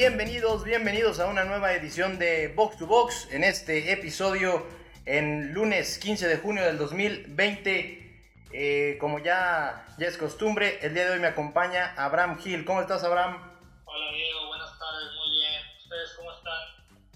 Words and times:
bienvenidos, 0.00 0.64
bienvenidos 0.64 1.20
a 1.20 1.26
una 1.26 1.44
nueva 1.44 1.74
edición 1.74 2.18
de 2.18 2.48
Box 2.48 2.78
to 2.78 2.86
Box 2.86 3.28
en 3.32 3.44
este 3.44 3.92
episodio 3.92 4.66
en 5.04 5.52
lunes 5.52 5.98
15 5.98 6.26
de 6.26 6.38
junio 6.38 6.64
del 6.64 6.78
2020. 6.78 8.24
Eh, 8.50 8.96
como 8.98 9.18
ya, 9.18 9.86
ya 9.98 10.06
es 10.06 10.16
costumbre, 10.16 10.78
el 10.80 10.94
día 10.94 11.04
de 11.04 11.10
hoy 11.10 11.18
me 11.18 11.26
acompaña 11.26 11.92
Abraham 11.98 12.38
Gil. 12.38 12.64
¿Cómo 12.64 12.80
estás, 12.80 13.04
Abraham? 13.04 13.42
Hola, 13.84 14.12
Diego. 14.12 14.46
Buenas 14.46 14.70
tardes. 14.78 15.12
Muy 15.18 15.38
bien. 15.38 15.62
¿Ustedes 15.82 16.12
cómo 16.16 16.32
están? 16.32 16.62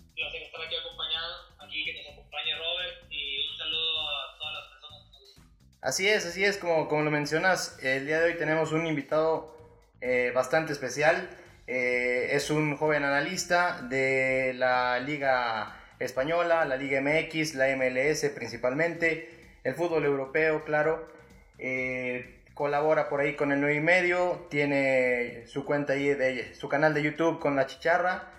Un 0.06 0.14
placer 0.14 0.42
estar 0.42 0.60
aquí 0.60 0.74
acompañado. 0.76 1.34
Aquí 1.60 1.84
que 1.86 1.94
nos 1.94 2.12
acompañe 2.12 2.50
Robert 2.58 3.10
y 3.10 3.48
un 3.50 3.56
saludo 3.56 4.08
a 4.10 4.38
todas 4.38 4.54
las 4.56 4.68
personas. 4.72 5.80
Así 5.80 6.06
es, 6.06 6.26
así 6.26 6.44
es. 6.44 6.58
Como, 6.58 6.86
como 6.88 7.00
lo 7.00 7.10
mencionas, 7.10 7.78
el 7.82 8.04
día 8.04 8.20
de 8.20 8.26
hoy 8.26 8.36
tenemos 8.36 8.72
un 8.72 8.86
invitado 8.86 9.56
eh, 10.02 10.32
bastante 10.34 10.74
especial. 10.74 11.30
Eh, 11.66 12.28
es 12.32 12.50
un 12.50 12.76
joven 12.76 13.04
analista 13.04 13.80
de 13.82 14.52
la 14.54 14.98
Liga 15.00 15.80
Española, 15.98 16.64
la 16.66 16.76
Liga 16.76 17.00
MX, 17.00 17.54
la 17.54 17.74
MLS 17.76 18.26
principalmente, 18.34 19.58
el 19.64 19.74
fútbol 19.74 20.04
europeo, 20.04 20.64
claro. 20.64 21.08
Eh, 21.58 22.42
colabora 22.52 23.08
por 23.08 23.20
ahí 23.20 23.34
con 23.34 23.50
el 23.50 23.60
9 23.60 23.76
y 23.76 23.80
medio, 23.80 24.46
tiene 24.50 25.46
su 25.46 25.64
cuenta 25.64 25.94
ahí 25.94 26.08
de 26.14 26.54
su 26.54 26.68
canal 26.68 26.92
de 26.94 27.02
YouTube 27.02 27.40
con 27.40 27.56
la 27.56 27.66
chicharra 27.66 28.30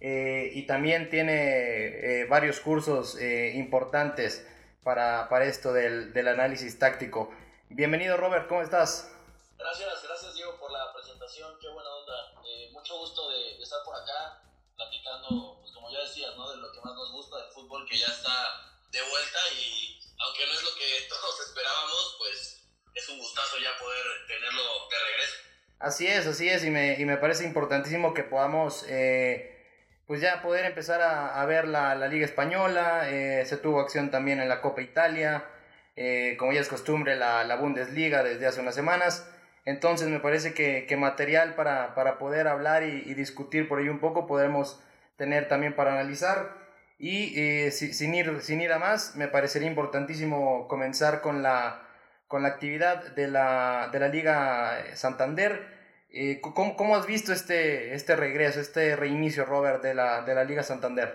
eh, 0.00 0.50
y 0.52 0.66
también 0.66 1.08
tiene 1.08 2.26
varios 2.28 2.60
cursos 2.60 3.18
importantes 3.20 4.46
para, 4.82 5.28
para 5.28 5.46
esto 5.46 5.72
del, 5.72 6.12
del 6.12 6.28
análisis 6.28 6.78
táctico. 6.78 7.30
Bienvenido 7.70 8.16
Robert, 8.16 8.48
¿cómo 8.48 8.62
estás? 8.62 9.10
Gracias, 9.56 10.02
gracias 10.06 10.34
Diego 10.34 10.58
por 10.58 10.70
la 10.70 10.92
presentación, 10.92 11.54
qué. 11.60 11.68
Eh, 11.68 11.93
mucho 12.94 13.00
gusto 13.00 13.30
de, 13.30 13.62
estar 13.62 13.82
por 13.84 13.94
acá 13.94 14.40
platicando, 14.76 15.58
pues 15.60 15.72
como 15.72 15.90
ya 15.90 16.00
decías, 16.00 16.36
¿no? 16.36 16.50
de 16.50 16.56
lo 16.58 16.72
que 16.72 16.80
más 16.80 16.94
nos 16.94 17.12
gusta 17.12 17.38
del 17.38 17.52
fútbol 17.52 17.86
que 17.88 17.96
ya 17.96 18.06
está 18.06 18.32
de 18.90 19.00
vuelta 19.00 19.38
y 19.56 19.98
aunque 20.18 20.46
no 20.46 20.52
es 20.52 20.62
lo 20.62 20.74
que 20.74 21.08
todos 21.08 21.40
esperábamos, 21.48 22.16
pues 22.18 22.62
es 22.94 23.08
un 23.08 23.18
gustazo 23.18 23.58
ya 23.58 23.76
poder 23.78 24.04
tenerlo 24.28 24.62
de 24.88 24.96
regreso. 25.10 25.34
Así 25.80 26.06
es, 26.06 26.26
así 26.26 26.48
es, 26.48 26.64
y 26.64 26.70
me, 26.70 26.94
y 26.94 27.04
me 27.04 27.16
parece 27.16 27.44
importantísimo 27.44 28.14
que 28.14 28.22
podamos 28.22 28.84
eh, 28.88 29.50
pues 30.06 30.20
ya 30.20 30.40
poder 30.42 30.64
empezar 30.64 31.02
a, 31.02 31.40
a 31.40 31.46
ver 31.46 31.66
la, 31.66 31.94
la, 31.94 32.08
Liga 32.08 32.24
Española, 32.24 33.10
eh, 33.10 33.44
se 33.46 33.56
tuvo 33.56 33.80
acción 33.80 34.10
también 34.10 34.40
en 34.40 34.48
la 34.48 34.60
Copa 34.60 34.82
Italia, 34.82 35.50
como 36.38 36.52
ya 36.52 36.60
es 36.60 36.68
costumbre 36.68 37.16
la, 37.16 37.44
la 37.44 37.56
Bundesliga 37.56 38.22
desde 38.24 38.46
hace 38.46 38.60
unas 38.60 38.74
semanas. 38.74 39.28
Entonces 39.64 40.08
me 40.08 40.20
parece 40.20 40.52
que, 40.52 40.86
que 40.86 40.96
material 40.96 41.54
para, 41.54 41.94
para, 41.94 42.18
poder 42.18 42.48
hablar 42.48 42.82
y, 42.82 43.02
y, 43.06 43.14
discutir 43.14 43.66
por 43.66 43.78
ahí 43.78 43.88
un 43.88 43.98
poco 43.98 44.26
podemos 44.26 44.80
tener 45.16 45.48
también 45.48 45.74
para 45.74 45.92
analizar. 45.92 46.64
Y 46.98 47.38
eh, 47.40 47.70
si, 47.70 47.94
sin, 47.94 48.14
ir, 48.14 48.40
sin 48.42 48.60
ir 48.60 48.72
a 48.72 48.78
más, 48.78 49.16
me 49.16 49.28
parecería 49.28 49.68
importantísimo 49.68 50.68
comenzar 50.68 51.22
con 51.22 51.42
la, 51.42 51.88
con 52.28 52.42
la 52.42 52.48
actividad 52.48 53.02
de 53.14 53.28
la, 53.28 53.88
de 53.90 54.00
la 54.00 54.08
Liga 54.08 54.84
Santander. 54.94 55.72
Eh, 56.10 56.40
¿cómo, 56.40 56.76
¿cómo, 56.76 56.94
has 56.96 57.06
visto 57.06 57.32
este, 57.32 57.94
este 57.94 58.16
regreso, 58.16 58.60
este 58.60 58.94
reinicio, 58.96 59.44
Robert, 59.44 59.82
de 59.82 59.94
la, 59.94 60.22
de 60.22 60.34
la 60.34 60.44
Liga 60.44 60.62
Santander? 60.62 61.08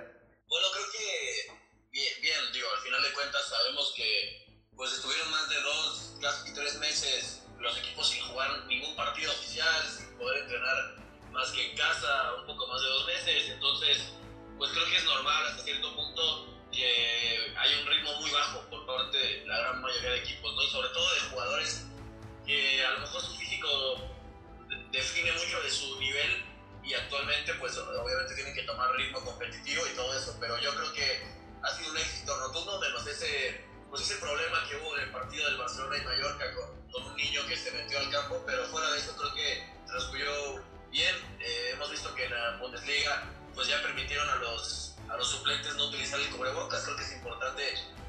Bueno, 0.47 0.67
creo 0.73 0.85
que 0.91 1.51
bien, 1.91 2.13
bien, 2.21 2.37
digo, 2.51 2.67
al 2.75 2.83
final 2.83 3.03
de 3.03 3.13
cuentas 3.13 3.47
sabemos 3.47 3.93
que 3.95 4.59
pues 4.75 4.93
estuvieron 4.93 5.29
más 5.31 5.47
de 5.49 5.61
dos, 5.61 6.17
casi 6.19 6.53
tres 6.53 6.79
meses 6.79 7.38
los 7.69 7.77
equipos 7.77 8.09
sin 8.09 8.21
jugar 8.23 8.65
ningún 8.65 8.95
partido 8.95 9.31
oficial, 9.31 9.85
sin 9.87 10.17
poder 10.17 10.43
entrenar 10.43 10.95
más 11.31 11.51
que 11.51 11.69
en 11.69 11.77
casa, 11.77 12.33
un 12.39 12.45
poco 12.47 12.67
más 12.67 12.81
de 12.81 12.87
dos 12.87 13.05
meses. 13.05 13.49
Entonces, 13.49 14.13
pues 14.57 14.71
creo 14.71 14.85
que 14.85 14.97
es 14.97 15.03
normal 15.03 15.45
hasta 15.47 15.63
cierto 15.63 15.95
punto 15.95 16.47
que 16.71 17.53
hay 17.57 17.81
un 17.81 17.87
ritmo 17.87 18.13
muy 18.19 18.31
bajo 18.31 18.61
por 18.69 18.85
parte 18.85 19.17
de 19.17 19.45
la 19.45 19.57
gran 19.59 19.81
mayoría 19.81 20.11
de 20.11 20.19
equipos, 20.19 20.53
¿no? 20.55 20.63
Y 20.63 20.69
sobre 20.69 20.89
todo 20.89 21.13
de 21.13 21.19
jugadores 21.31 21.85
que 22.45 22.85
a 22.85 22.91
lo 22.91 22.99
mejor 23.01 23.21
su 23.21 23.35
físico 23.35 23.69
define 24.91 25.31
mucho 25.33 25.61
de 25.61 25.69
su 25.69 25.99
nivel 25.99 26.45
y 26.83 26.93
actualmente 26.93 27.53
pues 27.55 27.77
obviamente 27.77 28.33
tienen 28.33 28.55
que 28.55 28.63
tomar 28.63 28.91
ritmo 28.95 29.23
competitivo 29.23 29.85
y 29.85 29.95
todo 29.95 30.17
eso, 30.17 30.35
pero 30.39 30.57
yo 30.59 30.73
creo 30.73 30.93
que 30.93 31.23
ha 31.61 31.75
sido 31.75 31.91
un 31.91 31.97
éxito 31.97 32.35
rotundo 32.39 32.79
menos 32.79 33.05
ese 33.05 33.68
pues 33.89 34.03
ese 34.03 34.15
problema 34.15 34.63
que 34.69 34.75
hubo 34.77 34.95
en 34.97 35.03
el 35.03 35.11
partido 35.11 35.45
del 35.45 35.57
Barcelona 35.57 35.97
y 35.97 36.05
Mallorca 36.05 36.53
con, 36.53 36.91
con, 36.91 37.03
un 37.03 37.15
niño 37.15 37.45
que 37.47 37.57
se 37.57 37.71
metió 37.71 37.99
al 37.99 38.09
campo, 38.11 38.43
pero 38.45 38.65
fuera 38.67 38.91
de 38.91 38.99
eso 38.99 39.15
creo 39.15 39.33
que 39.33 39.67
transcurrió 39.87 40.63
bien. 40.91 41.15
Eh, 41.39 41.71
hemos 41.73 41.89
visto 41.89 42.13
que 42.13 42.25
en 42.25 42.31
la 42.31 42.57
Bundesliga 42.57 43.23
pues 43.55 43.67
ya 43.67 43.81
permitieron 43.81 44.29
a 44.29 44.35
los, 44.35 44.95
a 45.09 45.17
los 45.17 45.27
suplentes 45.27 45.75
no 45.75 45.85
utilizar 45.85 46.19
el 46.19 46.29
cubrebocas. 46.29 46.83
Creo 46.83 46.95
que 46.95 47.03
es 47.03 47.11
importante 47.13 47.63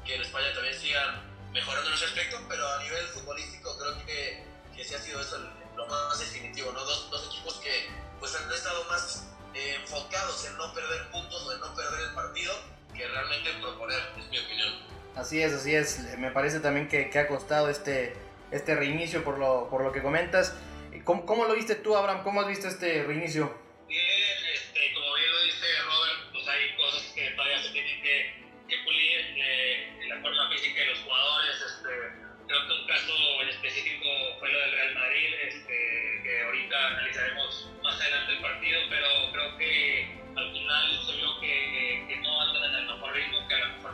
que 0.05 0.15
en 0.15 0.21
España 0.21 0.53
también 0.53 0.79
sigan 0.79 1.51
mejorando 1.51 1.89
en 1.89 1.95
ese 1.95 2.05
aspecto, 2.05 2.39
pero 2.47 2.67
a 2.67 2.83
nivel 2.83 3.05
futbolístico 3.07 3.77
creo 3.77 4.05
que, 4.05 4.45
que 4.75 4.83
sí 4.83 4.93
ha 4.93 5.01
sido 5.01 5.19
eso 5.19 5.37
lo 5.75 5.87
más 5.87 6.19
definitivo, 6.19 6.71
¿no? 6.71 6.83
Dos, 6.85 7.09
dos 7.09 7.27
equipos 7.27 7.55
que 7.55 7.89
pues 8.19 8.35
han 8.35 8.51
estado 8.51 8.83
más 8.85 9.25
eh, 9.53 9.75
enfocados 9.81 10.45
en 10.45 10.57
no 10.57 10.73
perder 10.73 11.09
puntos 11.09 11.41
o 11.43 11.53
en 11.53 11.59
no 11.59 11.73
perder 11.73 12.01
el 12.01 12.13
partido 12.13 12.53
que 12.95 13.07
realmente 13.07 13.49
en 13.49 13.61
proponer, 13.61 13.99
es 14.17 14.27
mi 14.29 14.37
opinión. 14.37 15.00
Así 15.15 15.41
es, 15.41 15.53
así 15.53 15.75
es. 15.75 16.17
Me 16.17 16.31
parece 16.31 16.59
también 16.59 16.87
que, 16.87 17.09
que 17.09 17.19
ha 17.19 17.27
costado 17.27 17.69
este, 17.69 18.13
este 18.51 18.75
reinicio 18.75 19.23
por 19.23 19.37
lo, 19.37 19.69
por 19.69 19.83
lo 19.83 19.91
que 19.91 20.01
comentas. 20.01 20.55
¿Cómo, 21.03 21.25
¿Cómo, 21.25 21.45
lo 21.45 21.55
viste 21.55 21.75
tú, 21.75 21.95
Abraham? 21.95 22.23
¿Cómo 22.23 22.41
has 22.41 22.47
visto 22.47 22.67
este 22.67 23.03
reinicio? 23.03 23.53
Bien, 23.87 24.37
este, 24.53 24.93
como 24.93 25.13
bien 25.15 25.31
lo 25.31 25.43
dice 25.43 25.65
Robert, 25.83 26.31
pues 26.31 26.47
hay 26.47 26.75
cosas 26.75 27.11
que 27.13 27.31
todavía 27.31 27.61
se 27.61 27.69
tienen 27.71 28.01
que, 28.01 28.33
que 28.67 28.75
pulir 28.83 29.19
eh, 29.35 29.99
en 30.01 30.09
la 30.09 30.21
forma 30.21 30.49
física 30.49 30.79
de 30.79 30.87
los 30.87 30.99
jugadores. 30.99 31.55
Este, 31.59 31.89
creo 32.47 32.67
que 32.67 32.73
un 32.73 32.87
caso 32.87 33.13
en 33.41 33.49
específico 33.49 34.07
fue 34.39 34.51
lo 34.51 34.59
del 34.59 34.71
Real 34.71 34.95
Madrid, 34.95 35.33
este, 35.47 36.21
que 36.23 36.43
ahorita 36.45 36.87
analizaremos 36.87 37.71
más 37.83 37.99
adelante 37.99 38.33
el 38.33 38.41
partido, 38.41 38.79
pero 38.89 39.07
creo 39.31 39.57
que 39.57 40.21
al 40.35 40.51
final 40.51 41.05
se 41.05 41.20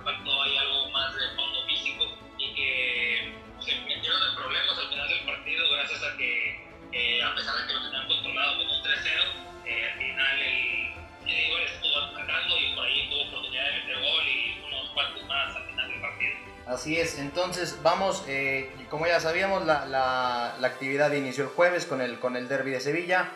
faltó 0.08 0.42
ahí 0.42 0.58
algo 0.58 0.90
más 0.92 1.14
de 1.16 1.36
fondo 1.36 1.68
físico 1.68 2.06
y 2.38 2.56
que 2.56 3.34
se 3.60 3.76
metieron 3.82 4.22
en 4.30 4.36
problemas 4.38 4.78
al 4.80 4.88
final 4.88 5.10
del 5.10 5.26
partido 5.26 5.66
gracias 5.70 6.02
a 6.02 6.18
que, 6.18 6.66
eh, 6.94 7.22
a 7.22 7.36
pesar 7.36 7.58
de 7.58 7.68
que 7.68 7.74
lo 7.74 7.84
tenían 7.84 8.08
controlado 8.08 8.58
como 8.58 8.72
un 8.72 8.84
3-0, 8.84 9.66
eh, 9.66 9.84
al 9.84 10.00
final 10.00 10.40
el, 10.40 10.88
Igor 11.28 11.60
estuvo 11.60 11.98
atacando 12.00 12.56
y 12.58 12.74
por 12.74 12.86
ahí 12.86 13.10
tuvo 13.10 13.28
oportunidad 13.28 13.66
de 13.66 13.72
meter 13.80 13.96
gol 14.00 14.24
y 14.24 14.64
unos 14.66 14.90
cuantos 14.92 15.24
más 15.26 15.56
al 15.58 15.64
final 15.66 15.90
del 15.90 16.00
partido. 16.00 16.36
Así 16.68 16.98
es, 16.98 17.20
entonces 17.20 17.78
vamos, 17.84 18.24
eh, 18.30 18.72
como 18.90 19.08
ya 19.08 19.20
sabíamos, 19.20 19.66
la, 19.66 19.86
la, 19.88 20.56
la, 20.58 20.68
actividad 20.68 21.12
inició 21.12 21.44
el 21.44 21.50
jueves 21.50 21.86
con 21.86 22.00
el, 22.00 22.18
con 22.20 22.38
el 22.38 22.48
derby 22.48 22.72
de 22.72 22.80
Sevilla 22.80 23.30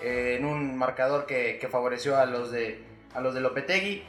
en 0.00 0.44
un 0.44 0.76
marcador 0.76 1.26
que, 1.26 1.58
que, 1.60 1.68
favoreció 1.68 2.18
a 2.18 2.26
los 2.26 2.50
de 2.50 2.84
a 3.14 3.20
los 3.20 3.34
de 3.34 3.40
Lopetegui 3.40 4.02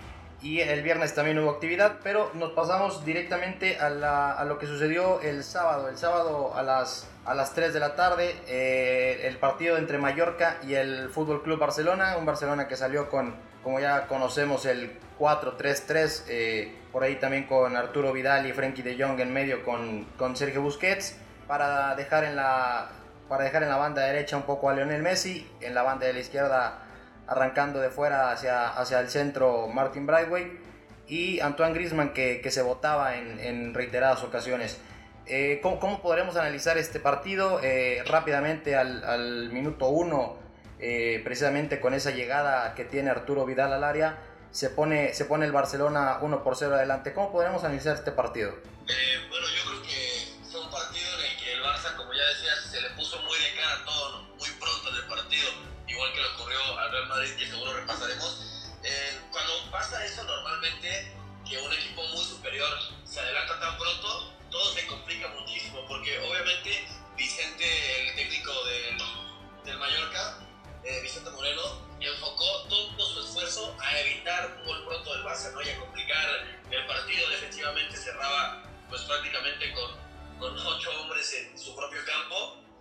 y 0.44 0.59
el 0.59 0.84
viernes 0.84 1.16
también 1.16 1.40
hubo 1.40 1.50
actividad, 1.50 2.00
pero 2.04 2.30
nos 2.34 2.52
pasamos 2.52 3.06
directamente 3.06 3.78
a, 3.78 3.90
la, 3.90 4.34
a 4.34 4.44
lo 4.44 4.59
que 4.59 4.68
sucedió 4.68 5.22
el 5.22 5.42
sábado. 5.42 5.88
El 5.88 5.98
sábado 5.98 6.54
a 6.54 6.62
las, 6.62 7.08
a 7.24 7.34
las 7.34 7.54
3 7.54 7.74
de 7.74 7.80
la 7.80 7.96
tarde, 7.96 8.36
eh, 8.48 9.22
el 9.24 9.38
partido 9.38 9.78
entre 9.78 9.98
Mallorca 9.98 10.58
y 10.62 10.74
el 10.74 11.09
Fútbol 11.09 11.44
Club 11.44 11.59
Barcelona, 11.59 12.18
un 12.18 12.26
Barcelona 12.26 12.68
que 12.68 12.76
salió 12.76 13.09
con, 13.09 13.34
como 13.64 13.80
ya 13.80 14.08
conocemos, 14.08 14.66
el 14.66 14.92
4-3-3, 15.18 16.24
eh, 16.28 16.75
por 16.92 17.04
ahí 17.04 17.16
también 17.16 17.46
con 17.46 17.78
Arturo 17.78 18.12
Vidal 18.12 18.46
y 18.46 18.52
Frenkie 18.52 18.81
de 18.81 19.02
Jong 19.02 19.22
en 19.22 19.31
medio 19.31 19.64
con, 19.64 20.04
con 20.18 20.36
Sergio 20.36 20.62
Busquets, 20.62 21.16
para 21.48 21.95
dejar 21.95 22.25
en 22.25 22.36
la 22.36 22.90
para 23.30 23.45
dejar 23.45 23.63
en 23.63 23.69
la 23.69 23.78
banda 23.78 24.04
derecha 24.04 24.36
un 24.36 24.44
poco 24.44 24.69
a 24.69 24.74
Lionel 24.74 25.01
Messi, 25.01 25.50
en 25.62 25.74
la 25.74 25.81
banda 25.81 26.06
de 26.06 26.13
la 26.13 26.19
izquierda 26.19 26.82
arrancando 27.33 27.80
de 27.80 27.89
fuera 27.89 28.31
hacia, 28.31 28.69
hacia 28.69 29.00
el 29.00 29.09
centro 29.09 29.68
Martin 29.68 30.06
Brightway 30.06 30.51
y 31.07 31.39
Antoine 31.41 31.74
Griezmann 31.74 32.13
que, 32.13 32.39
que 32.41 32.51
se 32.51 32.62
votaba 32.62 33.15
en, 33.18 33.39
en, 33.39 33.74
reiteradas 33.74 34.24
ocasiones. 34.24 34.80
Eh, 35.25 35.59
¿cómo, 35.62 35.80
¿cómo, 35.80 36.01
podremos 36.01 36.35
analizar 36.35 36.77
este 36.77 37.00
partido? 37.00 37.59
Eh, 37.63 38.03
rápidamente 38.06 38.75
al, 38.75 39.03
al 39.03 39.50
minuto 39.51 39.88
1, 39.88 40.38
eh, 40.80 41.21
precisamente 41.24 41.80
con 41.80 41.94
esa 41.94 42.12
llegada 42.12 42.74
que 42.75 42.85
tiene 42.85 43.09
Arturo 43.09 43.45
Vidal 43.45 43.74
al 43.74 43.83
área, 43.83 44.18
se 44.51 44.69
pone, 44.69 45.13
se 45.13 45.25
pone 45.25 45.45
el 45.45 45.51
Barcelona 45.51 46.19
1 46.21 46.44
por 46.44 46.56
0 46.56 46.75
adelante. 46.75 47.13
¿Cómo 47.13 47.31
podremos 47.31 47.63
analizar 47.63 47.95
este 47.95 48.12
partido? 48.12 48.51
bueno, 48.51 49.47
yo 49.47 49.69
creo 49.69 49.73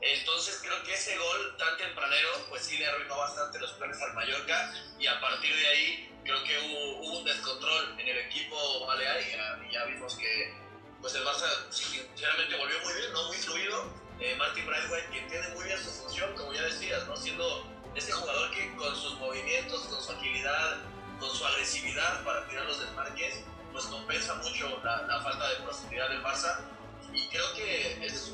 Entonces 0.02 0.58
creo 0.60 0.82
que 0.82 0.94
ese 0.94 1.16
gol 1.16 1.56
tan 1.56 1.76
tempranero 1.76 2.28
pues 2.48 2.64
sí 2.64 2.76
le 2.76 2.88
arruinó 2.88 3.16
bastante 3.16 3.60
los 3.60 3.70
planes 3.74 4.02
al 4.02 4.12
Mallorca 4.14 4.74
y 4.98 5.06
a 5.06 5.20
partir 5.20 5.54
de 5.54 5.66
ahí 5.68 6.12
creo 6.24 6.42
que 6.42 6.58
hubo, 6.58 7.18
un 7.18 7.24
descontrol 7.24 8.00
en 8.00 8.08
el 8.08 8.18
equipo 8.18 8.86
balear 8.86 9.20
y 9.22 9.72
ya, 9.72 9.84
vimos 9.84 10.16
que 10.16 10.54
pues 11.00 11.14
el 11.14 11.24
Barça 11.24 11.48
sinceramente 11.70 12.56
volvió 12.56 12.80
muy 12.80 12.94
bien, 12.94 13.12
¿no? 13.12 13.24
muy 13.28 13.36
fluido. 13.36 14.02
Eh, 14.20 14.34
Martin 14.36 14.66
Braithwaite 14.66 15.08
que 15.10 15.20
tiene 15.22 15.48
muy 15.48 15.64
bien 15.64 15.78
su 15.78 15.90
función, 15.90 16.32
como 16.34 16.52
ya 16.52 16.62
decías, 16.62 17.06
¿no? 17.06 17.16
siendo 17.16 17.66
ese 17.94 18.12
jugador 18.12 18.50
que 18.52 18.74
con 18.74 18.94
sus 18.96 19.14
movimientos, 19.18 19.82
con 19.82 20.02
su 20.02 20.12
agilidad, 20.12 20.78
con 21.20 21.34
su 21.34 21.44
agresividad 21.46 22.24
para 22.24 22.46
tirar 22.48 22.66
los 22.66 22.80
desmarques, 22.80 23.44
pues 23.72 23.84
compensa 23.86 24.34
mucho 24.34 24.80
la, 24.82 25.02
la 25.02 25.20
falta 25.22 25.48
de 25.48 25.56
profundidad 25.56 26.08
del 26.08 26.22
Barça. 26.22 26.60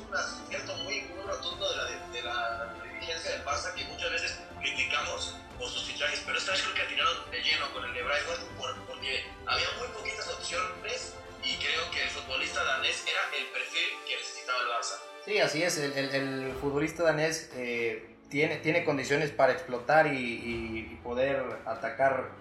Un 0.09 0.15
acierto 0.15 0.75
muy, 0.83 1.05
rotundo 1.25 1.69
de 1.69 2.21
la, 2.23 2.65
de 2.73 2.89
dirigencia 2.93 3.31
del 3.31 3.45
Barça 3.45 3.73
que 3.75 3.83
muchas 3.85 4.11
veces 4.11 4.39
criticamos 4.59 5.35
por 5.57 5.69
sus 5.69 5.83
fichajes, 5.83 6.23
pero 6.25 6.37
esta 6.37 6.51
vez 6.51 6.63
creo 6.63 6.75
que 6.75 6.81
atinaron 6.81 7.31
de 7.31 7.41
lleno 7.41 7.71
con 7.73 7.83
el 7.85 7.93
de 7.93 8.01
Braithwaite 8.01 8.43
porque 8.87 9.23
había 9.45 9.67
muy 9.77 9.87
poquitas 9.89 10.27
opciones 10.29 11.13
y 11.43 11.55
creo 11.57 11.91
que 11.91 12.03
el 12.03 12.09
futbolista 12.09 12.63
danés 12.63 13.03
era 13.05 13.37
el 13.37 13.45
perfil 13.47 13.89
que 14.07 14.15
necesitaba 14.17 14.59
el 14.61 14.67
Barça. 14.67 14.95
Sí, 15.25 15.39
así 15.39 15.63
es, 15.63 15.77
el, 15.77 15.93
el, 15.93 16.15
el 16.15 16.53
futbolista 16.59 17.03
danés 17.03 17.51
eh, 17.53 18.15
tiene, 18.29 18.57
tiene 18.57 18.83
condiciones 18.83 19.29
para 19.29 19.53
explotar 19.53 20.07
y, 20.07 20.17
y 20.17 20.99
poder 21.03 21.43
atacar 21.65 22.31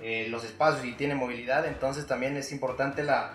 eh, 0.00 0.28
los 0.28 0.44
espacios 0.44 0.84
y 0.84 0.92
tiene 0.92 1.14
movilidad, 1.14 1.66
entonces 1.66 2.06
también 2.06 2.36
es 2.36 2.52
importante 2.52 3.02
la, 3.02 3.32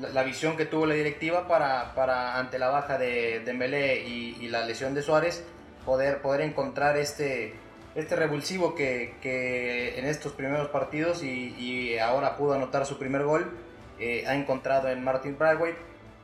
la, 0.00 0.22
visión 0.22 0.56
que 0.56 0.66
tuvo 0.66 0.86
la 0.86 0.94
directiva 0.94 1.46
para, 1.46 1.94
para 1.94 2.38
ante 2.38 2.58
la 2.58 2.68
baja 2.68 2.98
de 2.98 3.40
Dembélé 3.44 4.04
y, 4.06 4.36
y, 4.40 4.48
la 4.48 4.64
lesión 4.64 4.94
de 4.94 5.02
Suárez, 5.02 5.44
poder, 5.84 6.22
poder 6.22 6.42
encontrar 6.42 6.96
este, 6.96 7.54
este 7.94 8.16
revulsivo 8.16 8.74
que, 8.74 9.14
que 9.22 9.98
en 9.98 10.06
estos 10.06 10.32
primeros 10.32 10.68
partidos 10.68 11.22
y, 11.22 11.54
y, 11.58 11.98
ahora 11.98 12.36
pudo 12.36 12.54
anotar 12.54 12.86
su 12.86 12.98
primer 12.98 13.24
gol, 13.24 13.50
eh, 13.98 14.24
ha 14.26 14.34
encontrado 14.34 14.88
en 14.88 15.02
Martin 15.04 15.36
Bradway. 15.38 15.74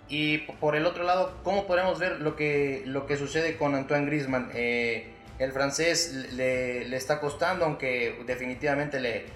Y 0.09 0.39
por 0.39 0.77
el 0.77 0.87
otro 0.87 1.03
lado, 1.03 1.37
¿cómo 1.43 1.67
podemos 1.67 1.99
ver 1.99 2.21
lo 2.21 2.37
que, 2.37 2.83
lo 2.87 3.07
que 3.07 3.17
sucede 3.17 3.57
con 3.57 3.75
Antoine 3.75 4.07
Griezmann? 4.07 4.51
Eh, 4.55 5.13
el 5.39 5.53
francés 5.53 6.13
le, 6.33 6.85
le, 6.85 6.97
está 6.97 7.19
costando, 7.19 7.65
aunque 7.65 8.23
definitivamente 8.25 9.01
le, 9.01 9.27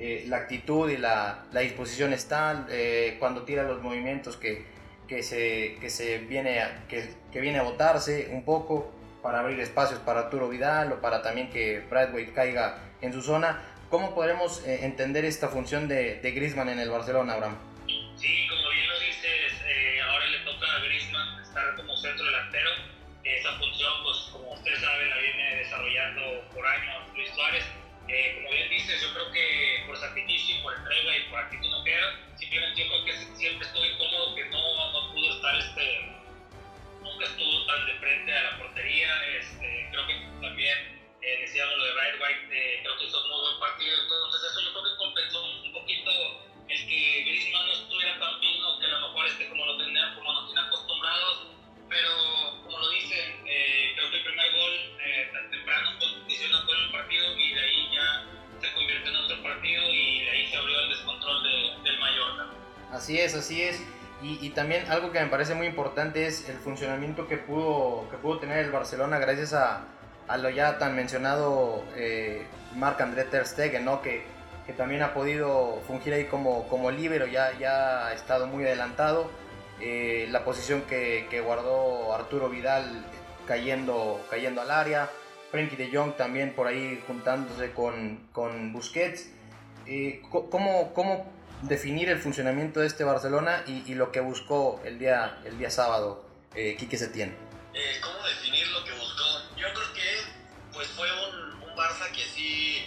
eh, 0.00 0.24
la 0.28 0.38
actitud 0.38 0.88
y 0.88 0.96
la, 0.96 1.44
la 1.52 1.60
disposición 1.60 2.14
está 2.14 2.66
eh, 2.70 3.16
cuando 3.18 3.42
tira 3.42 3.64
los 3.64 3.82
movimientos 3.82 4.38
que, 4.38 4.64
que, 5.06 5.22
se, 5.22 5.76
que, 5.78 5.90
se 5.90 6.18
viene 6.18 6.60
a, 6.60 6.86
que, 6.88 7.14
que, 7.30 7.40
viene 7.40 7.58
a 7.58 7.62
botarse 7.62 8.30
un 8.32 8.42
poco 8.42 8.90
para 9.22 9.40
abrir 9.40 9.60
espacios 9.60 10.00
para 10.00 10.20
Arturo 10.20 10.48
Vidal 10.48 10.90
o 10.92 11.00
para 11.02 11.20
también 11.20 11.50
que 11.50 11.80
Bradway 11.80 12.32
caiga 12.32 12.78
en 13.02 13.12
su 13.12 13.20
zona. 13.20 13.60
¿Cómo 13.90 14.14
podremos 14.14 14.64
eh, 14.66 14.86
entender 14.86 15.26
esta 15.26 15.48
función 15.48 15.86
de, 15.86 16.20
de 16.20 16.30
Griezmann 16.30 16.70
en 16.70 16.78
el 16.78 16.88
Barcelona, 16.88 17.34
Abraham? 17.34 17.58
Sí, 18.16 18.46
como 18.48 18.70
bien 18.70 18.88
lo 18.88 19.00
dices, 19.00 19.52
eh, 19.66 20.00
ahora 20.00 20.26
le 20.28 20.38
toca 20.50 20.66
a 20.66 20.80
Griezmann 20.80 21.42
estar 21.42 21.76
como 21.76 21.94
centro 21.96 22.24
delantero. 22.24 22.70
Esa 23.22 23.52
función, 23.58 23.92
pues 24.02 24.16
como 24.32 24.52
usted 24.52 24.74
sabe, 24.80 25.10
la 25.10 25.18
viene 25.18 25.56
desarrollando 25.56 26.48
por 26.54 26.66
años 26.66 27.02
Luis 27.14 27.28
Suárez 27.34 27.64
eh, 28.10 28.34
como 28.34 28.50
bien 28.50 28.68
dices, 28.68 29.00
yo 29.00 29.12
creo 29.14 29.30
que 29.30 29.84
por 29.86 29.96
sacrificio, 29.96 30.60
por 30.62 30.74
entrega 30.74 31.16
y 31.16 31.30
por 31.30 31.38
actitud 31.38 31.70
no 31.70 31.84
queda. 31.84 32.18
Simplemente 32.36 32.82
yo 32.82 32.88
creo 32.88 33.04
que 33.04 33.12
siempre 33.36 33.66
estuvo 33.66 33.84
incómodo 33.84 34.34
que 34.34 34.44
no, 34.46 34.92
no 34.92 35.12
pudo 35.12 35.30
estar, 35.30 35.56
este, 35.56 36.12
nunca 37.02 37.24
estuvo 37.24 37.66
tan 37.66 37.86
de 37.86 37.94
frente 37.94 38.32
a 38.32 38.42
la 38.42 38.58
portería. 38.58 39.26
Este, 39.38 39.88
creo 39.92 40.06
que 40.08 40.14
también 40.40 40.78
eh, 41.22 41.38
decíamos 41.40 41.76
lo 41.78 41.84
de 41.84 41.92
Bright 41.92 42.14
White, 42.20 42.48
eh, 42.50 42.80
creo 42.82 42.98
que 42.98 43.04
hizo 43.04 43.28
muy 43.28 43.40
buen 43.40 43.60
partido. 43.60 44.02
Entonces, 44.02 44.50
eso 44.50 44.60
yo 44.60 44.72
creo 44.72 44.84
que 44.84 44.96
compensó 44.98 45.44
un 45.44 45.72
poquito 45.72 46.10
el 46.68 46.86
que 46.86 47.22
Griezmann 47.26 47.66
no 47.66 47.72
estuviera 47.72 48.18
tan 48.18 48.40
fino, 48.40 48.78
que 48.78 48.86
a 48.86 48.88
lo 48.88 49.08
mejor 49.08 49.26
este, 49.26 49.48
como 49.48 49.66
lo 49.66 49.78
tenían, 49.78 50.14
como 50.16 50.32
nos 50.32 50.46
tienen 50.46 50.64
acostumbrados. 50.64 51.59
Pero, 51.90 52.10
como 52.62 52.78
lo 52.78 52.88
dicen, 52.90 53.34
eh, 53.44 53.92
creo 53.96 54.10
que 54.10 54.16
el 54.16 54.24
primer 54.24 54.52
gol 54.52 54.72
eh, 55.04 55.28
tan 55.32 55.50
temprano 55.50 55.90
condicionó 55.98 56.64
todo 56.64 56.76
el 56.86 56.92
partido 56.92 57.36
y 57.36 57.54
de 57.54 57.60
ahí 57.60 57.90
ya 57.92 58.24
se 58.60 58.72
convirtió 58.74 59.10
en 59.10 59.16
otro 59.16 59.42
partido 59.42 59.82
y 59.92 60.24
de 60.24 60.30
ahí 60.30 60.46
se 60.50 60.56
abrió 60.56 60.80
el 60.80 60.88
descontrol 60.90 61.42
de, 61.42 61.90
del 61.90 61.98
Mallorca. 61.98 62.46
Así 62.92 63.18
es, 63.18 63.34
así 63.34 63.62
es. 63.62 63.82
Y, 64.22 64.38
y, 64.40 64.50
también 64.50 64.88
algo 64.90 65.10
que 65.12 65.20
me 65.20 65.26
parece 65.26 65.54
muy 65.54 65.66
importante 65.66 66.26
es 66.26 66.48
el 66.48 66.58
funcionamiento 66.58 67.26
que 67.26 67.38
pudo, 67.38 68.06
que 68.10 68.18
pudo 68.18 68.38
tener 68.38 68.58
el 68.58 68.70
Barcelona 68.70 69.18
gracias 69.18 69.54
a, 69.54 69.86
a 70.30 70.36
lo 70.36 70.48
ya 70.48 70.78
tan 70.78 70.94
mencionado 70.94 71.82
eh, 71.96 72.46
Marc-André 72.76 73.24
Ter 73.24 73.46
Stegen, 73.46 73.84
¿no? 73.84 74.00
que, 74.00 74.22
que 74.64 74.72
también 74.72 75.02
ha 75.02 75.12
podido 75.12 75.80
fungir 75.88 76.12
ahí 76.12 76.26
como, 76.26 76.68
como 76.68 76.90
líbero, 76.90 77.26
ya, 77.26 77.58
ya 77.58 78.06
ha 78.06 78.12
estado 78.12 78.46
muy 78.46 78.64
adelantado. 78.64 79.28
Eh, 79.80 80.28
la 80.30 80.44
posición 80.44 80.82
que, 80.82 81.26
que, 81.30 81.40
guardó 81.40 82.14
Arturo 82.14 82.48
Vidal 82.48 83.04
cayendo, 83.46 84.24
cayendo 84.28 84.60
al 84.60 84.70
área, 84.70 85.10
Frenkie 85.50 85.76
de 85.76 85.90
Jong 85.92 86.16
también 86.16 86.54
por 86.54 86.66
ahí 86.66 87.02
juntándose 87.06 87.72
con, 87.72 88.28
con 88.32 88.72
Busquets. 88.72 89.30
Eh, 89.86 90.22
¿cómo, 90.30 90.92
¿Cómo 90.94 91.26
definir 91.62 92.08
el 92.08 92.18
funcionamiento 92.18 92.80
de 92.80 92.86
este 92.86 93.04
Barcelona 93.04 93.64
y, 93.66 93.90
y 93.90 93.94
lo 93.94 94.12
que 94.12 94.20
buscó 94.20 94.80
el 94.84 94.98
día, 94.98 95.38
el 95.44 95.58
día 95.58 95.70
sábado, 95.70 96.24
eh, 96.54 96.76
Quique 96.76 96.96
Setién? 96.96 97.36
Eh, 97.74 98.00
¿Cómo 98.02 98.18
definir 98.26 98.66
lo 98.68 98.84
que 98.84 98.92
buscó? 98.92 99.24
Yo 99.56 99.66
creo 99.72 99.92
que 99.94 100.72
pues 100.72 100.88
fue 100.88 101.08
un, 101.28 101.62
un 101.62 101.76
Barça 101.76 102.10
que 102.12 102.22
sí 102.22 102.84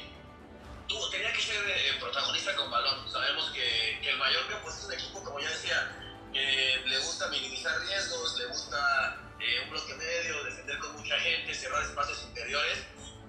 tuvo, 0.88 1.10
tenía 1.10 1.32
que 1.34 1.42
ser 1.42 1.64
eh, 1.68 2.00
protagonista 2.00 2.56
con 2.56 2.70
balón. 2.70 3.10
Sabemos 3.10 3.52
que, 3.52 4.00
que, 4.02 4.10
el 4.10 4.18
Mallorca 4.18 4.60
pues, 4.64 4.78
es 4.78 4.86
un 4.86 4.94
equipo, 4.94 5.24
como 5.24 5.40
ya 5.40 5.50
decía, 5.50 6.03
que 6.34 6.84
le 6.86 7.00
gusta 7.00 7.28
minimizar 7.28 7.80
riesgos, 7.82 8.38
le 8.40 8.46
gusta 8.48 9.18
eh, 9.40 9.62
un 9.64 9.70
bloque 9.70 9.94
medio, 9.96 10.44
defender 10.44 10.80
con 10.80 10.94
mucha 10.94 11.20
gente, 11.20 11.54
cerrar 11.54 11.84
espacios 11.84 12.24
interiores. 12.24 12.80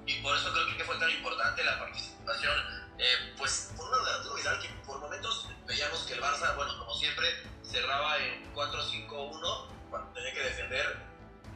Y 0.07 0.21
por 0.21 0.37
eso 0.37 0.53
creo 0.53 0.77
que 0.77 0.85
fue 0.85 0.99
tan 0.99 1.11
importante 1.11 1.65
la 1.65 1.79
participación, 1.79 2.55
eh, 2.99 3.35
pues 3.39 3.73
por 3.77 3.89
una 3.89 4.05
de 4.05 4.11
Arturo 4.17 4.35
Vidal, 4.35 4.61
que 4.61 4.69
por 4.87 4.99
momentos 4.99 5.49
veíamos 5.67 6.01
que 6.01 6.15
el 6.15 6.21
Barça, 6.21 6.55
bueno, 6.57 6.79
como 6.79 6.95
siempre, 6.95 7.27
cerraba 7.63 8.19
en 8.19 8.55
4-5-1 8.55 9.69
cuando 9.91 10.13
tenía 10.13 10.35
que 10.35 10.41
defender, 10.41 10.99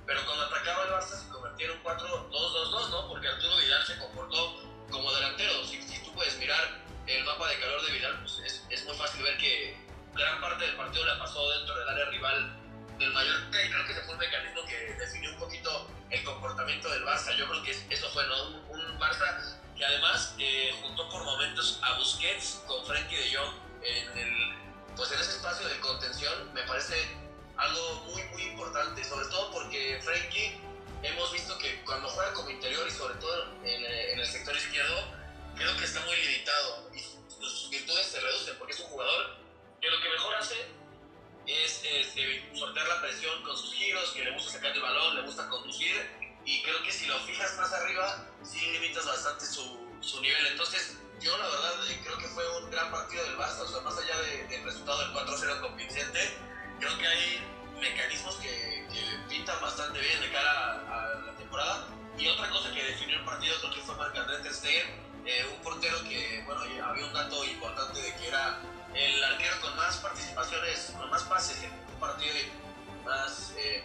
pero 0.06 0.24
cuando 0.24 0.44
atacaba 0.44 0.84
el 0.84 0.90
Barça 0.90 1.22
se 1.22 1.28
convertía 1.28 1.66
en 1.66 1.72
un 1.72 1.82
4-2-2-2, 1.82 2.90
¿no? 2.90 3.08
Porque 3.08 3.28
Arturo 3.28 3.56
Vidal 3.58 3.86
se 3.86 3.98
comportó 3.98 4.62
como 4.90 5.12
delantero. 5.12 5.64
Si, 5.64 5.82
si, 5.82 6.02
tú 6.02 6.12
puedes 6.14 6.36
mirar 6.38 6.82
el 7.06 7.24
mapa 7.24 7.48
de 7.48 7.60
calor 7.60 7.84
de 7.84 7.92
Vidal, 7.92 8.18
pues 8.20 8.38
es, 8.38 8.64
es, 8.70 8.84
muy 8.86 8.96
fácil 8.96 9.22
ver 9.22 9.36
que 9.36 9.87
gran 10.18 10.40
parte 10.40 10.66
del 10.66 10.76
partido 10.76 11.04
la 11.06 11.18
pasó 11.18 11.48
dentro 11.50 11.78
del 11.78 11.88
área 11.88 12.04
rival 12.06 12.52
del 12.98 13.12
Mallorca 13.12 13.62
y 13.62 13.70
creo 13.70 13.86
que 13.86 13.92
ese 13.92 14.02
fue 14.02 14.14
un 14.14 14.20
mecanismo 14.20 14.64
que 14.66 14.94
definió 14.94 15.30
un 15.30 15.38
poquito 15.38 15.88
el 16.10 16.24
comportamiento 16.24 16.90
del 16.90 17.04
Barça. 17.04 17.34
Yo 17.36 17.48
creo 17.48 17.62
que 17.62 17.70
eso 17.70 18.10
fue 18.10 18.26
¿no? 18.26 18.48
un, 18.68 18.80
un 18.80 18.98
Barça 18.98 19.56
que 19.76 19.84
además 19.84 20.34
eh, 20.38 20.74
juntó 20.82 21.08
por 21.08 21.22
momentos 21.22 21.78
a 21.82 21.96
Busquets 21.98 22.64
con 22.66 22.84
Frenkie 22.84 23.16
de 23.16 23.36
Jong 23.36 23.54
en, 23.82 24.18
el, 24.18 24.54
pues 24.96 25.12
en 25.12 25.20
ese 25.20 25.30
espacio 25.36 25.68
de 25.68 25.78
contención. 25.78 26.52
Me 26.52 26.62
parece 26.62 26.96
algo 27.56 28.06
muy, 28.10 28.22
muy 28.24 28.42
importante, 28.42 29.04
sobre 29.04 29.28
todo 29.28 29.52
porque 29.52 30.00
Frenkie 30.02 30.60
hemos 31.04 31.32
visto 31.32 31.56
que 31.58 31.80
cuando 31.84 32.08
juega 32.08 32.32
como 32.32 32.50
interior 32.50 32.88
y 32.88 32.90
sobre 32.90 33.14
todo 33.14 33.54
en, 33.62 33.84
en, 33.84 34.18
el 34.18 34.26
sector 34.26 34.56
izquierdo, 34.56 35.14
creo 35.54 35.76
que 35.76 35.84
está 35.84 36.00
muy 36.06 36.16
limitado 36.16 36.90
y 36.92 36.98
sus 36.98 37.70
virtudes 37.70 38.06
se 38.06 38.18
reducen 38.18 38.56
porque 38.58 38.72
es 38.72 38.80
un 38.80 38.86
jugador 38.86 39.47
que 39.80 39.90
lo 39.90 40.00
que 40.00 40.08
mejor 40.10 40.34
hace 40.36 40.56
es, 41.46 41.82
es 41.84 42.16
eh, 42.16 42.50
sortear 42.54 42.86
la 42.88 43.00
presión 43.00 43.42
con 43.42 43.56
sus 43.56 43.72
giros, 43.74 44.10
que 44.12 44.24
le 44.24 44.32
gusta 44.32 44.52
sacar 44.52 44.72
el 44.72 44.82
balón, 44.82 45.16
le 45.16 45.22
gusta 45.22 45.48
conducir 45.48 45.94
y 46.44 46.62
creo 46.62 46.82
que 46.82 46.92
si 46.92 47.06
lo 47.06 47.18
fijas 47.20 47.56
más 47.56 47.72
arriba, 47.72 48.26
sí 48.42 48.60
limitas 48.72 49.04
bastante 49.04 49.44
su, 49.44 49.62
su 50.00 50.20
nivel. 50.20 50.46
Entonces, 50.46 50.96
yo 51.20 51.36
la 51.36 51.48
verdad 51.48 51.74
creo 52.02 52.18
que 52.18 52.28
fue 52.28 52.58
un 52.58 52.70
gran 52.70 52.90
partido 52.90 53.22
del 53.24 53.36
Barça, 53.36 53.60
o 53.60 53.68
sea, 53.68 53.80
más 53.82 53.98
allá 53.98 54.18
de, 54.20 54.46
del 54.46 54.64
resultado 54.64 54.98
del 55.00 55.10
4-0 55.12 55.60
convincente, 55.60 56.38
creo 56.78 56.98
que 56.98 57.06
hay 57.06 57.42
mecanismos 57.80 58.36
que, 58.36 58.86
que, 58.92 59.28
pintan 59.28 59.60
bastante 59.60 60.00
bien 60.00 60.20
de 60.20 60.32
cara 60.32 60.50
a, 60.50 61.02
a, 61.02 61.14
la 61.26 61.36
temporada. 61.36 61.86
Y 62.16 62.26
otra 62.28 62.48
cosa 62.50 62.72
que 62.72 62.82
definió 62.82 63.18
el 63.18 63.24
partido 63.24 63.54
creo 63.60 63.74
que 63.74 63.80
fue 63.82 63.94
Marc-André 63.96 64.38
Ter 64.38 64.54
Stegen, 64.54 64.86
eh, 65.26 65.46
un 65.54 65.62
portero 65.62 66.02
que, 66.04 66.42
bueno, 66.46 66.62
había 66.62 67.04
un 67.04 67.12
dato 67.12 67.44
importante 67.44 68.00
de 68.00 68.14
que 68.16 68.28
era 68.28 68.58
el 68.94 69.24
arquero 69.24 69.60
con 69.60 69.76
más 69.76 69.96
participaciones, 69.98 70.92
con 70.96 71.10
más 71.10 71.22
pases 71.24 71.62
en 71.62 71.72
un 71.72 72.00
partido 72.00 72.34
y 72.36 73.04
más, 73.04 73.52
eh, 73.56 73.84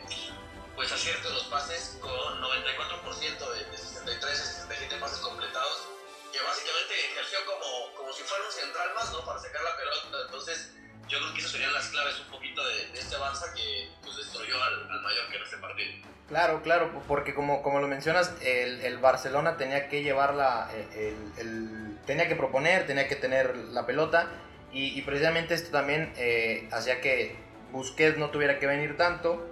pues 0.76 0.92
acierto 0.92 1.28
de 1.30 1.36
los 1.36 1.46
pases, 1.46 1.98
con 2.02 2.12
94% 2.12 3.54
de, 3.54 3.66
de 3.66 3.78
63 3.78 4.40
a 4.40 4.44
67 4.44 4.98
pases 4.98 5.20
completados, 5.20 5.88
que 6.32 6.42
básicamente 6.42 6.94
ejerció 7.12 7.40
como, 7.46 7.96
como 7.96 8.14
si 8.14 8.24
fuera 8.24 8.44
un 8.46 8.52
central 8.52 8.90
más, 8.96 9.12
¿no? 9.12 9.24
Para 9.26 9.40
sacar 9.40 9.62
la 9.64 9.78
pelota. 9.78 10.26
Entonces, 10.26 10.74
yo 11.08 11.20
creo 11.20 11.34
que 11.34 11.40
esas 11.40 11.52
serían 11.52 11.74
las 11.74 11.88
claves 11.90 12.20
un 12.20 12.32
poquito 12.32 12.66
de, 12.66 13.00
este 13.00 13.16
Barça 13.18 13.54
que 13.54 13.90
pues, 14.02 14.18
destruyó 14.18 14.62
al, 14.64 14.90
al 14.90 15.02
Mallorca 15.02 15.36
en 15.36 15.44
este 15.44 15.58
partido. 15.58 15.92
Claro, 16.28 16.62
claro, 16.64 17.04
porque 17.08 17.36
como, 17.36 17.62
como 17.62 17.80
lo 17.80 17.88
mencionas, 17.88 18.34
el, 18.42 18.82
el 18.82 18.98
Barcelona 18.98 19.58
tenía 19.58 19.90
que 19.90 20.02
llevarla, 20.02 20.70
eh, 20.74 21.16
el, 21.38 21.48
el, 21.48 22.00
tenía 22.06 22.28
que 22.28 22.36
proponer, 22.36 22.88
tenía 22.88 23.08
que 23.08 23.16
tener 23.16 23.56
la 23.56 23.86
pelota 23.86 24.30
y, 24.74 25.02
precisamente 25.04 25.54
esto 25.54 25.72
también 25.72 26.12
eh, 26.18 26.68
hacía 26.72 27.00
que 27.00 27.36
Busquets 27.72 28.18
no 28.18 28.30
tuviera 28.30 28.60
que 28.60 28.68
venir 28.68 28.98
tanto 28.98 29.48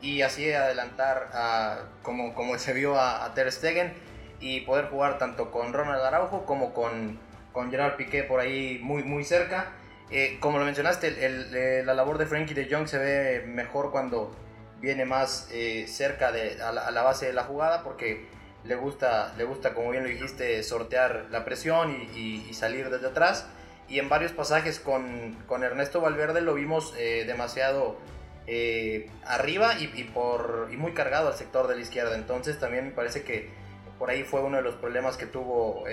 y 0.00 0.22
así 0.22 0.52
adelantar 0.52 1.88
como, 2.02 2.34
como 2.34 2.58
se 2.58 2.72
vio 2.72 2.98
a, 2.98 3.24
a, 3.24 3.34
Ter 3.34 3.52
Stegen 3.52 3.92
y 4.40 4.60
poder 4.62 4.86
jugar 4.86 5.18
tanto 5.18 5.50
con 5.50 5.72
Ronald 5.72 6.02
Araujo 6.02 6.44
como 6.44 6.74
con, 6.74 7.18
con 7.52 7.70
Gerard 7.70 7.96
Piqué 7.96 8.24
por 8.24 8.40
ahí 8.40 8.80
muy, 8.82 9.04
muy 9.04 9.24
cerca. 9.24 9.72
Eh, 10.10 10.36
como 10.40 10.58
lo 10.58 10.64
mencionaste, 10.64 11.82
la 11.84 11.94
labor 11.94 12.18
de 12.18 12.26
Frankie 12.26 12.52
de 12.52 12.68
Jong 12.70 12.86
se 12.86 12.98
ve 12.98 13.44
mejor 13.46 13.90
cuando 13.90 14.34
viene 14.80 15.04
más 15.04 15.48
eh, 15.52 15.86
cerca 15.88 16.32
de 16.32 16.60
a 16.60 16.72
la, 16.72 17.02
base 17.02 17.26
de 17.26 17.32
la 17.32 17.44
jugada 17.44 17.82
porque 17.82 18.26
le 18.64 18.74
gusta, 18.74 19.32
le 19.38 19.44
gusta, 19.44 19.72
como 19.72 19.90
bien 19.90 20.02
lo 20.02 20.10
dijiste, 20.10 20.62
sortear 20.64 21.28
la 21.30 21.44
presión 21.44 22.08
y, 22.14 22.52
salir 22.52 22.90
desde 22.90 23.06
atrás. 23.06 23.46
Y 23.92 23.98
en 23.98 24.08
varios 24.08 24.32
pasajes 24.32 24.80
con, 24.80 25.36
con 25.46 25.62
Ernesto 25.62 26.00
Valverde 26.00 26.40
lo 26.40 26.54
vimos 26.54 26.94
eh, 26.96 27.24
demasiado 27.26 27.98
eh, 28.46 29.10
arriba 29.24 29.74
y, 29.78 30.04
por, 30.04 30.68
y 30.72 30.76
muy 30.76 30.92
cargado 30.92 31.28
al 31.28 31.34
sector 31.34 31.68
de 31.68 31.76
la 31.76 31.82
izquierda. 31.82 32.14
Entonces 32.16 32.58
también 32.58 32.86
me 32.86 32.90
parece 32.92 33.22
que 33.22 33.50
por 33.98 34.10
ahí 34.10 34.24
fue 34.24 34.40
uno 34.40 34.56
de 34.56 34.62
los 34.62 34.74
problemas 34.76 35.16
que 35.16 35.26
tuvo 35.26 35.84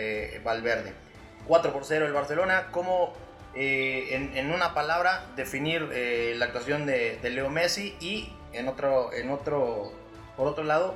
Valverde. 0.43 0.93
4 1.47 1.73
por 1.73 1.85
0 1.85 2.05
el 2.07 2.13
Barcelona. 2.13 2.69
¿Cómo, 2.71 3.13
en, 3.53 4.35
en, 4.35 4.51
una 4.51 4.73
palabra, 4.73 5.25
definir 5.35 5.81
la 6.37 6.45
actuación 6.45 6.85
de, 6.85 7.19
de 7.21 7.29
Leo 7.29 7.49
Messi 7.49 7.95
y 7.99 8.33
en 8.53 8.67
otro, 8.67 9.13
en 9.13 9.29
otro, 9.29 9.91
por 10.35 10.47
otro 10.47 10.63
lado, 10.63 10.95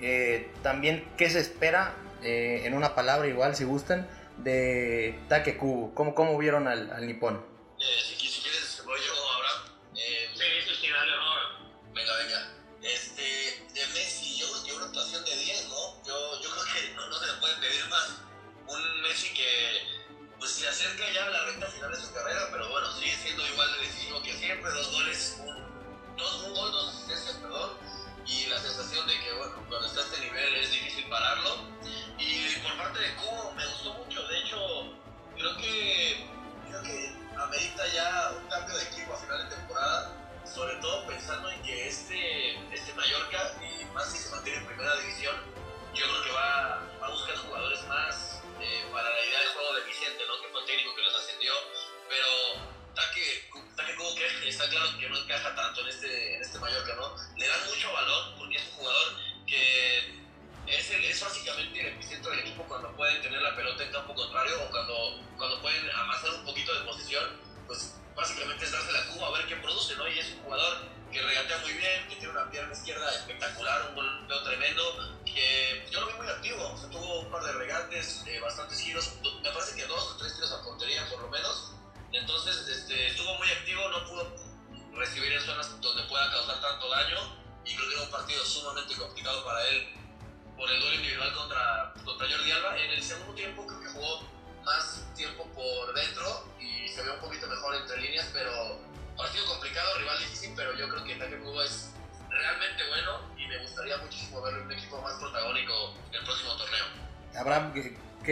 eh, 0.00 0.48
también 0.62 1.04
qué 1.16 1.28
se 1.28 1.40
espera, 1.40 1.92
eh, 2.22 2.62
en 2.64 2.74
una 2.74 2.94
palabra 2.94 3.28
igual, 3.28 3.54
si 3.54 3.64
gustan, 3.64 4.06
de 4.42 5.18
Take 5.28 5.56
Kubo. 5.56 5.94
¿Cómo, 5.94 6.14
cómo 6.14 6.36
vieron 6.38 6.68
al, 6.68 6.90
al 6.90 7.06
nipón? 7.06 7.36
Eh, 7.78 7.82
si, 8.02 8.26
si, 8.26 8.42
quieres, 8.42 8.82
voy 8.84 8.98
yo 8.98 9.14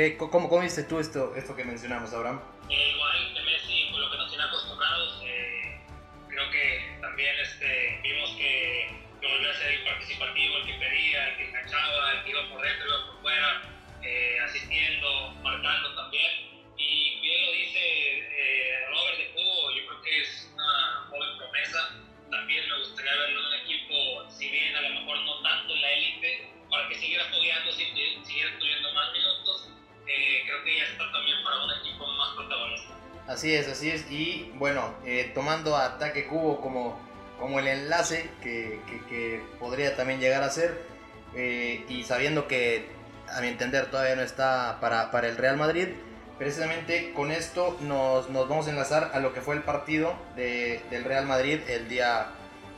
¿qué, 0.09 0.17
cómo, 0.17 0.49
¿cómo 0.49 0.63
viste 0.63 0.85
tú 0.85 0.99
esto, 0.99 1.35
esto 1.37 1.55
que 1.55 1.65
mencionamos, 1.65 2.13
Abraham? 2.13 2.41
Así 33.39 33.55
es, 33.55 33.69
así 33.69 33.89
es. 33.89 34.05
Y 34.11 34.53
bueno, 34.57 34.97
eh, 35.05 35.31
tomando 35.33 35.77
a 35.77 35.85
Ataque 35.85 36.27
Cubo 36.27 36.61
como, 36.61 36.99
como 37.39 37.61
el 37.61 37.69
enlace 37.69 38.29
que, 38.43 38.81
que, 39.09 39.41
podría 39.61 39.95
también 39.95 40.19
llegar 40.19 40.43
a 40.43 40.51
ser, 40.51 40.83
eh, 41.37 41.85
y 41.89 42.03
sabiendo 42.03 42.49
que 42.49 42.89
a 43.29 43.41
mi 43.41 43.47
entender 43.47 43.93
todavía 43.93 44.17
no 44.17 44.23
está 44.23 44.79
para, 44.81 45.13
para 45.13 45.29
el 45.29 45.37
Real 45.37 45.57
Madrid, 45.57 45.87
precisamente 46.37 47.13
con 47.13 47.31
esto 47.31 47.79
nos, 47.83 48.29
nos, 48.29 48.49
vamos 48.49 48.67
a 48.67 48.71
enlazar 48.71 49.13
a 49.15 49.21
lo 49.21 49.33
que 49.33 49.41
fue 49.41 49.55
el 49.55 49.63
partido 49.63 50.15
de, 50.35 50.83
del 50.91 51.05
Real 51.05 51.25
Madrid 51.25 51.61
el 51.69 51.89
día, 51.89 52.31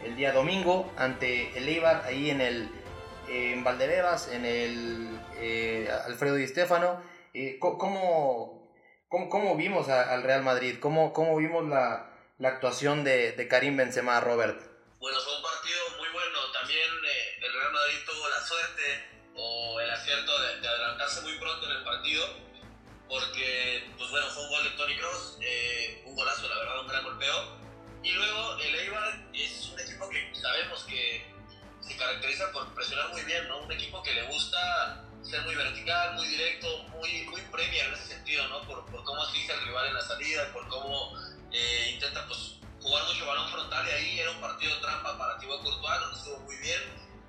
el 0.04 0.14
día 0.14 0.30
domingo 0.34 0.92
ante 0.98 1.56
el 1.56 1.70
Eibar, 1.70 2.02
ahí 2.04 2.28
en 2.28 2.42
el 2.42 2.68
en 3.30 3.64
Valdebebas, 3.64 4.30
en 4.30 4.44
el 4.44 5.20
eh, 5.38 5.88
Alfredo 6.04 6.34
Di 6.34 6.46
Stefano. 6.46 7.00
Eh, 7.32 7.58
¿cómo, 7.60 8.59
cómo, 9.10 9.28
cómo, 9.28 9.56
vimos 9.56 9.88
al 9.88 10.22
Real 10.22 10.42
Madrid? 10.42 10.78
¿Cómo, 10.80 11.12
cómo 11.12 11.36
vimos 11.36 11.68
la, 11.68 12.08
la 12.38 12.48
actuación 12.48 13.04
de, 13.04 13.32
de, 13.32 13.48
Karim 13.48 13.76
Benzema, 13.76 14.20
Robert? 14.20 14.56
Bueno, 14.98 15.18
fue 15.20 15.36
un 15.36 15.42
partido 15.42 15.78
muy 15.98 16.08
bueno. 16.12 16.38
También 16.52 16.88
eh, 17.04 17.44
el 17.44 17.52
Real 17.52 17.72
Madrid 17.72 17.98
tuvo 18.06 18.28
la 18.28 18.40
suerte 18.40 18.82
o 19.34 19.80
el 19.80 19.90
acierto 19.90 20.32
de, 20.40 20.68
adelantarse 20.68 21.20
muy 21.22 21.36
pronto 21.38 21.66
en 21.66 21.76
el 21.76 21.84
partido, 21.84 22.24
porque, 23.08 23.90
pues 23.98 24.10
bueno, 24.10 24.26
fue 24.28 24.44
un 24.44 24.48
gol 24.50 24.64
de 24.64 24.70
Tony 24.70 24.96
Cross, 24.96 25.38
eh, 25.42 26.02
un 26.06 26.14
golazo, 26.14 26.48
la 26.48 26.58
verdad, 26.58 26.80
un 26.80 26.88
gran 26.88 27.04
golpeo. 27.04 27.60
Y 28.02 28.12
luego 28.12 28.56
el 28.58 28.74
Eibar 28.76 29.28
es 29.34 29.68
un 29.68 29.80
equipo 29.80 30.08
que 30.08 30.32
sabemos 30.34 30.84
que 30.84 31.26
se 31.80 31.96
caracteriza 31.96 32.50
por 32.52 32.72
presionar 32.74 33.10
muy 33.10 33.22
bien, 33.22 33.46
¿no? 33.48 33.58
Un 33.62 33.72
equipo 33.72 34.02
que 34.02 34.14
le 34.14 34.22
gusta 34.28 35.04
ser 35.22 35.42
muy 35.42 35.54
vertical, 35.54 36.14
muy 36.14 36.26
directo, 36.26 36.84
muy, 36.94 37.26
muy 37.30 37.40
premia 37.42 37.86
en 37.86 37.94
ese 37.94 38.06
sentido, 38.06 38.46
¿no? 38.48 38.62
Por, 38.62 38.84
por 38.86 39.04
cómo 39.04 39.22
asiste 39.22 39.52
al 39.52 39.64
rival 39.64 39.86
en 39.86 39.94
la 39.94 40.02
salida, 40.02 40.52
por 40.52 40.66
cómo 40.68 41.12
eh, 41.52 41.90
intenta 41.94 42.26
pues, 42.26 42.56
jugar 42.80 43.04
mucho 43.06 43.26
balón 43.26 43.50
frontal 43.50 43.86
y 43.86 43.90
ahí 43.90 44.20
era 44.20 44.30
un 44.30 44.40
partido 44.40 44.78
trampa 44.80 45.16
para 45.18 45.38
Thibaut 45.38 45.62
Courtois, 45.62 46.00
donde 46.00 46.18
estuvo 46.18 46.38
muy 46.40 46.56
bien. 46.56 46.80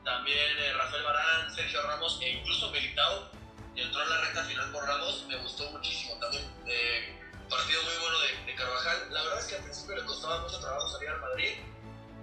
También 0.03 0.57
eh, 0.57 0.73
Rafael 0.73 1.03
Barán, 1.03 1.53
Sergio 1.53 1.81
Ramos 1.83 2.19
e 2.21 2.29
incluso 2.29 2.71
Militao, 2.71 3.29
que 3.75 3.83
entró 3.83 4.01
en 4.03 4.09
la 4.09 4.21
recta 4.21 4.43
final 4.45 4.71
por 4.71 4.85
Ramos, 4.85 5.25
me 5.27 5.37
gustó 5.37 5.69
muchísimo 5.71 6.15
también. 6.19 6.43
Eh, 6.65 7.17
partido 7.49 7.83
muy 7.83 7.93
bueno 7.99 8.19
de, 8.19 8.45
de, 8.45 8.55
Carvajal. 8.55 9.13
La 9.13 9.21
verdad 9.21 9.39
es 9.39 9.45
que 9.45 9.55
al 9.55 9.63
principio 9.63 9.95
le 9.95 10.05
costaba 10.05 10.41
mucho 10.41 10.59
trabajo 10.59 10.89
salir 10.89 11.09
al 11.09 11.19
Madrid 11.19 11.51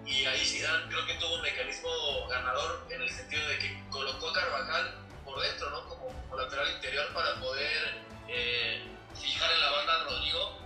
y 0.09 0.25
ahí 0.25 0.45
Zidane 0.45 0.89
creo 0.89 1.05
que 1.05 1.15
tuvo 1.15 1.35
un 1.35 1.43
mecanismo 1.43 1.91
ganador 2.31 2.87
en 2.89 3.03
el 3.03 3.11
sentido 3.11 3.47
de 3.47 3.59
que 3.59 3.83
colocó 3.91 4.31
a 4.31 4.33
Carvajal 4.33 5.08
dentro, 5.41 5.71
¿no? 5.71 5.89
Como, 5.89 6.09
como 6.09 6.37
lateral 6.37 6.71
interior 6.73 7.13
para 7.13 7.35
poder 7.41 8.03
eh, 8.29 8.83
fijar 9.15 9.53
en 9.53 9.61
la 9.61 9.71
banda 9.71 9.95
a 9.95 10.05
Rodrigo, 10.05 10.59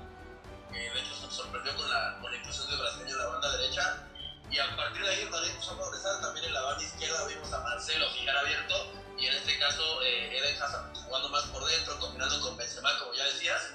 que 0.72 0.78
de 0.78 1.00
hecho 1.00 1.14
se 1.14 1.30
sorprendió 1.30 1.74
con 1.76 1.88
la, 1.90 2.18
con 2.20 2.30
la 2.30 2.38
inclusión 2.38 2.70
de 2.70 2.76
Brasileño 2.76 3.12
en 3.12 3.18
la 3.18 3.26
banda 3.26 3.56
derecha. 3.56 4.08
Y 4.50 4.58
a 4.58 4.76
partir 4.76 5.02
de 5.02 5.08
ahí 5.08 5.24
Madrid 5.30 5.50
empezó 5.50 5.72
a 5.72 5.78
progresar, 5.78 6.20
también 6.20 6.44
en 6.46 6.52
la 6.52 6.62
banda 6.62 6.84
izquierda 6.84 7.26
vimos 7.26 7.52
a 7.52 7.60
Marcelo 7.60 8.10
fijar 8.10 8.36
abierto, 8.36 8.92
y 9.18 9.26
en 9.26 9.34
este 9.34 9.58
caso 9.58 10.02
eh, 10.02 10.38
Eden 10.38 10.62
Hazard 10.62 10.94
jugando 10.94 11.28
más 11.30 11.44
por 11.44 11.64
dentro, 11.64 11.98
combinando 11.98 12.40
con 12.40 12.56
Benzema, 12.56 12.98
como 12.98 13.14
ya 13.14 13.24
decías, 13.24 13.74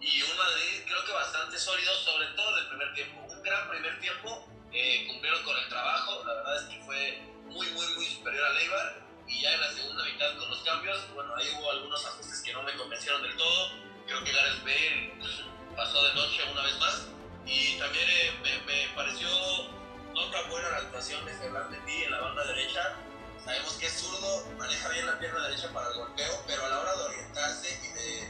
y 0.00 0.22
un 0.22 0.36
Madrid 0.36 0.84
creo 0.86 1.04
que 1.04 1.12
bastante 1.12 1.58
sólido, 1.58 1.94
sobre 1.94 2.26
todo 2.36 2.56
del 2.56 2.68
primer 2.68 2.94
tiempo. 2.94 3.20
Un 3.22 3.42
gran 3.42 3.68
primer 3.70 4.00
tiempo, 4.00 4.46
eh, 4.72 5.06
cumplieron 5.08 5.42
con 5.44 5.56
el 5.56 5.68
trabajo, 5.68 6.22
la 6.26 6.34
verdad 6.34 6.62
es 6.62 6.68
que 6.68 6.84
fue 6.84 7.22
muy, 7.46 7.66
muy, 7.70 7.86
muy 7.94 8.06
superior 8.06 8.44
a 8.44 8.50
Leibar, 8.50 9.07
y 9.28 9.42
ya 9.42 9.52
en 9.52 9.60
la 9.60 9.72
segunda 9.72 10.04
mitad 10.04 10.36
con 10.38 10.50
los 10.50 10.60
cambios, 10.60 11.14
bueno, 11.14 11.34
ahí 11.36 11.48
hubo 11.58 11.70
algunos 11.70 12.04
ajustes 12.06 12.40
que 12.40 12.52
no 12.52 12.62
me 12.62 12.74
convencieron 12.74 13.22
del 13.22 13.36
todo. 13.36 13.72
Creo 14.06 14.24
que 14.24 14.32
Gareth 14.32 14.64
Bale 14.64 15.18
pasó 15.76 16.02
de 16.02 16.14
noche 16.14 16.42
una 16.50 16.62
vez 16.62 16.78
más. 16.78 17.06
Y 17.44 17.78
también 17.78 18.08
eh, 18.08 18.62
me, 18.66 18.94
pareció 18.94 19.28
otra 20.14 20.42
buena 20.48 20.68
actuación 20.76 21.24
de 21.24 21.32
Ferran 21.34 21.70
Mendy 21.70 22.04
en 22.04 22.10
la 22.10 22.20
banda 22.20 22.44
derecha. 22.44 22.96
Sabemos 23.44 23.74
que 23.74 23.86
es 23.86 24.00
zurdo, 24.00 24.46
maneja 24.58 24.88
bien 24.88 25.06
la 25.06 25.18
pierna 25.18 25.42
derecha 25.48 25.68
para 25.72 25.88
el 25.88 25.94
golpeo, 25.94 26.44
pero 26.46 26.64
a 26.64 26.68
la 26.68 26.80
hora 26.80 26.96
de 26.96 27.02
orientarse 27.04 27.80
y 27.82 27.92
de, 27.92 28.28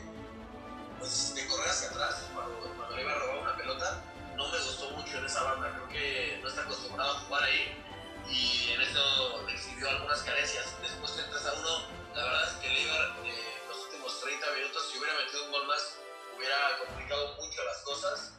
pues, 0.98 1.34
de 1.34 1.46
correr 1.46 1.70
hacia 1.70 1.88
atrás, 1.88 2.28
cuando, 2.34 2.58
cuando 2.76 2.96
le 2.96 3.02
iba 3.02 3.12
a 3.12 3.18
robar 3.18 3.38
una 3.38 3.56
pelota, 3.56 4.02
no 4.36 4.48
me 4.48 4.58
gustó 4.58 4.90
mucho 4.90 5.18
en 5.18 5.24
esa 5.24 5.42
banda. 5.42 5.72
Creo 5.74 5.88
que 5.88 6.38
no 6.42 6.48
está 6.48 6.62
acostumbrado 6.62 7.12
a 7.12 7.20
jugar 7.20 7.42
ahí 7.44 7.84
y 8.30 8.72
en 8.72 8.80
eso 8.80 9.46
exhibió 9.48 9.88
algunas 9.90 10.22
carencias. 10.22 10.76
Después 10.82 11.16
de 11.16 11.22
3 11.24 11.46
a 11.46 11.52
1, 11.52 12.14
la 12.14 12.24
verdad 12.24 12.48
es 12.48 12.54
que 12.60 12.68
Leibar 12.68 13.16
eh, 13.24 13.62
los 13.68 13.84
últimos 13.86 14.20
30 14.20 14.46
minutos, 14.52 14.90
si 14.90 14.98
hubiera 14.98 15.14
metido 15.18 15.44
un 15.46 15.52
gol 15.52 15.66
más, 15.66 15.98
hubiera 16.36 16.56
complicado 16.86 17.36
mucho 17.36 17.64
las 17.64 17.78
cosas 17.78 18.34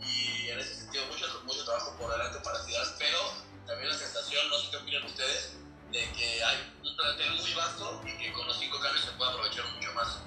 y 0.00 0.48
en 0.48 0.58
ese 0.58 0.74
sentido 0.74 1.06
mucho, 1.06 1.26
mucho 1.44 1.64
trabajo 1.64 1.96
por 1.98 2.10
delante 2.12 2.38
para 2.40 2.62
Ciudad, 2.62 2.96
pero 2.98 3.18
también 3.66 3.88
la 3.88 3.96
sensación, 3.96 4.48
no 4.48 4.58
sé 4.58 4.70
qué 4.70 4.76
opinan 4.76 5.04
ustedes, 5.04 5.56
de 5.90 6.00
que 6.12 6.44
hay 6.44 6.72
un 6.82 6.96
plantel 6.96 7.34
muy 7.34 7.54
vasto 7.54 8.02
y 8.06 8.12
que 8.18 8.32
con 8.32 8.46
los 8.46 8.58
cinco 8.58 8.78
cambios 8.80 9.04
se 9.04 9.12
puede 9.12 9.30
aprovechar 9.30 9.64
mucho 9.74 9.92
más. 9.94 10.22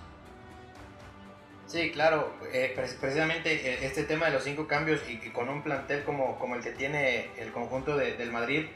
Sí, 1.68 1.92
claro, 1.92 2.38
eh, 2.52 2.74
precisamente 2.76 3.52
eh, 3.52 3.86
este 3.86 4.04
tema 4.04 4.28
de 4.28 4.34
los 4.34 4.44
cinco 4.44 4.68
cambios 4.68 5.02
y, 5.08 5.18
con 5.32 5.50
un 5.50 5.64
plantel 5.64 6.04
como, 6.04 6.38
como 6.38 6.56
el 6.56 6.62
que 6.62 6.72
tiene 6.72 7.32
el 7.38 7.52
conjunto 7.52 7.98
de, 7.98 8.14
del 8.16 8.32
Madrid, 8.32 8.68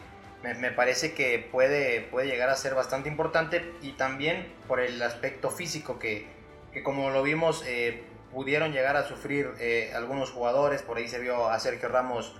me, 0.44 0.72
parece 0.72 1.14
que 1.14 1.40
puede, 1.52 2.02
puede 2.02 2.28
llegar 2.28 2.50
a 2.50 2.56
ser 2.56 2.76
bastante 2.76 3.10
importante 3.10 3.74
y 3.82 3.94
también 3.94 4.54
por 4.68 4.80
el 4.80 5.02
aspecto 5.02 5.50
físico 5.50 6.00
que, 6.00 6.28
que 6.72 6.84
como 6.84 7.10
lo 7.10 7.24
vimos, 7.24 7.64
eh, 7.66 8.04
pudieron 8.32 8.72
llegar 8.72 8.98
a 8.98 9.08
sufrir 9.08 9.52
eh, 9.60 9.92
algunos 9.96 10.32
jugadores, 10.32 10.82
por 10.82 10.98
ahí 10.98 11.08
se 11.08 11.20
vio 11.20 11.50
a 11.50 11.60
Sergio 11.60 11.90
Ramos 11.90 12.36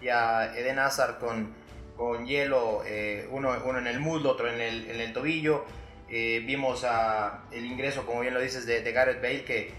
y 0.00 0.08
a 0.08 0.56
Eden 0.56 0.78
Hazard 0.78 1.18
con, 1.18 1.54
con 1.96 2.26
hielo, 2.26 2.82
eh, 2.86 3.28
uno, 3.30 3.54
uno, 3.64 3.78
en 3.78 3.86
el 3.86 4.00
muslo, 4.00 4.30
otro 4.30 4.48
en 4.48 4.60
el, 4.60 4.90
en 4.90 5.00
el 5.00 5.12
tobillo. 5.12 5.64
Vimos 6.08 6.84
a 6.84 7.42
el 7.50 7.66
ingreso, 7.66 8.06
como 8.06 8.20
bien 8.20 8.34
lo 8.34 8.40
dices, 8.40 8.66
de, 8.66 8.82
de 8.82 8.92
Gareth 8.92 9.20
Bale, 9.20 9.44
que, 9.44 9.72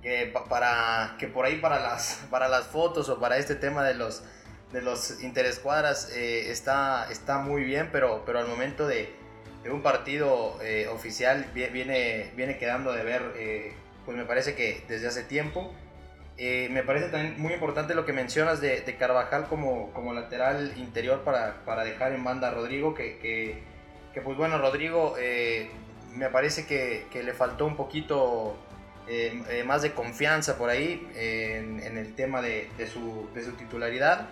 que, 0.00 0.32
para, 0.48 1.16
que 1.18 1.26
por 1.26 1.44
ahí 1.46 1.56
para 1.56 1.80
las, 1.80 2.26
para 2.30 2.48
las 2.48 2.66
fotos 2.66 3.08
o 3.08 3.18
para 3.18 3.38
este 3.38 3.56
tema 3.56 3.82
de 3.82 3.94
los, 3.94 4.22
de 4.72 4.82
los 4.82 5.22
interescuadras 5.22 6.10
está, 6.14 7.10
está 7.10 7.38
muy 7.38 7.64
bien, 7.64 7.88
pero, 7.90 8.22
pero 8.24 8.38
al 8.38 8.46
momento 8.46 8.86
de, 8.86 9.12
de 9.64 9.70
un 9.70 9.82
partido 9.82 10.58
oficial 10.92 11.46
viene, 11.52 12.30
viene 12.36 12.56
quedando 12.56 12.92
de 12.92 13.02
ver 13.02 13.74
pues 14.04 14.16
me 14.16 14.24
parece 14.24 14.54
que 14.54 14.82
desde 14.88 15.06
hace 15.06 15.22
tiempo. 15.24 15.72
Eh, 16.36 16.68
me 16.70 16.82
parece 16.82 17.08
también 17.10 17.34
muy 17.38 17.52
importante 17.52 17.94
lo 17.94 18.06
que 18.06 18.12
mencionas 18.12 18.60
de, 18.60 18.82
Carvajal 18.98 19.46
como, 19.46 19.92
como 19.92 20.14
lateral 20.14 20.72
interior 20.76 21.20
para, 21.20 21.64
para, 21.66 21.84
dejar 21.84 22.12
en 22.12 22.24
banda 22.24 22.48
a 22.48 22.50
Rodrigo, 22.50 22.94
que, 22.94 23.18
que, 23.18 23.58
que 24.14 24.20
pues 24.22 24.38
bueno, 24.38 24.56
Rodrigo 24.58 25.16
eh, 25.18 25.68
me 26.14 26.30
parece 26.30 26.66
que, 26.66 27.06
que, 27.12 27.22
le 27.22 27.34
faltó 27.34 27.66
un 27.66 27.76
poquito 27.76 28.56
eh, 29.06 29.62
más 29.66 29.82
de 29.82 29.92
confianza 29.92 30.56
por 30.56 30.70
ahí 30.70 31.06
en, 31.14 31.80
en, 31.80 31.98
el 31.98 32.14
tema 32.14 32.40
de, 32.40 32.70
de, 32.78 32.86
su, 32.86 33.28
de, 33.34 33.44
su, 33.44 33.52
titularidad. 33.52 34.26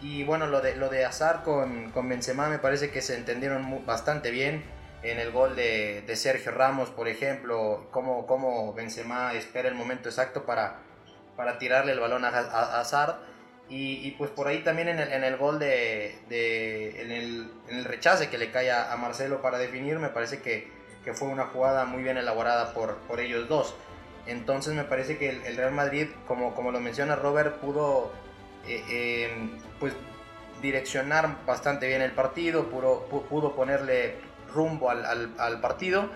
Y 0.00 0.24
bueno, 0.24 0.46
lo 0.46 0.60
de, 0.60 0.76
lo 0.76 0.88
de 0.88 1.04
Azar 1.04 1.42
con, 1.42 1.90
con 1.90 2.08
Benzema 2.08 2.48
me 2.48 2.58
parece 2.58 2.90
que 2.90 3.02
se 3.02 3.16
entendieron 3.16 3.84
bastante 3.84 4.30
bien 4.30 4.64
en 5.02 5.18
el 5.18 5.30
gol 5.30 5.56
de, 5.56 6.02
de 6.06 6.16
Sergio 6.16 6.52
Ramos, 6.52 6.90
por 6.90 7.08
ejemplo, 7.08 7.86
cómo, 7.90 8.26
cómo 8.26 8.72
Benzema 8.74 9.32
espera 9.34 9.68
el 9.68 9.74
momento 9.74 10.08
exacto 10.08 10.44
para, 10.44 10.76
para 11.36 11.58
tirarle 11.58 11.92
el 11.92 12.00
balón 12.00 12.24
a, 12.24 12.28
Hazard. 12.28 13.16
Y, 13.68 14.06
y, 14.06 14.12
pues 14.12 14.30
por 14.30 14.48
ahí 14.48 14.60
también 14.60 14.88
en 14.88 14.98
el, 14.98 15.12
en 15.12 15.24
el 15.24 15.36
gol 15.36 15.58
de, 15.58 16.18
de 16.30 17.02
en, 17.02 17.12
el, 17.12 17.50
en, 17.68 17.78
el, 17.78 17.84
rechace 17.84 18.30
que 18.30 18.38
le 18.38 18.50
cae 18.50 18.72
a, 18.72 18.96
Marcelo 18.96 19.42
para 19.42 19.58
definir, 19.58 19.98
me 19.98 20.08
parece 20.08 20.40
que, 20.40 20.68
que, 21.04 21.12
fue 21.12 21.28
una 21.28 21.44
jugada 21.44 21.84
muy 21.84 22.02
bien 22.02 22.16
elaborada 22.16 22.72
por, 22.72 22.96
por 23.00 23.20
ellos 23.20 23.46
dos. 23.46 23.74
Entonces 24.26 24.72
me 24.74 24.84
parece 24.84 25.18
que 25.18 25.28
el, 25.28 25.56
Real 25.56 25.72
Madrid, 25.72 26.08
como, 26.26 26.54
como 26.54 26.72
lo 26.72 26.80
menciona 26.80 27.14
Robert, 27.14 27.56
pudo 27.56 28.10
eh, 28.68 28.84
eh, 28.88 29.48
pues 29.80 29.94
direccionar 30.62 31.44
bastante 31.46 31.86
bien 31.86 32.02
el 32.02 32.12
partido, 32.12 32.68
pudo, 32.68 33.04
pudo 33.06 33.54
ponerle 33.54 34.16
rumbo 34.52 34.90
al, 34.90 35.04
al, 35.04 35.32
al, 35.38 35.60
partido. 35.60 36.08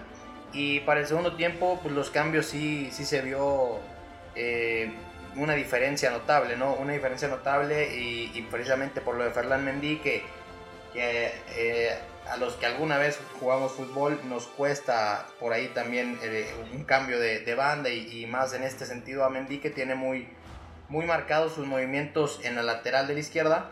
Y 0.53 0.81
para 0.81 1.01
el 1.01 1.07
segundo 1.07 1.35
tiempo, 1.37 1.81
pues 1.83 1.95
los 1.95 2.11
cambios 2.11 2.47
sí, 2.47 2.91
sí 2.93 3.05
se 3.05 3.23
vio 3.23 3.81
eh, 4.35 4.93
una 5.37 5.55
diferencia 5.55 6.11
notable, 6.11 6.57
¿no? 6.57 6.75
Una 6.75 6.93
diferencia 6.93 7.29
notable 7.29 7.97
y, 7.97 8.31
y 8.35 8.43
precisamente 8.43 9.01
por 9.01 9.17
lo 9.17 9.25
de 9.25 9.31
Ferland 9.31 9.65
Mendy, 9.65 9.99
que, 9.99 10.23
que 10.93 11.33
eh, 11.57 11.97
a 12.31 12.37
los 12.37 12.55
que 12.55 12.67
alguna 12.67 12.99
vez 12.99 13.19
jugamos 13.41 13.73
fútbol 13.73 14.21
nos 14.29 14.47
cuesta 14.47 15.27
por 15.41 15.53
ahí 15.53 15.69
también 15.69 16.19
eh, 16.23 16.53
un 16.75 16.85
cambio 16.85 17.19
de, 17.19 17.41
de 17.41 17.55
banda 17.55 17.88
y, 17.88 18.23
y, 18.23 18.27
más 18.27 18.53
en 18.53 18.62
este 18.62 18.85
sentido 18.85 19.25
a 19.25 19.31
Mendy 19.31 19.59
que 19.59 19.71
tiene 19.71 19.95
muy, 19.95 20.29
muy 20.92 21.07
marcados 21.07 21.55
sus 21.55 21.66
movimientos 21.66 22.38
en 22.44 22.55
la 22.55 22.62
lateral 22.62 23.09
de 23.09 23.14
la 23.14 23.20
izquierda. 23.20 23.70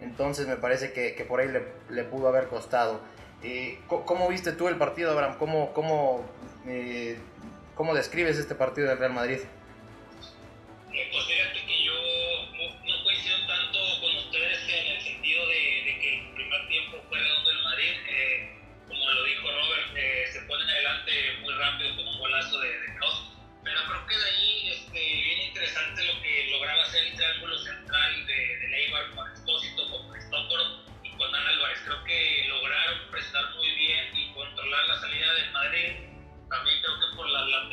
Entonces 0.00 0.46
me 0.46 0.54
parece 0.56 0.92
que, 0.92 1.24
por 1.24 1.40
ahí 1.40 1.48
le, 1.48 2.04
pudo 2.04 2.28
haber 2.28 2.46
costado. 2.46 3.00
Eh, 3.42 3.80
¿Cómo 3.88 4.28
viste 4.28 4.52
tú 4.52 4.68
el 4.68 4.76
partido, 4.76 5.10
Abraham? 5.10 5.36
¿Cómo, 5.38 5.72
cómo, 5.72 6.24
eh, 6.66 7.18
¿Cómo 7.74 7.94
describes 7.94 8.38
este 8.38 8.54
partido 8.54 8.88
del 8.88 8.98
Real 8.98 9.12
Madrid? 9.12 9.40
Eh, 10.92 11.08
pues 11.10 11.24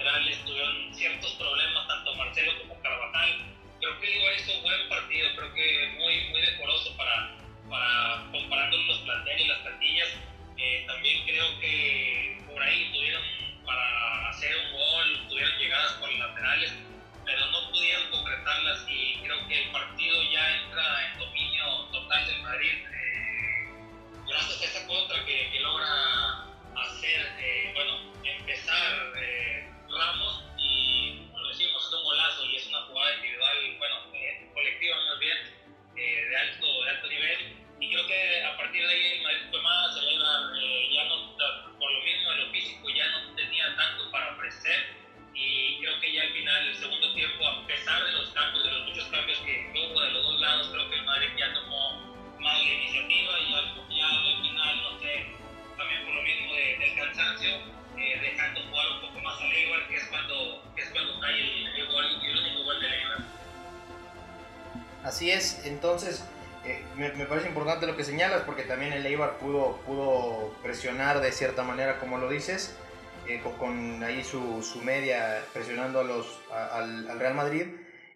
laterales 0.10 0.44
tuvieron 0.46 0.94
ciertos 0.94 1.32
problemas, 1.34 1.88
tanto 1.88 2.16
Marcelo 2.16 2.52
como 2.62 2.82
Carvajal. 2.82 3.46
Creo 3.80 4.00
que 4.00 4.08
Leibar 4.08 4.34
hizo 4.36 4.54
un 4.58 4.64
buen 4.64 4.90
partido, 4.90 5.30
creo 5.36 5.54
que 5.54 5.88
muy, 6.00 6.30
muy 6.30 6.42
decoroso 6.42 6.96
para, 6.98 7.36
para 7.70 8.19
de 71.30 71.36
cierta 71.36 71.62
manera, 71.62 72.00
como 72.00 72.18
lo 72.18 72.28
dices, 72.28 72.74
eh, 73.28 73.40
con, 73.44 73.54
con, 73.54 74.04
ahí 74.04 74.24
su, 74.24 74.64
su, 74.64 74.82
media 74.82 75.44
presionando 75.54 76.00
a 76.00 76.04
los, 76.04 76.40
al, 76.52 77.08
al 77.08 77.20
Real 77.20 77.36
Madrid 77.36 77.68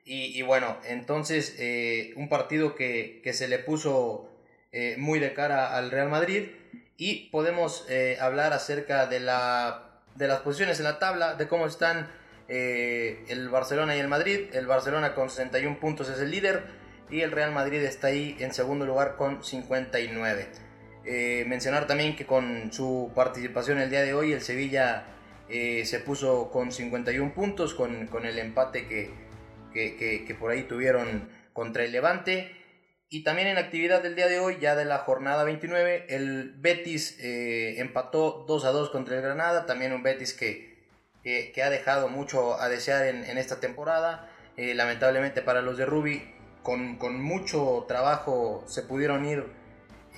y, 0.06 0.41
bueno, 0.41 0.78
entonces 0.84 1.56
eh, 1.60 2.12
un 2.17 2.28
partido 2.28 2.76
que, 2.76 3.21
que, 3.23 3.32
se 3.32 3.47
le 3.47 3.60
puso 3.60 4.30
eh, 4.71 4.95
muy 4.97 5.19
de 5.19 5.34
cara 5.34 5.78
al 5.78 5.91
Real 5.91 6.10
Madrid 6.10 6.49
y 6.97 7.30
podemos 7.30 7.86
hablar 8.19 8.52
acerca 8.52 9.06
de, 9.06 9.19
la, 9.19 10.02
de 10.15 10.28
las 10.28 10.41
posiciones 10.41 10.80
en 10.80 10.86
la 10.86 10.99
tabla, 10.99 11.36
de 11.36 11.47
cómo 11.47 11.67
están 11.67 12.12
el 12.47 13.49
Barcelona 13.49 13.95
y 13.95 13.99
el 13.99 14.08
Madrid. 14.08 14.49
El 14.54 14.67
Barcelona 14.67 15.15
con 15.15 15.30
61 15.30 15.80
puntos 15.80 16.10
es 16.10 16.19
el 16.19 16.32
líder 16.32 16.63
y 17.10 17.21
el 17.21 17.32
Real 17.32 17.52
Madrid 17.52 17.82
está 17.84 18.08
ahí 18.08 18.36
en 18.39 18.54
segundo 18.54 18.86
lugar 18.86 19.15
con 19.15 19.43
59. 19.43 20.72
Mencionar 21.05 21.87
también 21.87 22.15
que 22.15 22.25
con 22.25 22.71
su 22.71 23.11
participación 23.13 23.79
el 23.79 23.89
día 23.89 24.01
de 24.01 24.13
hoy 24.13 24.31
el 24.31 24.41
Sevilla 24.41 25.05
se 25.49 26.01
puso 26.05 26.49
con 26.51 26.71
51 26.71 27.33
puntos 27.33 27.73
con, 27.73 28.07
con 28.07 28.25
el 28.25 28.39
empate 28.39 28.87
que, 28.87 29.09
que, 29.73 30.23
que 30.25 30.35
por 30.35 30.51
ahí 30.51 30.63
tuvieron 30.63 31.29
contra 31.53 31.83
el 31.83 31.91
Levante. 31.91 32.51
Y 33.13 33.23
también 33.23 33.47
en 33.47 33.59
actividad 33.59 34.01
del 34.01 34.15
día 34.15 34.27
de 34.27 34.39
hoy, 34.39 34.57
ya 34.59 34.75
de 34.75 34.85
la 34.85 34.97
jornada 34.97 35.43
29, 35.43 36.07
el 36.09 36.55
Betis 36.57 37.15
eh, 37.19 37.75
empató 37.77 38.43
2 38.47 38.65
a 38.65 38.71
2 38.71 38.89
contra 38.89 39.15
el 39.15 39.21
Granada. 39.21 39.67
También 39.67 39.93
un 39.93 40.01
Betis 40.01 40.33
que, 40.33 40.73
ha 41.63 41.69
dejado 41.69 42.09
mucho 42.09 42.59
a 42.59 42.69
desear 42.69 43.05
en, 43.05 43.37
esta 43.37 43.59
temporada. 43.59 44.31
Eh, 44.57 44.73
lamentablemente 44.73 45.43
para 45.43 45.61
los 45.61 45.77
de 45.77 45.85
Rubi, 45.85 46.23
con, 46.63 46.95
con, 46.97 47.21
mucho 47.21 47.85
trabajo 47.87 48.63
se 48.65 48.81
pudieron 48.81 49.25
ir. 49.25 49.45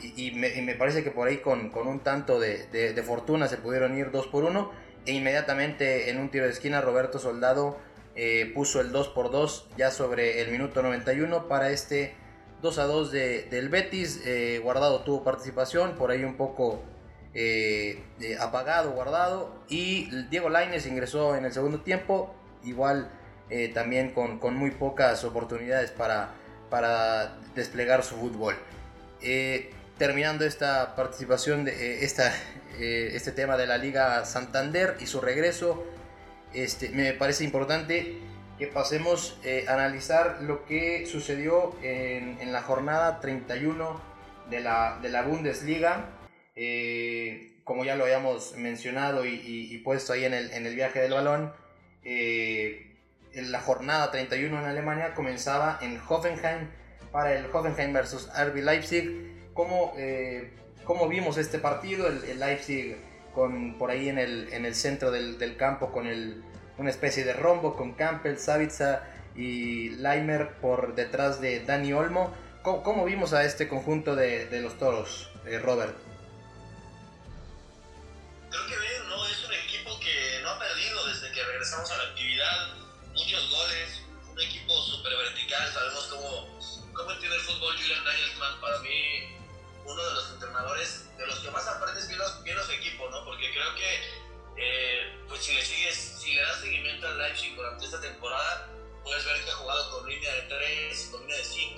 Y, 0.01 0.31
me, 0.31 0.75
parece 0.75 1.03
que 1.03 1.11
por 1.11 1.27
ahí 1.27 1.37
con, 1.37 1.69
con 1.69 1.87
un 1.87 2.01
tanto 2.01 2.39
de, 2.39 2.67
de, 2.67 3.03
fortuna 3.03 3.47
se 3.47 3.57
pudieron 3.57 3.97
ir 3.97 4.11
2 4.11 4.27
por 4.27 4.43
1. 4.43 4.71
E 5.05 5.13
inmediatamente 5.13 6.09
en 6.09 6.19
un 6.19 6.29
tiro 6.29 6.45
de 6.45 6.51
esquina 6.51 6.81
Roberto 6.81 7.19
Soldado 7.19 7.77
eh, 8.15 8.51
puso 8.55 8.79
el 8.81 8.91
2 8.91 9.09
por 9.09 9.29
2 9.29 9.69
ya 9.77 9.91
sobre 9.91 10.41
el 10.41 10.49
minuto 10.49 10.81
91 10.81 11.47
para 11.47 11.69
este 11.69 12.15
2 12.61 12.79
a 12.79 12.83
2 12.85 13.11
de, 13.11 13.43
del 13.43 13.69
Betis. 13.69 14.21
Eh, 14.25 14.59
guardado 14.63 15.01
tuvo 15.01 15.23
participación, 15.23 15.95
por 15.95 16.11
ahí 16.11 16.23
un 16.23 16.35
poco 16.35 16.81
eh, 17.33 18.03
apagado, 18.39 18.91
guardado. 18.91 19.55
Y 19.69 20.09
Diego 20.29 20.49
Laines 20.49 20.87
ingresó 20.87 21.35
en 21.35 21.45
el 21.45 21.53
segundo 21.53 21.81
tiempo, 21.81 22.33
igual 22.63 23.11
también 23.75 24.11
con, 24.11 24.39
con, 24.39 24.55
muy 24.55 24.71
pocas 24.71 25.23
oportunidades 25.23 25.91
para, 25.91 26.31
para 26.71 27.37
desplegar 27.53 28.03
su 28.03 28.15
fútbol. 28.15 28.55
Terminando 29.97 30.45
esta 30.45 30.95
participación 30.95 31.65
de 31.65 32.03
esta, 32.03 32.33
este 32.79 33.31
tema 33.31 33.57
de 33.57 33.67
la 33.67 33.77
Liga 33.77 34.25
Santander 34.25 34.97
y 34.99 35.07
su 35.07 35.21
regreso, 35.21 35.85
este, 36.53 36.89
me 36.89 37.13
parece 37.13 37.43
importante 37.43 38.17
que 38.57 38.67
pasemos 38.67 39.37
eh, 39.43 39.65
a 39.67 39.73
analizar 39.73 40.37
lo 40.41 40.65
que 40.65 41.05
sucedió 41.05 41.75
en, 41.81 42.51
la 42.51 42.61
jornada 42.61 43.19
31 43.19 44.01
de 44.49 44.59
la, 44.61 44.99
de 45.01 45.09
la 45.09 45.23
Bundesliga. 45.23 46.09
Eh, 46.55 47.51
como 47.65 47.83
ya 47.83 47.95
lo 47.95 48.05
habíamos 48.05 48.55
mencionado 48.55 49.25
y, 49.25 49.41
y, 49.43 49.77
puesto 49.79 50.13
ahí 50.13 50.23
en 50.23 50.33
el, 50.33 50.75
viaje 50.75 50.99
del 51.01 51.13
balón, 51.13 51.51
eh, 52.03 52.95
la 53.33 53.59
jornada 53.59 54.11
31 54.11 54.59
en 54.59 54.65
Alemania 54.65 55.13
comenzaba 55.13 55.79
en 55.81 55.99
Hoffenheim 56.07 56.69
para 57.11 57.33
el 57.33 57.47
Hoffenheim 57.51 57.91
versus 57.91 58.29
RB 58.29 58.57
Leipzig. 58.57 59.34
¿Cómo, 59.55 59.93
eh, 59.97 60.53
cómo 60.83 61.07
vimos 61.07 61.37
este 61.37 61.57
partido? 61.57 62.07
El, 62.07 62.23
el, 62.25 62.39
Leipzig 62.39 62.97
con, 63.33 63.77
por 63.79 63.89
ahí 63.89 64.09
en 64.09 64.19
el, 64.19 64.53
en 64.53 64.65
el 64.65 64.75
centro 64.75 65.09
del, 65.11 65.39
del 65.39 65.57
campo 65.57 65.91
con 65.91 66.05
el 66.05 66.43
una 66.77 66.89
especie 66.89 67.23
de 67.23 67.33
rombo 67.33 67.77
con 67.77 67.93
Campbell, 67.93 68.37
Savitza 68.37 69.03
y 69.33 69.91
Leimer 69.91 70.55
por 70.59 70.93
detrás 70.93 71.39
de 71.39 71.63
Dani 71.63 71.93
Olmo. 71.93 72.35
¿Cómo, 72.63 72.83
cómo 72.83 73.05
vimos 73.05 73.31
a 73.31 73.45
este 73.45 73.69
conjunto 73.69 74.15
de, 74.15 74.47
de 74.47 74.61
los 74.61 74.77
toros, 74.77 75.29
eh, 75.45 75.57
Robert? 75.59 75.95
Creo 78.49 78.67
que 78.67 78.77
bien, 78.77 79.07
¿no? 79.07 79.25
Es 79.25 79.45
un 79.45 79.53
equipo 79.53 79.97
que 79.99 80.41
no 80.43 80.49
ha 80.49 80.59
perdido 80.59 81.07
desde 81.07 81.31
que 81.31 81.43
regresamos 81.43 81.89
a 81.91 81.97
la 81.97 82.03
actividad. 82.09 82.73
Muchos 83.13 83.51
goles, 83.51 84.01
un 84.29 84.41
equipo 84.41 84.73
súper 84.81 85.13
vertical. 85.15 85.71
Sabemos 85.71 86.07
cómo, 86.07 86.93
cómo 86.93 87.11
entiende 87.11 87.37
el 87.37 87.43
fútbol 87.43 87.73
Julian 87.77 88.03
Nagelsmann. 88.03 88.59
Para 88.59 88.79
mí, 88.79 89.35
uno 89.85 90.03
de 90.03 90.13
los 90.13 90.29
entrenadores 90.31 91.17
de 91.17 91.27
los 91.27 91.39
que 91.39 91.51
más 91.51 91.67
aprendes 91.67 92.07
viendo, 92.07 92.25
viendo 92.43 92.63
su 92.63 92.71
equipo, 92.71 93.09
¿no? 93.09 93.23
Porque 93.23 93.51
creo 93.51 93.75
que 93.75 94.25
eh, 94.57 95.25
pues 95.27 95.43
si 95.43 95.53
le 95.53 95.61
sigues, 95.63 95.95
si 95.95 96.33
le 96.33 96.41
das 96.41 96.61
seguimiento 96.61 97.07
al 97.07 97.17
Leipzig 97.17 97.55
durante 97.55 97.85
esta 97.85 97.99
temporada, 97.99 98.69
puedes 99.03 99.25
ver 99.25 99.43
que 99.43 99.51
ha 99.51 99.55
jugado 99.55 99.91
con 99.91 100.09
línea 100.09 100.33
de 100.33 100.41
3, 100.43 101.09
con 101.11 101.21
línea 101.21 101.37
de 101.37 101.43
5, 101.43 101.74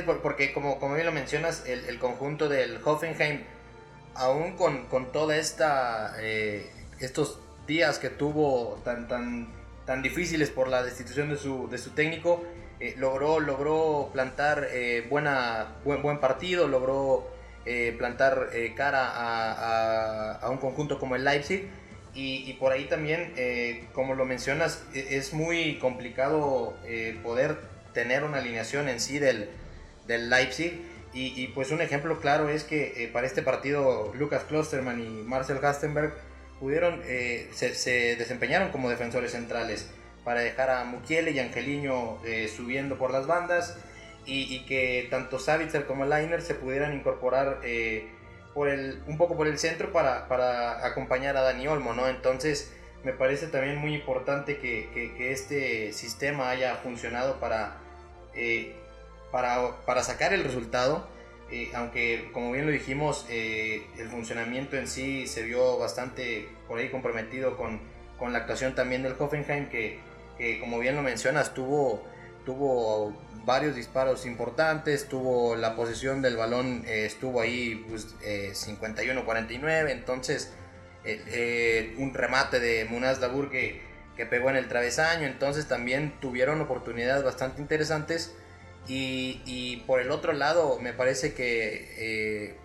Porque 0.00 0.52
como, 0.52 0.78
como 0.78 0.94
bien 0.94 1.06
lo 1.06 1.12
mencionas, 1.12 1.64
el, 1.66 1.98
conjunto 1.98 2.48
del 2.48 2.80
Hoffenheim, 2.84 3.42
aún 4.14 4.56
con, 4.56 4.86
con 4.86 5.12
toda 5.12 5.36
esta, 5.36 6.16
eh, 6.20 6.70
estos 7.00 7.38
días 7.66 7.98
que 7.98 8.08
tuvo 8.08 8.80
tan, 8.84 9.08
tan, 9.08 9.48
tan 9.86 10.02
difíciles 10.02 10.50
por 10.50 10.68
la 10.68 10.82
destitución 10.82 11.28
de 11.28 11.36
su, 11.36 11.68
de 11.68 11.78
su 11.78 11.90
técnico, 11.90 12.42
eh, 12.80 12.94
logró, 12.98 13.40
logró 13.40 14.10
plantar 14.12 14.68
eh, 14.72 15.06
buena, 15.08 15.76
buen, 15.84 16.02
buen 16.02 16.18
partido, 16.18 16.68
logró 16.68 17.30
plantar 17.96 18.48
cara 18.74 19.06
a, 19.06 20.32
a, 20.32 20.50
un 20.50 20.58
conjunto 20.58 20.98
como 20.98 21.14
el 21.14 21.24
Leipzig. 21.24 21.68
Y, 22.12 22.52
por 22.54 22.72
ahí 22.72 22.86
también, 22.86 23.32
como 23.94 24.14
lo 24.16 24.24
mencionas, 24.24 24.82
e, 24.92 25.16
es 25.16 25.32
muy 25.32 25.78
complicado 25.78 26.76
poder 27.22 27.56
tener 27.94 28.24
una 28.24 28.38
alineación 28.38 28.88
en 28.88 29.00
sí 29.00 29.20
del, 29.20 29.48
del 30.06 30.30
Leipzig. 30.30 30.80
Y, 31.14 31.48
pues 31.48 31.70
un 31.70 31.82
ejemplo 31.82 32.20
claro 32.20 32.48
es 32.48 32.64
que 32.64 33.10
para 33.12 33.26
este 33.26 33.42
partido 33.42 34.12
Lucas 34.14 34.44
Klosterman 34.44 34.98
y 34.98 35.22
Marcel 35.24 35.58
Gastenberg 35.58 36.14
pudieron, 36.58 37.02
se, 37.02 37.74
se 37.74 38.16
desempeñaron 38.16 38.70
como 38.70 38.88
defensores 38.88 39.32
centrales 39.32 39.90
para 40.24 40.40
dejar 40.40 40.70
a 40.70 40.84
Mukiele 40.84 41.32
y 41.32 41.38
Angeliño 41.38 42.24
eh, 42.24 42.48
subiendo 42.54 42.96
por 42.96 43.10
las 43.10 43.26
bandas 43.26 43.76
y, 44.24 44.64
que 44.66 45.08
tanto 45.10 45.40
Savitzer 45.40 45.84
como 45.84 46.04
Liner 46.04 46.42
se 46.42 46.54
pudieran 46.54 46.94
incorporar 46.94 47.58
eh, 47.64 48.08
por 48.54 48.68
el, 48.68 49.02
un 49.08 49.18
poco 49.18 49.36
por 49.36 49.48
el 49.48 49.58
centro 49.58 49.92
para, 49.92 50.28
para, 50.28 50.86
acompañar 50.86 51.36
a 51.36 51.42
Dani 51.42 51.66
Olmo, 51.66 51.92
¿no? 51.92 52.06
Entonces 52.06 52.72
me 53.02 53.12
parece 53.12 53.48
también 53.48 53.78
muy 53.78 53.96
importante 53.96 54.58
que, 54.58 54.90
que, 54.94 55.32
este 55.32 55.92
sistema 55.92 56.50
haya 56.50 56.76
funcionado 56.76 57.40
para 57.40 57.78
eh, 58.32 58.76
para, 59.32 59.84
para 59.84 60.04
sacar 60.04 60.32
el 60.32 60.44
resultado. 60.44 61.08
Eh, 61.50 61.70
aunque 61.74 62.30
como 62.32 62.52
bien 62.52 62.64
lo 62.64 62.72
dijimos, 62.72 63.26
eh, 63.28 63.84
el 63.98 64.08
funcionamiento 64.08 64.76
en 64.76 64.86
sí 64.86 65.26
se 65.26 65.42
vio 65.42 65.78
bastante 65.78 66.48
por 66.68 66.78
ahí 66.78 66.88
comprometido 66.88 67.56
con, 67.56 67.80
con 68.18 68.32
la 68.32 68.38
actuación 68.38 68.74
también 68.74 69.02
del 69.02 69.14
Hoffenheim, 69.18 69.68
que, 69.68 69.98
que 70.38 70.60
como 70.60 70.78
bien 70.78 70.94
lo 70.94 71.02
mencionas, 71.02 71.52
tuvo, 71.52 72.06
tuvo 72.46 73.14
varios 73.44 73.74
disparos 73.74 74.24
importantes, 74.24 75.08
tuvo 75.08 75.56
la 75.56 75.74
posesión 75.76 76.22
del 76.22 76.36
balón, 76.36 76.84
eh, 76.86 77.04
estuvo 77.04 77.40
ahí 77.40 77.84
pues, 77.88 78.14
51-49, 78.20 79.90
entonces 79.90 80.54
un 81.98 82.14
remate 82.14 82.60
de 82.60 82.84
Munas 82.84 83.18
Dabur 83.20 83.50
que, 83.50 83.82
que 84.16 84.24
pegó 84.24 84.48
en 84.48 84.56
el 84.56 84.68
travesaño, 84.68 85.26
entonces 85.26 85.66
también 85.66 86.14
tuvieron 86.20 86.60
oportunidades 86.60 87.24
bastante 87.24 87.60
interesantes 87.60 88.34
y, 88.88 89.82
por 89.86 90.00
el 90.00 90.10
otro 90.10 90.32
lado, 90.32 90.78
me 90.80 90.92
parece 90.92 91.34
que 91.34 91.94
eh, 91.98 92.56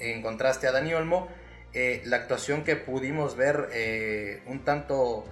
en 0.00 0.22
contraste 0.22 0.66
a 0.66 0.72
Dani 0.72 0.94
Olmo, 0.94 1.28
eh, 1.74 2.02
la 2.06 2.16
actuación 2.16 2.64
que 2.64 2.76
pudimos 2.76 3.36
ver 3.36 3.68
eh, 3.72 4.42
un 4.46 4.64
tanto, 4.64 5.24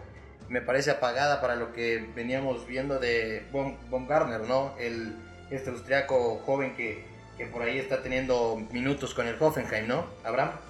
me 0.49 0.61
parece 0.61 0.91
apagada 0.91 1.41
para 1.41 1.57
lo 1.57 1.73
que 1.73 2.05
veníamos 2.15 2.67
viendo 2.67 2.99
de 2.99 3.45
Baumgartner, 3.91 4.43
¿no? 4.43 4.75
El, 4.79 5.17
este 5.51 5.71
austriaco 5.71 6.37
joven 6.45 6.75
que, 6.77 7.05
que 7.39 7.47
por 7.47 7.63
ahí 7.63 7.79
está 7.79 8.03
teniendo 8.03 8.61
minutos 8.71 9.15
con 9.15 9.27
el 9.27 9.37
Hoffenheim, 9.41 9.87
¿no? 9.87 10.07
Abraham. 10.25 10.66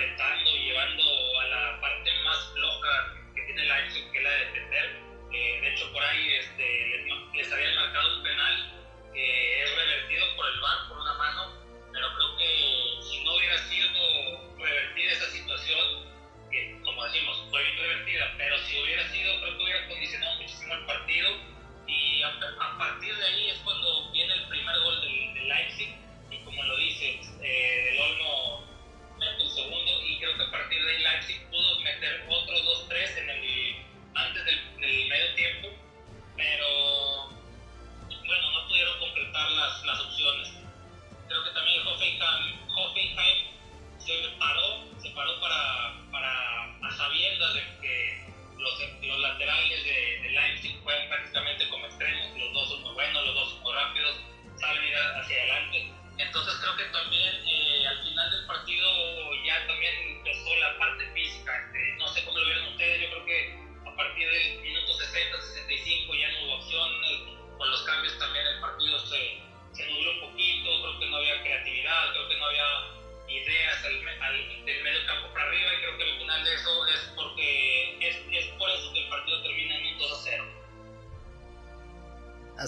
llevando 0.00 1.40
a 1.40 1.48
la 1.48 1.80
parte 1.80 2.10
más 2.24 2.52
floja 2.54 3.14
que 3.34 3.42
tiene 3.42 3.64
la 3.66 3.74
Ajax, 3.76 3.94
que 4.12 4.18
es 4.18 4.24
la 4.24 4.30
de 4.30 4.44
defender. 4.46 4.96
Eh, 5.32 5.60
de 5.60 5.68
hecho, 5.68 5.92
por 5.92 6.02
ahí 6.02 6.34
este, 6.34 6.86
les, 6.86 7.34
les 7.34 7.52
habían 7.52 7.74
marcado 7.76 8.16
un 8.16 8.22
penal 8.22 8.82
que 9.12 9.62
es 9.62 9.76
revertido 9.76 10.36
por 10.36 10.46
el 10.46 10.60
VAR 10.60 10.79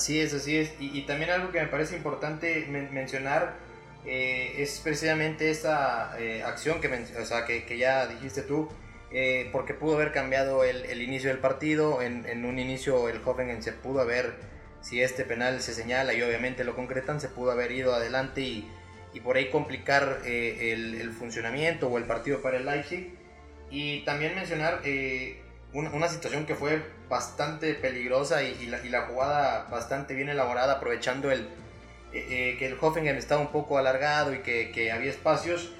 Así 0.03 0.19
es, 0.19 0.35
así 0.35 0.57
es. 0.57 0.73
Y, 0.81 1.03
también 1.03 1.31
algo 1.31 1.53
que 1.53 1.61
me 1.61 1.69
parece 1.69 1.95
importante 1.95 2.67
mencionar 2.67 3.55
eh, 4.05 4.57
es 4.59 4.81
precisamente 4.81 5.49
esta 5.49 6.17
eh, 6.19 6.43
acción 6.43 6.81
que, 6.81 6.88
o 7.21 7.25
sea, 7.25 7.45
que, 7.45 7.79
ya 7.79 8.09
dijiste 8.09 8.43
tú, 8.43 8.69
eh, 9.12 9.49
porque 9.53 9.75
pudo 9.75 9.95
haber 9.95 10.11
cambiado 10.11 10.65
el, 10.65 11.01
inicio 11.01 11.31
del 11.31 11.38
partido. 11.38 12.03
En, 12.03 12.45
un 12.45 12.59
inicio 12.59 13.09
el 13.09 13.21
Hoffenheim 13.25 13.62
se 13.62 13.71
pudo 13.71 14.01
haber, 14.01 14.35
si 14.81 15.01
este 15.01 15.25
penal 15.25 15.62
se 15.62 15.73
señala 15.73 16.15
y 16.15 16.23
obviamente 16.23 16.65
lo 16.65 16.75
concretan, 16.75 17.21
se 17.21 17.29
pudo 17.29 17.53
haber 17.53 17.71
ido 17.71 17.95
adelante 17.95 18.41
y, 18.41 18.69
por 19.23 19.37
ahí 19.37 19.51
complicar 19.51 20.23
el, 20.25 21.12
funcionamiento 21.17 21.87
o 21.87 21.97
el 21.97 22.05
partido 22.07 22.43
para 22.43 22.57
el 22.57 22.67
Leipzig. 22.67 23.15
Y 23.71 24.01
también 24.01 24.35
mencionar 24.35 24.83
una, 25.73 26.09
situación 26.09 26.45
que 26.45 26.57
fue 26.57 26.83
bastante 27.12 27.75
peligrosa 27.75 28.42
y, 28.42 28.64
la, 28.68 29.03
jugada 29.03 29.66
bastante 29.70 30.14
bien 30.14 30.31
elaborada, 30.31 30.75
aprovechando 30.75 31.31
el, 31.31 31.40
eh, 32.14 32.27
eh, 32.31 32.57
que 32.59 32.64
el 32.68 32.79
Hoffenheim 32.81 33.18
estaba 33.18 33.42
un 33.42 33.53
poco 33.53 33.77
alargado 33.77 34.33
y 34.33 34.38
que, 34.38 34.90
había 34.90 35.11
espacios, 35.11 35.72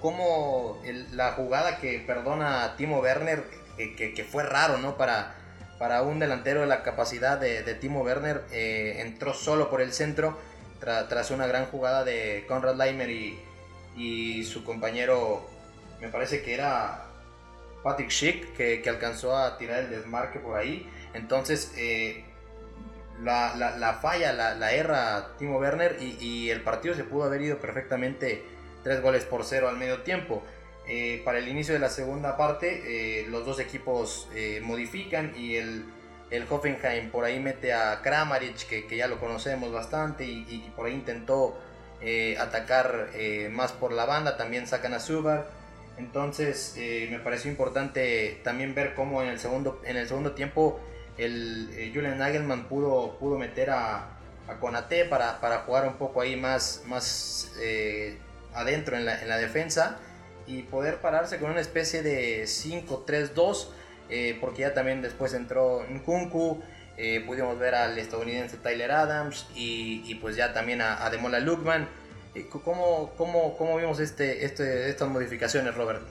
como 0.00 0.80
la 1.12 1.32
jugada 1.32 1.76
que 1.76 1.98
perdona 2.06 2.64
a 2.64 2.76
Timo 2.76 3.00
Werner, 3.00 3.44
que, 3.76 4.26
fue 4.26 4.44
raro, 4.44 4.78
¿no? 4.78 4.96
Para, 4.96 5.34
para 5.78 6.00
un 6.00 6.20
delantero 6.20 6.62
de 6.62 6.66
la 6.66 6.82
capacidad 6.82 7.36
de, 7.38 7.74
Timo 7.74 8.00
Werner, 8.00 8.44
eh, 8.50 9.02
entró 9.04 9.34
solo 9.34 9.68
por 9.68 9.82
el 9.82 9.92
centro 9.92 10.38
tras 10.80 11.30
una 11.30 11.46
gran 11.46 11.66
jugada 11.66 12.02
de 12.02 12.46
Conrad 12.48 12.76
Leimer 12.76 13.10
y, 13.10 13.38
y 13.94 14.42
su 14.44 14.64
compañero, 14.64 15.50
me 16.00 16.08
parece 16.08 16.40
que 16.40 16.54
era 16.54 17.07
Patrick 17.88 18.10
Schick, 18.10 18.52
que, 18.54 18.86
alcanzó 18.86 19.34
a 19.34 19.56
tirar 19.56 19.78
el 19.84 19.90
desmarque 19.90 20.38
por 20.38 20.58
ahí. 20.58 20.86
Entonces, 21.14 21.72
eh, 21.78 22.22
la, 23.22 23.98
falla, 24.02 24.32
la, 24.32 24.72
erra 24.72 25.36
Timo 25.38 25.58
Werner 25.58 25.96
y, 25.98 26.50
el 26.50 26.60
partido 26.60 26.94
se 26.94 27.04
pudo 27.04 27.24
haber 27.24 27.40
ido 27.40 27.58
perfectamente 27.58 28.42
tres 28.84 29.00
goles 29.00 29.24
por 29.24 29.44
cero 29.44 29.70
al 29.70 29.78
medio 29.78 30.02
tiempo. 30.02 30.42
Eh, 30.86 31.22
para 31.24 31.38
el 31.38 31.48
inicio 31.48 31.72
de 31.72 31.80
la 31.80 31.88
segunda 31.88 32.36
parte, 32.36 32.82
eh, 33.20 33.26
los 33.28 33.46
dos 33.46 33.58
equipos 33.58 34.28
modifican 34.62 35.32
y 35.34 35.56
el, 35.56 35.86
Hoffenheim 36.50 37.10
por 37.10 37.24
ahí 37.24 37.40
mete 37.40 37.72
a 37.72 38.02
Kramaric, 38.02 38.66
que, 38.66 38.96
ya 38.96 39.08
lo 39.08 39.18
conocemos 39.18 39.72
bastante, 39.72 40.26
y, 40.26 40.70
por 40.76 40.86
ahí 40.86 40.92
intentó 40.92 41.58
atacar 42.38 43.08
más 43.50 43.72
por 43.72 43.92
la 43.92 44.04
banda. 44.04 44.36
También 44.36 44.66
sacan 44.66 44.92
a 44.92 45.00
Subar. 45.00 45.57
Entonces 45.98 46.74
eh, 46.76 47.08
me 47.10 47.18
pareció 47.18 47.50
importante 47.50 48.40
también 48.44 48.74
ver 48.74 48.94
cómo 48.94 49.22
en 49.22 49.28
el 49.28 49.38
segundo, 49.38 49.82
en 49.84 49.96
el 49.96 50.06
segundo 50.06 50.32
tiempo 50.32 50.80
el 51.16 51.70
eh, 51.76 51.90
Julian 51.92 52.18
Nagelman 52.18 52.68
pudo, 52.68 53.18
pudo 53.18 53.36
meter 53.36 53.70
a, 53.70 54.10
a 54.46 54.88
para, 55.10 55.40
para, 55.40 55.58
jugar 55.58 55.88
un 55.88 55.94
poco 55.94 56.20
ahí 56.20 56.36
más, 56.36 56.82
más 56.86 57.52
eh, 57.60 58.16
adentro 58.54 58.96
en 58.96 59.04
la, 59.04 59.20
en 59.20 59.28
la, 59.28 59.36
defensa 59.36 59.98
y 60.46 60.62
poder 60.62 61.00
pararse 61.00 61.38
con 61.38 61.50
una 61.50 61.60
especie 61.60 62.02
de 62.02 62.44
5-3-2 62.44 63.68
porque 64.40 64.62
ya 64.62 64.72
también 64.72 65.02
después 65.02 65.34
entró 65.34 65.84
Nkunku, 65.90 66.62
pudimos 67.26 67.58
ver 67.58 67.74
al 67.74 67.98
estadounidense 67.98 68.56
Tyler 68.56 68.90
Adams 68.90 69.46
y, 69.54 70.14
pues 70.22 70.34
ya 70.34 70.54
también 70.54 70.80
a, 70.80 71.04
a 71.04 71.10
Demola 71.10 71.40
Lukman 71.40 71.86
¿Cómo, 72.64 73.10
cómo, 73.16 73.56
cómo 73.56 73.76
vimos 73.76 74.00
este, 74.00 74.44
este, 74.44 74.90
estas 74.90 75.08
modificaciones, 75.08 75.74
Robert? 75.74 76.02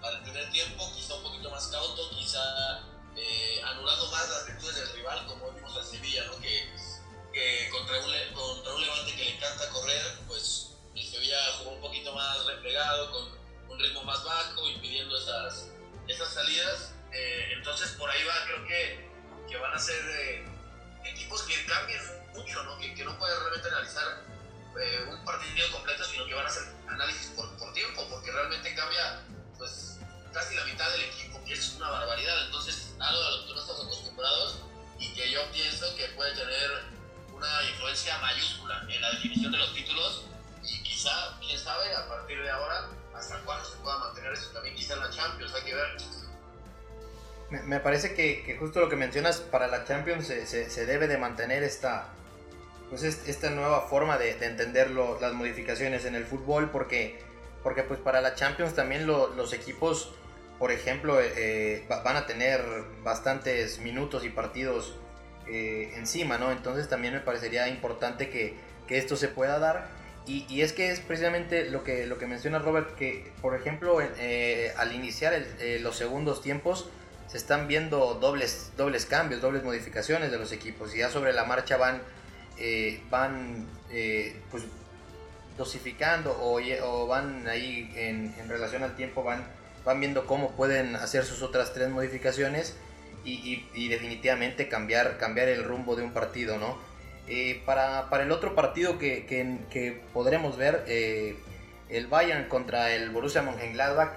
Para 0.00 0.16
el 0.16 0.22
primer 0.22 0.50
tiempo, 0.50 0.90
quizá 0.94 1.14
un 1.14 1.22
poquito 1.22 1.50
más 1.50 1.66
cauto, 1.68 2.10
quizá 2.10 2.82
eh, 3.16 3.60
anulando 3.64 4.10
más 4.10 4.28
las 4.28 4.46
virtudes 4.46 4.76
del 4.76 4.92
rival, 4.92 5.26
como 5.26 5.50
vimos 5.52 5.76
a 5.76 5.82
Sevilla, 5.82 6.24
¿no? 6.26 6.38
que, 6.40 6.70
que 7.32 7.68
contra, 7.70 7.98
un, 7.98 8.34
contra 8.34 8.74
un 8.74 8.80
Levante 8.80 9.14
que 9.14 9.24
le 9.24 9.36
encanta 9.36 9.68
correr, 9.70 10.02
pues 10.26 10.70
el 10.94 11.04
Sevilla 11.06 11.38
jugó 11.58 11.72
un 11.72 11.80
poquito 11.80 12.12
más 12.12 12.46
replegado, 12.46 13.10
con 13.10 13.38
un 13.70 13.78
ritmo 13.78 14.02
más 14.04 14.22
bajo, 14.24 14.68
impidiendo 14.68 15.16
esas, 15.18 15.68
esas 16.06 16.32
salidas. 16.32 16.92
Eh, 17.12 17.52
entonces, 17.56 17.92
por 17.92 18.10
ahí 18.10 18.22
va, 18.24 18.44
creo 18.44 18.66
que, 18.66 19.08
que 19.48 19.56
van 19.56 19.74
a 19.74 19.78
ser 19.78 20.00
eh, 20.04 20.44
equipos 21.04 21.42
que 21.42 21.64
cambien 21.66 22.02
mucho, 22.34 22.62
¿no? 22.64 22.78
Que, 22.78 22.94
que 22.94 23.04
no 23.04 23.18
pueden 23.18 23.38
realmente 23.40 23.68
analizar 23.68 24.24
eh, 24.80 25.04
un 25.10 25.24
partido 25.24 25.70
completo, 25.72 26.04
sino 26.04 26.26
que 26.26 26.34
van 26.34 26.46
a 26.46 26.48
hacer 26.48 26.64
análisis 26.88 27.28
por, 27.28 27.48
por 27.56 27.72
tiempo, 27.72 28.06
porque 28.08 28.30
realmente 28.30 28.74
cambia 28.74 29.22
pues 29.56 29.98
casi 30.32 30.54
la 30.54 30.64
mitad 30.64 30.90
del 30.92 31.02
equipo, 31.02 31.42
que 31.44 31.54
es 31.54 31.74
una 31.76 31.90
barbaridad. 31.90 32.46
Entonces, 32.46 32.94
algo 32.98 33.22
a 33.22 33.30
lo 33.30 33.46
que 33.46 33.54
no 33.54 33.60
estamos 33.60 33.84
acostumbrados 33.84 34.58
y 34.98 35.12
que 35.14 35.30
yo 35.30 35.40
pienso 35.52 35.94
que 35.96 36.08
puede 36.08 36.34
tener 36.34 36.98
una 37.32 37.62
influencia 37.70 38.18
mayúscula 38.18 38.84
en 38.88 39.00
la 39.00 39.10
definición 39.10 39.52
de 39.52 39.58
los 39.58 39.74
títulos 39.74 40.24
y 40.62 40.82
quizá, 40.82 41.38
quién 41.40 41.58
sabe, 41.58 41.94
a 41.94 42.08
partir 42.08 42.42
de 42.42 42.50
ahora, 42.50 42.88
hasta 43.14 43.38
cuándo 43.40 43.64
se 43.64 43.76
pueda 43.76 43.98
mantener 43.98 44.32
eso 44.32 44.50
también, 44.50 44.74
quizá 44.74 44.94
en 44.94 45.00
la 45.00 45.10
Champions, 45.10 45.54
hay 45.54 45.62
que 45.62 45.74
ver. 45.74 45.96
Me, 47.50 47.80
parece 47.80 48.14
que, 48.14 48.42
que, 48.44 48.58
justo 48.58 48.80
lo 48.80 48.90
que 48.90 48.96
mencionas 48.96 49.38
para 49.38 49.68
la 49.68 49.84
Champions 49.84 50.26
se, 50.26 50.46
se, 50.46 50.68
se 50.68 50.84
debe 50.84 51.08
de 51.08 51.16
mantener 51.16 51.62
esta, 51.62 52.12
pues 52.88 53.02
esta 53.02 53.50
nueva 53.50 53.82
forma 53.82 54.18
de, 54.18 54.34
de 54.34 54.46
entender 54.46 54.90
lo, 54.90 55.20
las 55.20 55.32
modificaciones 55.34 56.04
en 56.04 56.14
el 56.14 56.24
fútbol 56.24 56.70
porque, 56.70 57.18
porque 57.62 57.82
pues 57.82 58.00
para 58.00 58.20
la 58.20 58.34
Champions 58.34 58.74
también 58.74 59.06
lo, 59.06 59.28
los 59.34 59.52
equipos, 59.52 60.14
por 60.58 60.72
ejemplo, 60.72 61.20
eh, 61.20 61.32
eh 61.36 61.84
van 61.88 62.16
a 62.16 62.26
tener 62.26 62.62
bastantes 63.02 63.78
minutos 63.80 64.24
y 64.24 64.30
partidos 64.30 64.96
eh, 65.46 65.92
encima, 65.96 66.38
¿no? 66.38 66.50
Entonces 66.50 66.88
también 66.88 67.14
me 67.14 67.20
parecería 67.20 67.68
importante 67.68 68.30
que, 68.30 68.54
que 68.86 68.98
esto 68.98 69.16
se 69.16 69.28
pueda 69.28 69.58
dar. 69.58 69.88
Y, 70.26 70.44
y, 70.48 70.60
es 70.60 70.74
que 70.74 70.90
es 70.90 71.00
precisamente 71.00 71.70
lo 71.70 71.84
que, 71.84 72.06
lo 72.06 72.18
que 72.18 72.26
menciona 72.26 72.58
Robert, 72.58 72.94
que 72.96 73.32
por 73.40 73.54
ejemplo 73.54 73.98
eh, 74.02 74.74
al 74.76 74.92
iniciar 74.92 75.32
el, 75.32 75.82
los 75.82 75.96
segundos 75.96 76.42
tiempos 76.42 76.90
se 77.28 77.38
están 77.38 77.66
viendo 77.66 78.14
dobles, 78.14 78.72
dobles 78.76 79.06
cambios, 79.06 79.40
dobles 79.40 79.64
modificaciones 79.64 80.30
de 80.30 80.38
los 80.38 80.52
equipos 80.52 80.94
y 80.94 80.98
ya 80.98 81.08
sobre 81.08 81.32
la 81.32 81.44
marcha 81.44 81.78
van 81.78 82.02
eh, 82.60 83.00
van 83.10 83.66
eh, 83.90 84.36
pues 84.50 84.64
dosificando 85.56 86.32
o, 86.32 86.60
o 86.82 87.06
van 87.06 87.46
ahí 87.48 87.90
en, 87.96 88.34
en, 88.38 88.48
relación 88.48 88.82
al 88.82 88.96
tiempo, 88.96 89.22
van, 89.22 89.44
van 89.84 90.00
viendo 90.00 90.26
cómo 90.26 90.52
pueden 90.52 90.96
hacer 90.96 91.24
sus 91.24 91.42
otras 91.42 91.72
tres 91.72 91.88
modificaciones 91.88 92.76
y, 93.24 93.88
definitivamente 93.88 94.68
cambiar, 94.68 95.18
cambiar 95.18 95.48
el 95.48 95.62
rumbo 95.62 95.96
de 95.96 96.02
un 96.02 96.12
partido, 96.12 96.56
¿no? 96.56 96.78
Eh, 97.26 97.62
para, 97.66 98.08
para, 98.08 98.22
el 98.24 98.32
otro 98.32 98.54
partido 98.54 98.98
que, 98.98 99.26
que, 99.26 100.00
podremos 100.14 100.56
ver, 100.56 100.84
el 100.86 102.06
Bayern 102.06 102.48
contra 102.48 102.94
el 102.94 103.10
Borussia 103.10 103.42
Mönchengladbach, 103.42 104.12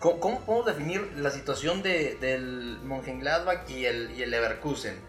¿cómo, 0.00 0.20
¿cómo, 0.20 0.40
podemos 0.40 0.66
definir 0.66 1.12
la 1.16 1.30
situación 1.30 1.82
de, 1.82 2.16
del 2.20 2.78
Mönchengladbach 2.84 3.70
y 3.70 3.86
el, 3.86 4.10
y 4.18 4.22
el 4.22 4.30
Leverkusen? 4.30 5.05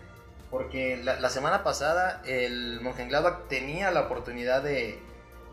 Porque 0.57 0.97
la, 0.97 1.29
semana 1.29 1.63
pasada 1.63 2.19
el 2.25 2.81
Mönchengladbach 2.81 3.47
tenía 3.47 3.91
la 3.91 4.01
oportunidad 4.01 4.63
de, 4.63 4.99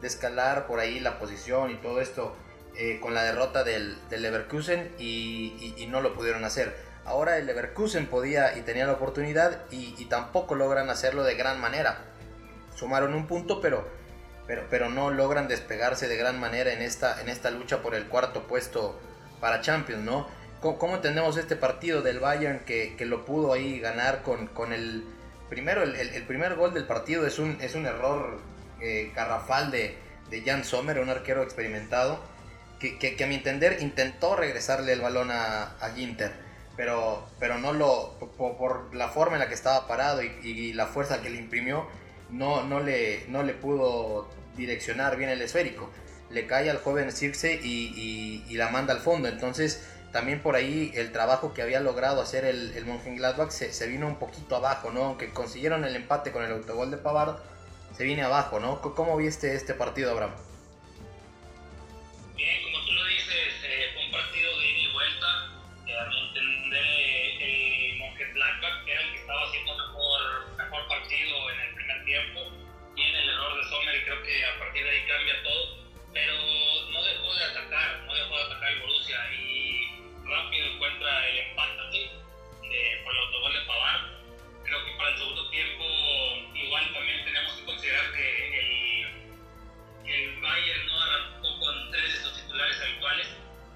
escalar 0.03 0.67
por 0.67 0.81
ahí 0.81 0.99
la 0.99 1.19
posición 1.19 1.71
y 1.71 1.75
todo 1.75 2.01
esto 2.01 2.35
eh, 2.75 3.01
con 3.03 3.13
la 3.13 3.23
derrota 3.23 3.65
del, 3.65 3.99
Leverkusen 4.11 4.95
y, 4.99 5.87
no 5.91 6.01
lo 6.01 6.15
pudieron 6.15 6.43
hacer. 6.45 6.75
Ahora 7.05 7.37
el 7.37 7.45
Leverkusen 7.45 8.07
podía 8.07 8.57
y 8.57 8.63
tenía 8.63 8.87
la 8.87 8.95
oportunidad 8.95 9.61
y, 9.71 9.95
y, 9.99 10.07
tampoco 10.07 10.55
logran 10.55 10.89
hacerlo 10.89 11.23
de 11.23 11.35
gran 11.35 11.61
manera. 11.61 11.99
Sumaron 12.75 13.13
un 13.13 13.27
punto, 13.27 13.61
pero, 13.61 13.87
pero, 14.47 14.65
pero 14.71 14.89
no 14.89 15.11
logran 15.11 15.49
despegarse 15.49 16.09
de 16.09 16.17
gran 16.17 16.41
manera 16.41 16.73
en 16.73 16.81
esta, 16.81 17.21
en 17.21 17.29
esta 17.29 17.51
lucha 17.51 17.83
por 17.83 17.95
el 17.95 18.07
cuarto 18.07 18.47
puesto 18.47 18.99
para 19.39 19.61
Champions, 19.61 20.03
¿no? 20.03 20.27
¿Cómo, 20.73 20.95
entendemos 20.95 21.37
este 21.37 21.57
partido 21.57 22.01
del 22.01 22.21
Bayern 22.21 22.61
que, 22.61 22.97
que 22.97 23.05
lo 23.05 23.27
pudo 23.27 23.53
ahí 23.53 23.81
ganar 23.81 24.23
con, 24.23 24.47
con 24.47 24.73
el... 24.73 25.05
Primero, 25.51 25.83
el, 25.83 25.95
el, 25.95 26.23
primer 26.23 26.55
gol 26.55 26.73
del 26.73 26.87
partido 26.87 27.27
es 27.27 27.39
un, 27.39 27.59
es 27.61 27.75
un 27.75 27.85
error 27.85 28.41
eh, 28.81 29.13
garrafal 29.15 29.71
de, 29.71 29.95
de 30.31 30.41
Jan 30.41 30.65
Sommer, 30.65 30.99
un 31.01 31.11
arquero 31.11 31.43
experimentado, 31.43 32.19
que, 32.81 32.99
que, 32.99 33.15
que, 33.15 33.25
a 33.25 33.27
mi 33.27 33.35
entender 33.35 33.77
intentó 33.83 34.37
regresarle 34.37 34.95
el 34.95 35.03
balón 35.03 35.31
a, 35.31 35.77
a 35.81 35.91
Ginter, 35.95 36.33
pero, 36.79 37.29
pero 37.39 37.59
no 37.59 37.75
lo, 37.75 38.19
por, 38.39 38.57
por, 38.57 38.95
la 38.95 39.09
forma 39.09 39.35
en 39.35 39.41
la 39.41 39.49
que 39.49 39.55
estaba 39.55 39.87
parado 39.87 40.23
y, 40.23 40.33
y, 40.43 40.73
la 40.73 40.87
fuerza 40.87 41.21
que 41.21 41.29
le 41.29 41.39
imprimió, 41.39 41.87
no, 42.31 42.65
no, 42.65 42.81
le, 42.81 43.27
no 43.29 43.43
le 43.43 43.53
pudo 43.53 44.31
direccionar 44.57 45.19
bien 45.19 45.29
el 45.29 45.43
esférico. 45.43 45.91
Le 46.31 46.47
cae 46.47 46.71
al 46.71 46.79
joven 46.79 47.13
Circe 47.13 47.61
y, 47.63 47.93
y, 47.95 48.45
y 48.49 48.57
la 48.57 48.71
manda 48.71 48.95
al 48.95 49.01
fondo. 49.01 49.29
Entonces, 49.29 49.87
también 50.15 50.39
por 50.39 50.55
ahí 50.55 50.93
el 50.95 51.11
trabajo 51.11 51.53
que 51.55 51.61
había 51.61 51.81
logrado 51.81 52.23
hacer 52.23 52.45
el, 52.45 52.73
el 52.77 52.87
Mönchengladbach 52.87 53.51
se, 53.51 53.73
se, 53.73 53.89
vino 53.89 54.07
un 54.07 54.15
poquito 54.15 54.55
abajo, 54.55 54.93
¿no? 54.93 55.07
Aunque 55.07 55.31
consiguieron 55.31 55.85
el 55.85 55.97
empate 55.97 56.31
con 56.31 56.45
el 56.45 56.53
autogol 56.53 56.93
de 56.93 56.99
Pavard, 56.99 57.39
se 57.97 58.05
viene 58.05 58.23
abajo, 58.23 58.61
¿no? 58.61 58.81
¿Cómo 58.81 59.17
viste 59.17 59.57
este 59.57 59.75
partido, 59.75 60.13
Abraham? 60.13 60.31
Bien, 62.37 62.63
Creo 84.75 84.87
que 84.87 84.93
para 84.99 85.11
el 85.11 85.19
segundo 85.19 85.49
tiempo 85.51 85.85
igual 86.53 86.93
también 86.93 87.25
tenemos 87.25 87.53
que 87.53 87.65
considerar 87.65 88.13
que 88.13 88.59
el, 88.59 89.07
el 90.05 90.41
Bayern 90.41 90.87
no 90.89 91.01
arrancó 91.01 91.61
con 91.61 91.91
tres 91.93 92.13
de 92.13 92.19
sus 92.25 92.35
titulares 92.43 92.81
habituales, 92.81 93.29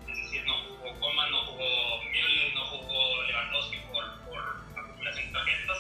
es 0.09 0.17
decir, 0.17 0.45
no 0.45 0.55
jugó 0.65 0.99
Coman, 0.99 1.31
no 1.31 1.45
jugó 1.45 2.03
Müller, 2.03 2.53
no 2.53 2.67
jugó 2.67 3.23
Lewandowski 3.23 3.77
por, 3.93 4.13
por 4.25 4.41
acumulación 4.77 5.27
de 5.29 5.33
tarjetas, 5.35 5.79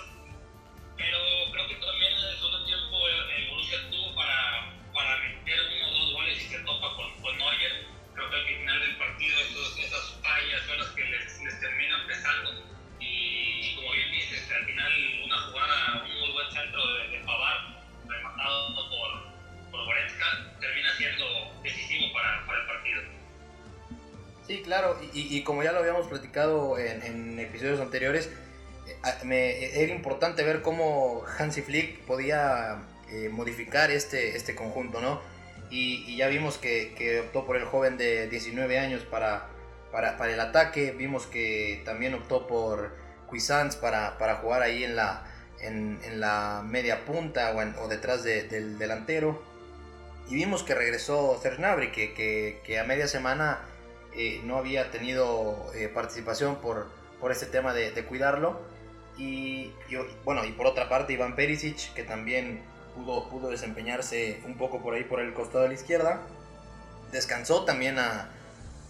pero 0.97 1.19
creo 1.51 1.66
que 1.66 1.75
también 1.75 2.12
en 2.12 2.25
el 2.25 2.37
segundo 2.37 2.64
tiempo 2.64 3.09
el, 3.09 3.49
Borussia 3.49 3.91
tuvo 3.91 4.14
para, 4.14 4.73
para 4.95 5.16
meter 5.16 5.59
uno 5.79 5.89
o 5.89 5.99
dos 5.99 6.12
goles 6.12 6.45
y 6.45 6.47
se 6.47 6.61
topa 6.61 6.95
con, 6.95 7.21
con 7.21 7.37
Neuer. 7.37 7.87
Creo 8.14 8.31
que 8.31 8.37
al 8.37 8.47
final 8.47 8.81
del 8.83 8.97
partido 8.99 9.41
esos, 9.41 9.79
esas 9.81 10.14
fallas 10.23 10.64
son 10.64 10.79
las 10.79 10.89
que 10.91 11.05
les, 11.07 11.43
les 11.43 11.61
terminan 11.61 12.07
pesando. 12.07 12.68
Y, 25.19 25.37
y, 25.37 25.43
como 25.43 25.62
ya 25.62 25.73
lo 25.73 25.79
habíamos 25.79 26.07
platicado 26.07 26.79
en, 26.79 27.03
en 27.03 27.39
episodios 27.39 27.81
anteriores, 27.81 28.31
me, 29.25 29.83
era 29.83 29.93
importante 29.93 30.43
ver 30.43 30.62
cómo 30.62 31.23
Hansi 31.39 31.62
Flick 31.62 32.01
podía 32.01 32.79
eh, 33.11 33.29
modificar 33.31 33.91
este, 33.91 34.37
este 34.37 34.55
conjunto, 34.55 35.01
¿no? 35.01 35.21
y, 35.71 36.05
y 36.07 36.16
ya 36.16 36.29
vimos 36.29 36.59
que, 36.59 36.95
que, 36.97 37.21
optó 37.21 37.45
por 37.47 37.57
el 37.57 37.64
joven 37.64 37.97
de 37.97 38.29
19 38.29 38.79
años 38.79 39.03
para, 39.03 39.47
para, 39.93 40.16
para, 40.16 40.33
el 40.33 40.41
ataque, 40.41 40.93
vimos 40.93 41.27
que 41.27 41.83
también 41.85 42.14
optó 42.14 42.47
por 42.47 42.95
Cuisance 43.27 43.79
para, 43.79 44.19
para 44.19 44.37
jugar 44.37 44.62
ahí 44.62 44.85
en 44.85 44.97
la, 44.97 45.25
en, 45.61 45.99
en 46.05 46.21
la 46.21 46.62
media 46.64 47.05
punta 47.05 47.53
o, 47.53 47.62
en, 47.62 47.75
o 47.77 47.89
detrás 47.89 48.23
de, 48.25 48.45
del 48.45 48.79
delantero. 48.79 49.43
Y 50.29 50.35
vimos 50.35 50.62
que 50.62 50.75
regresó 50.75 51.39
Cernabri, 51.43 51.91
que, 51.91 52.12
que, 52.12 52.61
que, 52.64 52.79
a 52.79 52.85
media 52.85 53.09
semana 53.09 53.61
eh, 54.15 54.41
no 54.45 54.57
había 54.57 54.91
tenido 54.91 55.71
eh, 55.75 55.89
participación 55.89 56.57
por, 56.57 56.89
por 57.21 57.33
este 57.33 57.47
tema 57.47 57.73
de, 57.73 57.93
de 57.93 58.05
cuidarlo. 58.05 58.61
Y, 59.17 59.73
y, 59.89 59.97
bueno, 60.25 60.45
y 60.45 60.53
por 60.53 60.67
otra 60.67 60.89
parte 60.89 61.13
Iván 61.13 61.35
Perisic, 61.35 61.93
que 61.95 62.05
también 62.05 62.63
pudo, 62.95 63.29
pudo 63.29 63.51
desempeñarse 63.51 64.41
un 64.47 64.57
poco 64.57 64.81
por 64.81 64.95
ahí 64.95 65.05
por 65.05 65.21
el 65.21 65.35
costado 65.35 65.63
de 65.63 65.69
la 65.69 65.75
izquierda. 65.75 66.23
Descansó 67.13 67.65
también 67.65 67.99
a, 67.99 68.31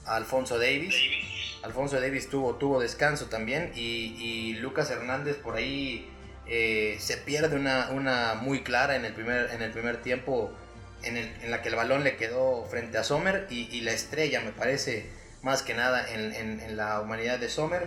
a 0.04 0.16
Alfonso 0.16 0.58
Davis. 0.58 0.94
Davis. 0.94 1.58
Alfonso 1.62 2.00
Davis 2.00 2.28
tuvo, 2.28 2.54
tuvo 2.54 2.80
descanso 2.80 3.26
también 3.26 3.72
y, 3.74 4.14
y 4.18 4.54
Lucas 4.54 4.90
Hernández 4.90 5.36
por 5.36 5.56
ahí 5.56 6.08
eh, 6.46 6.96
se 7.00 7.16
pierde 7.16 7.56
una, 7.56 7.90
una, 7.90 8.34
muy 8.34 8.62
clara 8.62 8.96
en 8.96 9.04
el 9.04 9.12
primer, 9.12 9.50
en 9.50 9.62
el 9.62 9.70
primer 9.72 10.00
tiempo 10.00 10.52
en, 11.02 11.50
la 11.50 11.62
que 11.62 11.68
el 11.68 11.74
balón 11.74 12.04
le 12.04 12.16
quedó 12.16 12.64
frente 12.66 12.98
a 12.98 13.04
Sommer 13.04 13.46
y, 13.50 13.80
la 13.82 13.92
estrella, 13.92 14.40
me 14.40 14.52
parece, 14.52 15.06
más 15.42 15.62
que 15.62 15.74
nada 15.74 16.06
en, 16.12 16.76
la 16.76 17.00
humanidad 17.00 17.38
de 17.38 17.48
Sommer. 17.48 17.86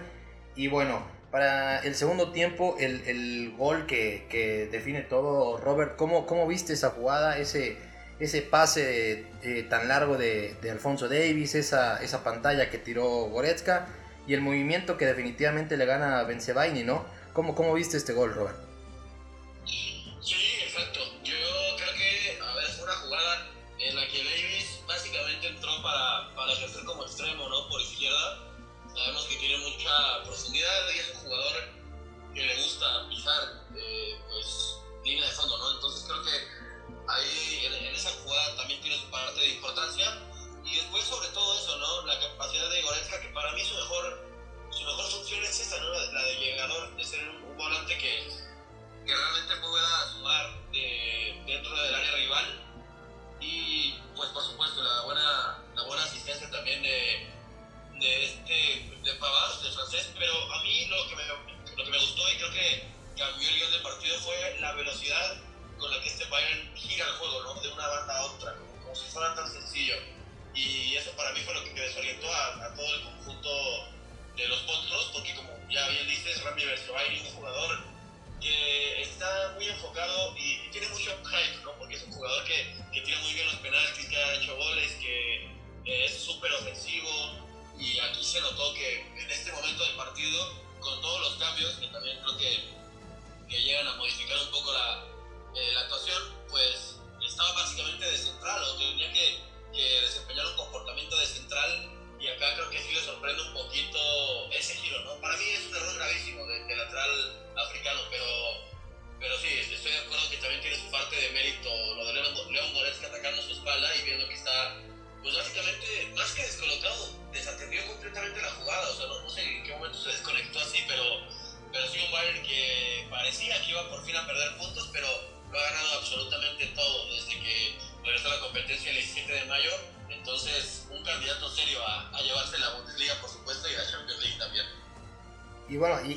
Y 0.56 0.68
bueno, 0.68 1.06
para 1.32 1.80
el 1.80 1.96
segundo 1.96 2.32
tiempo, 2.32 2.76
el, 2.80 3.54
gol 3.58 3.86
que, 3.86 4.70
define 4.72 5.02
todo, 5.02 5.58
Robert, 5.58 5.96
¿cómo, 5.96 6.26
cómo 6.26 6.48
viste 6.48 6.74
esa 6.74 6.90
jugada, 6.90 7.38
ese, 7.38 7.78
ese 8.20 8.42
pase 8.42 9.26
eh, 9.44 9.66
tan 9.70 9.88
largo 9.88 10.18
de, 10.18 10.56
Alfonso 10.70 11.08
Davis, 11.08 11.56
esa, 11.56 12.02
esa 12.04 12.24
pantalla 12.24 12.70
que 12.70 12.78
tiró 12.78 13.08
Goretzka 13.26 13.88
y 14.28 14.34
el 14.34 14.42
movimiento 14.42 14.98
que 14.98 15.06
definitivamente 15.06 15.78
le 15.78 15.86
gana 15.86 16.20
a 16.20 16.24
Benzebaini, 16.24 16.84
¿no? 16.84 17.06
¿Cómo, 17.34 17.56
¿Cómo 17.56 17.74
viste 17.74 17.98
este 17.98 18.14
gol, 18.14 18.34
Robert? 18.34 18.58
Sabemos 28.94 29.26
que 29.26 29.36
tiene 29.38 29.58
mucha 29.58 30.24
profundidad 30.26 30.90
y 30.94 31.00
es 31.00 31.16
un 31.16 31.22
jugador 31.22 31.56
que 32.36 32.46
le 32.46 32.62
gusta 32.62 33.08
pisar 33.10 33.64
eh, 33.76 34.20
pues, 34.30 34.76
línea 35.04 35.26
de 35.28 35.32
fondo, 35.32 35.58
¿no? 35.58 35.72
Entonces 35.76 36.04
creo 36.06 36.22
que 36.24 37.08
ahí 37.08 37.66
en, 37.66 37.96
esa 37.96 38.12
jugada 38.24 38.58
también 38.58 38.82
tiene 38.82 39.00
su 39.00 39.10
parte 39.10 39.40
de 39.40 39.50
importancia. 39.56 40.22
Y 40.66 40.76
después 40.76 41.06
sobre 41.06 41.30
todo 41.30 41.41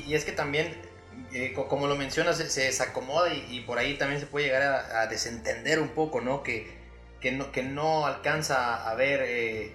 Y 0.05 0.13
es 0.13 0.25
que 0.25 0.31
también 0.31 0.73
eh, 1.33 1.53
como 1.53 1.87
lo 1.87 1.95
mencionas, 1.95 2.37
se, 2.37 2.61
desacomoda 2.61 3.33
y, 3.33 3.61
por 3.61 3.77
ahí 3.77 3.95
también 3.95 4.19
se 4.19 4.27
puede 4.27 4.45
llegar 4.45 4.63
a, 4.63 5.07
desentender 5.07 5.79
un 5.79 5.89
poco, 5.89 6.21
¿no? 6.21 6.43
Que 6.43 6.85
que 7.19 7.31
no, 7.31 7.51
que 7.51 7.63
no 7.63 8.05
alcanza 8.05 8.87
a 8.87 8.93
ver 8.93 9.21
eh, 9.25 9.71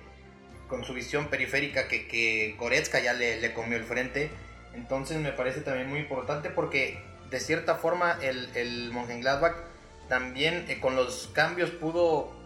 con 0.69 0.85
su 0.85 0.95
visión 0.95 1.27
periférica 1.29 1.89
que, 1.89 2.07
que 2.07 2.55
Goretzka 2.59 3.01
ya 3.01 3.13
le, 3.13 3.53
comió 3.55 3.77
el 3.77 3.85
frente. 3.85 4.31
Entonces 4.75 5.19
me 5.19 5.33
parece 5.33 5.61
también 5.61 5.89
muy 5.89 5.99
importante 5.99 6.49
porque 6.49 7.03
de 7.29 7.41
cierta 7.41 7.75
forma 7.75 8.19
el, 8.23 8.49
el 8.55 8.93
Mönchengladbach 8.93 9.57
también 10.09 10.65
eh, 10.69 10.79
con 10.81 10.95
los 10.95 11.31
cambios 11.35 11.71
pudo 11.71 12.39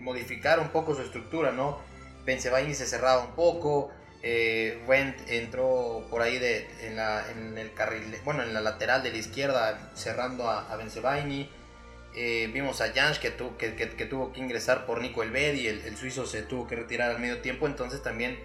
modificar 0.00 0.58
un 0.58 0.68
poco 0.68 0.94
su 0.94 1.02
estructura, 1.02 1.52
¿no? 1.52 1.78
Benzebaini 2.24 2.72
se 2.72 2.86
cerraba 2.86 3.22
un 3.22 3.32
poco, 3.32 3.90
eh, 4.22 4.82
entró 5.28 6.06
por 6.10 6.22
ahí 6.22 6.38
de, 6.38 6.68
en, 6.82 6.96
la, 6.96 7.24
el 7.30 7.72
carril, 7.74 8.02
bueno, 8.24 8.42
en 8.42 8.54
la 8.54 8.60
lateral 8.60 9.02
de 9.02 9.12
la 9.12 9.18
izquierda 9.18 9.90
cerrando 9.94 10.48
a, 10.48 10.72
a. 10.72 10.78
Eh, 12.14 12.50
vimos 12.52 12.80
a 12.80 12.92
Jansch 12.92 13.18
que, 13.18 13.34
que, 13.36 14.06
tuvo 14.06 14.32
que 14.32 14.40
ingresar 14.40 14.86
por 14.86 15.00
Nico 15.00 15.22
Elvedi, 15.22 15.68
el, 15.68 15.80
el 15.82 15.96
suizo 15.96 16.26
se 16.26 16.42
tuvo 16.42 16.66
que 16.66 16.74
retirar 16.74 17.10
al 17.10 17.20
medio 17.20 17.40
tiempo, 17.42 17.66
entonces 17.66 18.02
también 18.02 18.38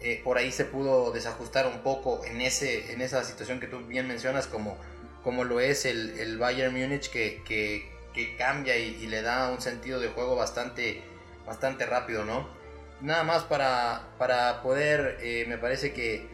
eh, 0.00 0.20
por 0.22 0.38
ahí 0.38 0.52
se 0.52 0.64
pudo 0.64 1.10
desajustar 1.10 1.66
un 1.66 1.80
poco 1.80 2.24
en, 2.24 2.40
ese, 2.40 2.92
en 2.92 3.00
esa 3.00 3.24
situación 3.24 3.58
que 3.58 3.66
tú 3.66 3.80
bien 3.80 4.06
mencionas, 4.06 4.46
como, 4.46 4.78
como 5.24 5.42
lo 5.42 5.58
es 5.58 5.84
el, 5.84 6.10
el 6.20 6.38
Bayern 6.38 6.72
Múnich, 6.72 7.10
que, 7.10 7.42
que, 7.44 7.96
cambia 8.36 8.76
y, 8.76 9.06
le 9.06 9.22
da 9.22 9.48
un 9.48 9.60
sentido 9.60 10.00
de 10.00 10.08
juego 10.08 10.34
bastante, 10.34 11.02
bastante 11.46 11.86
rápido, 11.86 12.24
¿no? 12.24 12.48
Nada 13.00 13.22
más 13.22 13.44
para, 13.44 14.08
para 14.18 14.60
poder, 14.60 15.18
eh, 15.22 15.44
me 15.48 15.56
parece 15.56 15.92
que 15.92 16.26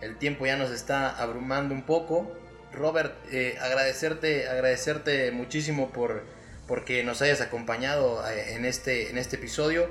el 0.00 0.18
tiempo 0.18 0.46
ya 0.46 0.56
nos 0.56 0.70
está 0.70 1.10
abrumando 1.10 1.74
un 1.74 1.82
poco. 1.82 2.36
Robert, 2.72 3.14
eh, 3.30 3.56
agradecerte, 3.60 4.48
agradecerte 4.48 5.30
muchísimo 5.30 5.90
por 5.90 6.24
porque 6.66 7.02
nos 7.02 7.22
hayas 7.22 7.40
acompañado 7.40 8.22
eh, 8.28 8.54
en 8.54 8.64
este, 8.66 9.10
en 9.10 9.18
este 9.18 9.36
episodio. 9.36 9.88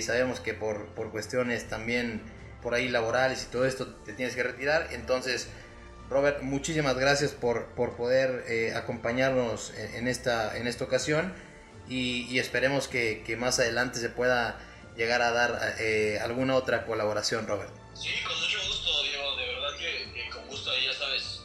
Sabemos 0.00 0.40
que 0.40 0.54
por, 0.54 0.86
por, 0.94 1.10
cuestiones 1.10 1.68
también 1.68 2.22
por 2.62 2.72
ahí 2.72 2.88
laborales 2.88 3.44
y 3.44 3.52
todo 3.52 3.66
esto 3.66 3.88
te 3.88 4.14
tienes 4.14 4.34
que 4.34 4.42
retirar. 4.42 4.88
Entonces, 4.92 5.48
Robert, 6.08 6.40
muchísimas 6.40 6.96
gracias 6.96 7.32
por, 7.32 7.66
por 7.74 7.94
poder 7.94 8.72
acompañarnos 8.74 9.74
en, 9.94 10.08
esta, 10.08 10.56
en 10.56 10.66
esta 10.66 10.84
ocasión 10.84 11.34
y, 11.88 12.38
esperemos 12.38 12.88
que, 12.88 13.22
que, 13.26 13.36
más 13.36 13.58
adelante 13.58 13.98
se 13.98 14.08
pueda 14.08 14.58
llegar 14.96 15.22
a 15.22 15.30
dar 15.32 15.76
alguna 16.22 16.56
otra 16.56 16.86
colaboración, 16.86 17.46
Robert. 17.46 17.70
Sí, 17.94 18.10
con 18.26 18.38
mucho 18.40 18.58
gusto, 18.66 19.02
Diego. 19.02 19.36
De 19.36 19.46
verdad 19.46 19.76
que, 19.78 20.12
que 20.12 20.30
con 20.30 20.46
gusto 20.48 20.70
ahí 20.70 20.84
ya 20.84 20.94
sabes 20.94 21.36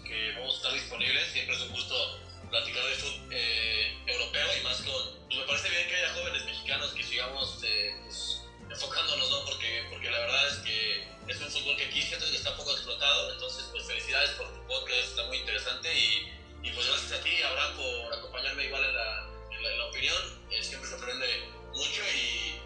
Siempre 1.31 1.55
es 1.55 1.61
un 1.61 1.71
gusto 1.71 2.19
platicar 2.49 2.83
de 2.83 2.95
fútbol 2.95 3.29
eh, 3.31 3.97
europeo 4.05 4.47
y 4.59 4.63
más 4.63 4.77
con. 4.81 5.19
Pues 5.27 5.39
me 5.39 5.45
parece 5.45 5.69
bien 5.69 5.87
que 5.87 5.95
haya 5.95 6.13
jóvenes 6.13 6.45
mexicanos 6.45 6.93
que 6.93 7.03
sigamos 7.03 7.59
eh, 7.63 7.95
pues, 8.03 8.41
enfocándonos, 8.69 9.29
¿no? 9.31 9.45
Porque, 9.45 9.85
porque 9.89 10.11
la 10.11 10.19
verdad 10.19 10.47
es 10.49 10.57
que 10.57 11.07
es 11.27 11.41
un 11.41 11.49
fútbol 11.49 11.77
que 11.77 11.85
aquí 11.85 12.01
siento 12.01 12.29
que 12.29 12.35
está 12.37 12.55
poco 12.57 12.71
explotado. 12.71 13.33
Entonces, 13.33 13.65
pues 13.71 13.85
felicidades 13.87 14.31
por 14.31 14.47
tu 14.53 14.67
podcast, 14.67 15.09
está 15.09 15.25
muy 15.27 15.37
interesante. 15.37 15.93
Y, 15.97 16.31
y 16.63 16.71
pues 16.71 16.87
gracias 16.87 17.19
a 17.19 17.23
ti, 17.23 17.41
Abraham, 17.41 17.77
por 17.77 18.13
acompañarme 18.13 18.65
igual 18.65 18.83
en 18.83 18.95
la, 18.95 19.27
en 19.51 19.77
la, 19.77 19.85
opinión. 19.85 20.47
Eh, 20.51 20.63
siempre 20.63 20.89
se 20.89 20.95
aprende 20.95 21.27
mucho 21.73 22.01
y, 22.15 22.60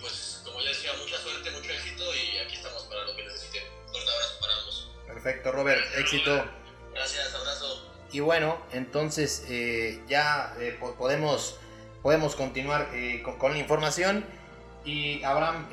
pues, 0.00 0.42
como 0.44 0.60
ya 0.60 0.68
decía, 0.68 0.92
mucha 1.00 1.18
suerte, 1.18 1.50
mucho 1.50 1.70
éxito. 1.70 2.04
Y 2.14 2.38
aquí 2.38 2.56
estamos 2.56 2.82
para 2.84 3.04
lo 3.04 3.14
que 3.16 3.24
necesiten. 3.24 3.62
Fuerte 3.90 4.10
abrazo 4.10 4.40
para 4.40 4.54
ambos. 4.56 4.90
Perfecto, 5.06 5.52
Robert. 5.52 5.84
éxito. 5.96 6.44
Gracias, 6.92 7.34
abrazo. 7.34 7.88
Y 8.10 8.20
bueno, 8.20 8.58
entonces 8.72 9.44
eh, 9.48 10.00
ya 10.08 10.54
eh, 10.58 10.78
podemos, 10.98 11.56
podemos 12.02 12.34
continuar 12.36 12.88
eh, 12.94 13.22
con, 13.22 13.52
la 13.52 13.58
información. 13.58 14.24
Y 14.84 15.22
Abraham, 15.22 15.68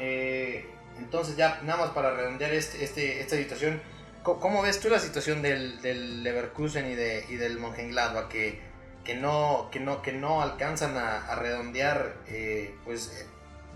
entonces 0.98 1.38
ya 1.38 1.62
nada 1.64 1.86
más 1.86 1.92
para 1.92 2.12
redondear 2.12 2.54
este, 2.54 2.84
este, 2.84 3.22
esta 3.22 3.38
situación, 3.38 3.82
¿cómo, 4.24 4.62
ves 4.62 4.82
tú 4.82 4.90
la 4.90 5.00
situación 5.00 5.42
del, 5.42 5.82
del 5.82 6.22
Leverkusen 6.22 6.92
y, 6.92 6.96
de, 6.96 7.26
y 7.30 7.36
del 7.36 7.58
Mönchengladbach 7.58 8.28
que, 8.28 8.60
que, 9.06 9.16
no, 9.16 9.70
que, 9.72 9.80
no, 9.80 10.02
que 10.02 10.12
no 10.12 10.42
alcanzan 10.42 10.98
a, 10.98 11.34
redondear 11.36 12.16
pues, 12.84 13.26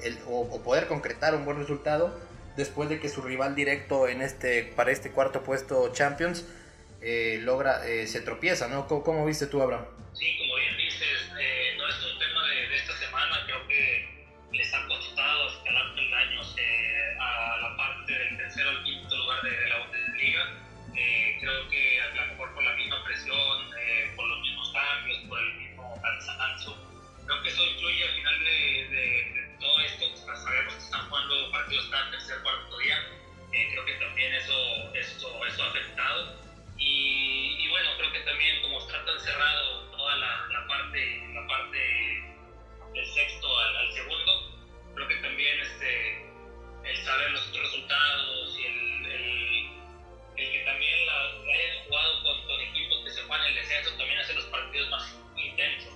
el, 0.03 0.17
o, 0.27 0.59
poder 0.61 0.87
concretar 0.87 1.35
un 1.35 1.45
buen 1.45 1.57
resultado 1.57 2.13
después 2.57 2.89
de 2.89 2.99
que 2.99 3.09
su 3.09 3.21
rival 3.21 3.55
directo 3.55 4.07
en 4.07 4.21
este, 4.21 4.63
para 4.75 4.91
este 4.91 5.11
cuarto 5.11 5.43
puesto 5.43 5.91
Champions 5.93 6.45
eh, 7.01 7.39
logra, 7.41 7.87
eh, 7.87 8.07
se 8.07 8.19
tropieza, 8.21 8.67
¿no? 8.67 8.87
¿Cómo, 8.87 9.25
viste 9.25 9.47
tú, 9.47 9.61
Abraham? 9.61 9.85
Sí, 10.13 10.25
partido 31.69 31.83
está 31.83 32.09
tercer, 32.09 32.41
cuarto 32.41 32.79
día. 32.79 32.97
Eh, 33.53 33.67
creo 33.71 33.85
que 33.85 33.93
también 33.93 34.33
eso, 34.33 34.91
eso, 34.95 35.45
eso 35.45 35.63
ha 35.63 35.67
afectado. 35.67 36.35
Y, 36.79 37.57
y, 37.59 37.69
bueno, 37.69 37.91
creo 37.97 38.11
que 38.11 38.19
también 38.21 38.59
como 38.63 38.79
está 38.79 39.05
tan 39.05 39.19
cerrado 39.19 39.83
toda 39.91 40.15
la, 40.15 40.47
la 40.51 40.67
parte, 40.67 41.29
la 41.31 41.45
parte 41.45 41.77
del 42.93 43.05
sexto 43.05 43.59
al, 43.59 43.75
al, 43.77 43.93
segundo, 43.93 44.51
creo 44.95 45.07
que 45.09 45.15
también 45.17 45.59
este, 45.59 46.25
el 46.85 46.97
saber 47.05 47.31
los 47.33 47.55
resultados 47.55 48.57
y 48.57 48.65
el, 48.65 49.05
el, 49.05 49.69
el 50.37 50.51
que 50.51 50.63
también 50.65 51.05
la, 51.05 51.21
hayan 51.53 51.85
jugado 51.85 52.23
con, 52.23 52.47
con, 52.47 52.61
equipos 52.61 53.03
que 53.05 53.11
se 53.11 53.21
juegan 53.21 53.45
el 53.45 53.53
descenso 53.53 53.91
también 53.91 54.17
hace 54.17 54.33
los 54.33 54.45
partidos 54.45 54.89
más 54.89 55.15
intensos. 55.37 55.93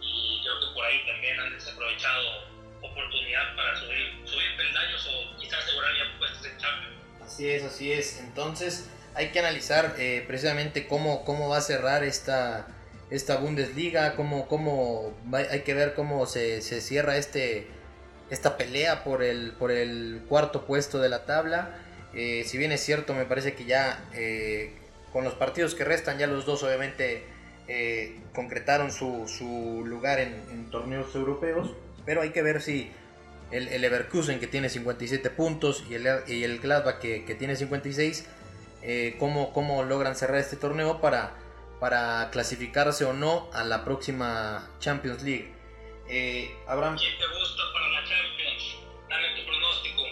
Y 0.00 0.40
creo 0.42 0.60
que 0.60 0.74
por 0.74 0.84
ahí 0.84 1.06
también 1.06 1.38
han 1.38 1.52
desaprovechado 1.52 2.55
oportunidad 2.82 3.56
para 3.56 3.76
subir, 3.76 4.56
peldaños 4.56 5.06
o 5.06 5.38
quizás 5.38 5.64
asegurar 5.64 5.92
puestos 6.18 6.46
en 6.46 6.56
Champions. 6.58 6.96
Así 7.22 7.48
es, 7.48 7.62
así 7.64 7.92
es. 7.92 8.20
Entonces 8.20 8.88
hay 9.14 9.30
que 9.30 9.38
analizar 9.38 9.94
eh, 9.98 10.24
precisamente 10.26 10.86
cómo, 10.86 11.24
cómo 11.24 11.48
va 11.48 11.58
a 11.58 11.60
cerrar 11.62 12.04
esta, 12.04 12.66
esta 13.10 13.36
Bundesliga, 13.38 14.14
cómo, 14.14 14.48
cómo 14.48 15.14
hay 15.32 15.60
que 15.60 15.74
ver 15.74 15.94
cómo 15.94 16.26
se, 16.26 16.62
se, 16.62 16.80
cierra 16.80 17.16
este, 17.16 17.66
esta 18.30 18.56
pelea 18.56 19.04
por 19.04 19.22
el, 19.22 19.52
por 19.52 19.70
el 19.70 20.22
cuarto 20.28 20.66
puesto 20.66 20.98
de 21.00 21.08
la 21.08 21.24
tabla. 21.24 21.78
Eh, 22.14 22.44
si 22.46 22.58
bien 22.58 22.72
es 22.72 22.82
cierto, 22.82 23.14
me 23.14 23.24
parece 23.24 23.54
que 23.54 23.64
ya 23.64 24.04
eh, 24.14 24.72
con 25.12 25.24
los 25.24 25.34
partidos 25.34 25.74
que 25.74 25.84
restan, 25.84 26.18
ya 26.18 26.26
los 26.26 26.46
dos 26.46 26.62
obviamente 26.62 27.24
concretaron 28.32 28.92
su, 28.92 29.26
su 29.26 29.82
lugar 29.84 30.20
en 30.20 30.70
torneos 30.70 31.12
europeos 31.16 31.74
pero 32.06 32.22
hay 32.22 32.30
que 32.30 32.40
ver 32.40 32.62
si 32.62 32.90
el, 33.50 33.68
el 33.68 33.82
Leverkusen 33.82 34.40
que 34.40 34.46
tiene 34.46 34.70
57 34.70 35.28
puntos 35.30 35.84
y 35.90 35.94
el, 35.94 36.06
y 36.26 36.44
el 36.44 36.60
Gladbach 36.60 36.98
que, 36.98 37.24
que 37.24 37.34
tiene 37.34 37.56
56, 37.56 38.26
eh, 38.82 39.16
cómo, 39.18 39.52
cómo, 39.52 39.82
logran 39.82 40.16
cerrar 40.16 40.38
este 40.38 40.56
torneo 40.56 41.00
para, 41.00 41.34
para 41.80 42.30
clasificarse 42.30 43.04
o 43.04 43.12
no 43.12 43.50
a 43.52 43.64
la 43.64 43.84
próxima 43.84 44.70
Champions 44.78 45.22
League. 45.22 45.52
Eh, 46.08 46.56
Abraham, 46.68 46.96
¿Quién 46.96 47.18
te 47.18 47.26
gusta 47.26 47.62
para 47.72 47.88
la 47.88 48.00
Champions? 48.04 48.76
Dame 49.08 49.40
tu 49.40 49.46
pronóstico. 49.46 50.02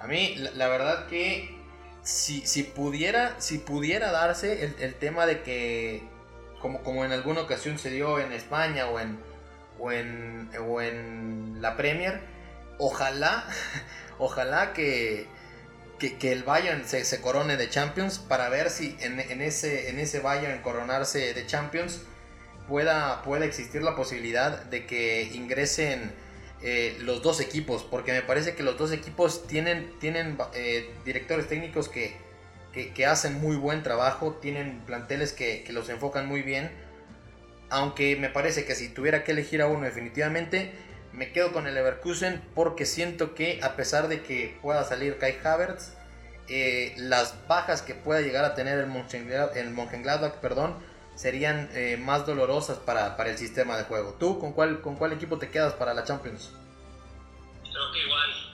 A 0.00 0.06
mí, 0.06 0.34
la, 0.36 0.50
la 0.50 0.68
verdad 0.68 1.06
que 1.08 1.56
si, 2.02 2.46
si, 2.46 2.62
pudiera, 2.62 3.40
si 3.40 3.58
pudiera 3.58 4.12
darse 4.12 4.64
el, 4.64 4.76
el 4.78 4.94
tema 4.94 5.24
de 5.24 5.42
que, 5.42 6.02
como, 6.60 6.82
como 6.82 7.04
en 7.06 7.12
alguna 7.12 7.40
ocasión 7.40 7.78
se 7.78 7.90
dio 7.90 8.20
en 8.20 8.32
España 8.32 8.88
o 8.88 9.00
en, 9.00 9.18
o 9.78 9.92
en, 9.92 10.50
o 10.66 10.80
en 10.80 11.60
la 11.60 11.76
Premier, 11.76 12.20
ojalá, 12.78 13.44
ojalá 14.18 14.72
que, 14.72 15.26
que, 15.98 16.32
el 16.32 16.42
Bayern 16.42 16.84
se, 16.86 17.20
corone 17.20 17.56
de 17.56 17.68
Champions 17.68 18.18
para 18.18 18.48
ver 18.48 18.70
si 18.70 18.96
en, 19.00 19.20
en, 19.20 19.40
ese, 19.40 19.90
en 19.90 19.98
ese 19.98 20.20
Bayern 20.20 20.62
coronarse 20.62 21.34
de 21.34 21.46
Champions 21.46 22.02
pueda, 22.68 23.22
pueda 23.22 23.44
existir 23.44 23.82
la 23.82 23.96
posibilidad 23.96 24.64
de 24.64 24.86
que 24.86 25.24
ingresen 25.34 26.12
eh, 26.62 26.96
los 27.00 27.22
dos 27.22 27.40
equipos, 27.40 27.84
porque 27.84 28.12
me 28.12 28.22
parece 28.22 28.54
que 28.54 28.62
los 28.62 28.78
dos 28.78 28.92
equipos 28.92 29.46
tienen, 29.46 29.92
tienen 30.00 30.38
eh, 30.54 30.90
directores 31.04 31.48
técnicos 31.48 31.88
que, 31.88 32.16
que, 32.72 32.92
que, 32.92 33.06
hacen 33.06 33.40
muy 33.40 33.56
buen 33.56 33.82
trabajo, 33.82 34.38
tienen 34.40 34.80
planteles 34.86 35.32
que, 35.32 35.62
que 35.64 35.72
los 35.72 35.88
enfocan 35.90 36.26
muy 36.26 36.42
bien 36.42 36.85
aunque 37.70 38.16
me 38.16 38.28
parece 38.28 38.64
que 38.64 38.74
si 38.74 38.88
tuviera 38.88 39.24
que 39.24 39.32
elegir 39.32 39.62
a 39.62 39.66
uno 39.66 39.84
definitivamente, 39.84 40.72
me 41.12 41.32
quedo 41.32 41.52
con 41.52 41.66
el 41.66 41.74
Leverkusen 41.74 42.42
porque 42.54 42.86
siento 42.86 43.34
que 43.34 43.60
a 43.62 43.76
pesar 43.76 44.08
de 44.08 44.22
que 44.22 44.58
pueda 44.62 44.84
salir 44.84 45.18
Kai 45.18 45.38
Havertz, 45.42 45.94
eh, 46.48 46.94
las 46.96 47.34
bajas 47.48 47.82
que 47.82 47.94
pueda 47.94 48.20
llegar 48.20 48.44
a 48.44 48.54
tener 48.54 48.78
el 48.78 48.86
Mönchengladbach, 48.86 50.34
perdón, 50.34 50.76
serían 51.16 51.68
eh, 51.72 51.96
más 51.96 52.26
dolorosas 52.26 52.78
para, 52.78 53.16
para, 53.16 53.30
el 53.30 53.38
sistema 53.38 53.76
de 53.76 53.84
juego. 53.84 54.14
¿Tú 54.14 54.38
con 54.38 54.52
cuál, 54.52 54.80
con 54.80 54.96
cuál 54.96 55.12
equipo 55.12 55.38
te 55.38 55.48
quedas 55.48 55.72
para 55.72 55.94
la 55.94 56.04
Champions? 56.04 56.52
Creo 57.62 57.92
que 57.92 57.98
igual, 58.04 58.45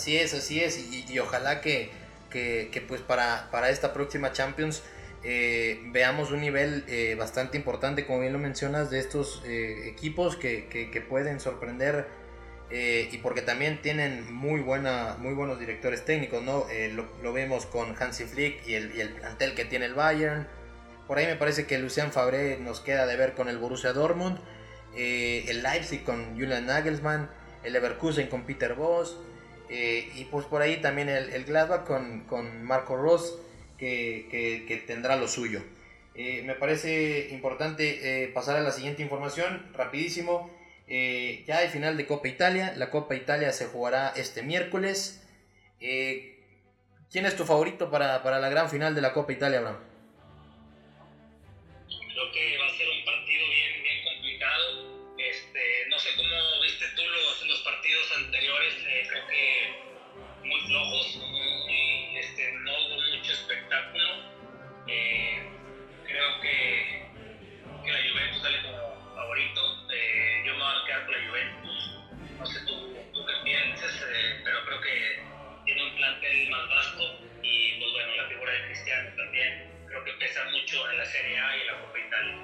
Así 0.00 0.16
es, 0.16 0.32
así 0.32 0.60
es, 0.62 0.78
y, 1.10 1.18
ojalá 1.18 1.60
que, 1.60 1.90
que, 2.30 2.84
pues 2.88 3.02
para, 3.02 3.50
para, 3.50 3.68
esta 3.68 3.92
próxima 3.92 4.32
Champions 4.32 4.82
eh, 5.22 5.78
veamos 5.88 6.30
un 6.30 6.40
nivel 6.40 6.86
eh, 6.88 7.16
bastante 7.18 7.58
importante, 7.58 8.06
como 8.06 8.20
bien 8.20 8.32
lo 8.32 8.38
mencionas, 8.38 8.88
de 8.88 8.98
estos 8.98 9.42
eh, 9.44 9.90
equipos 9.90 10.36
que, 10.36 10.68
que, 10.68 11.00
pueden 11.02 11.38
sorprender 11.38 12.08
y 12.70 13.18
porque 13.18 13.42
también 13.42 13.82
tienen 13.82 14.32
muy, 14.32 14.62
buena, 14.62 15.16
muy 15.18 15.34
buenos 15.34 15.60
directores 15.60 16.02
técnicos, 16.06 16.42
¿no? 16.42 16.64
Lo, 17.22 17.32
vemos 17.34 17.66
con 17.66 17.94
Hansi 18.00 18.24
Flick 18.24 18.66
y 18.66 18.76
el, 18.76 18.98
el, 18.98 19.10
plantel 19.10 19.52
que 19.54 19.66
tiene 19.66 19.84
el 19.84 19.92
Bayern. 19.92 20.48
Por 21.08 21.18
ahí 21.18 21.26
me 21.26 21.36
parece 21.36 21.66
que 21.66 21.78
Lucien 21.78 22.10
Fabré 22.10 22.56
nos 22.58 22.80
queda 22.80 23.04
de 23.04 23.16
ver 23.18 23.34
con 23.34 23.50
el 23.50 23.58
Borussia 23.58 23.92
Dortmund, 23.92 24.38
el 24.96 25.62
Leipzig 25.62 26.04
con 26.04 26.36
Julian 26.38 26.64
Nagelsmann, 26.64 27.28
el 27.64 27.74
Leverkusen 27.74 28.28
con 28.28 28.44
Peter 28.44 28.72
Voss. 28.72 29.18
Eh, 29.72 30.10
y 30.16 30.24
pues 30.24 30.46
por 30.46 30.62
ahí 30.62 30.78
también 30.78 31.08
el, 31.08 31.30
el 31.32 31.44
Gladbach 31.44 31.84
con, 31.84 32.24
con, 32.24 32.64
Marco 32.64 32.96
Ross, 32.96 33.38
que, 33.78 34.26
que, 34.66 34.76
tendrá 34.78 35.14
lo 35.14 35.28
suyo. 35.28 35.62
Eh, 36.16 36.42
me 36.44 36.54
parece 36.54 37.28
importante 37.30 38.24
eh, 38.24 38.28
pasar 38.28 38.56
a 38.56 38.62
la 38.62 38.72
siguiente 38.72 39.02
información, 39.02 39.70
rapidísimo. 39.74 40.50
ya 40.88 41.58
hay 41.58 41.68
final 41.68 41.96
de 41.96 42.06
Copa 42.06 42.26
Italia. 42.26 42.74
La 42.76 42.90
Copa 42.90 43.14
Italia 43.14 43.52
se 43.52 43.66
jugará 43.66 44.12
este 44.16 44.42
miércoles. 44.42 45.24
¿Quién 45.78 47.26
es 47.26 47.36
tu 47.36 47.44
favorito 47.44 47.90
para, 47.92 48.24
para, 48.24 48.40
la 48.40 48.48
gran 48.48 48.68
final 48.68 48.94
de 48.96 49.00
la 49.00 49.12
Copa 49.12 49.32
Italia, 49.32 49.58
Abraham? 49.58 49.78
Creo 51.86 52.32
que 52.32 52.58
va 52.58 52.69
plantel 76.10 76.50
más 76.50 76.68
vasto 76.68 77.02
y 77.42 77.78
pues 77.78 77.92
bueno, 77.92 78.16
la 78.16 78.28
figura 78.28 78.52
de 78.52 78.64
Cristiano 78.66 79.10
también 79.16 79.70
creo 79.86 80.04
que 80.04 80.12
pesa 80.14 80.40
mucho 80.50 80.90
en 80.90 80.98
la 80.98 81.04
Serie 81.04 81.38
A 81.38 81.56
y 81.56 81.60
en 81.60 81.66
la 81.66 81.80
Copa 81.80 81.98
Italia. 81.98 82.36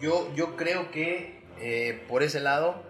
Yo, 0.00 0.34
yo 0.34 0.56
creo 0.56 0.90
que 0.90 1.42
eh, 1.60 2.02
por 2.08 2.22
ese 2.22 2.40
lado 2.40 2.84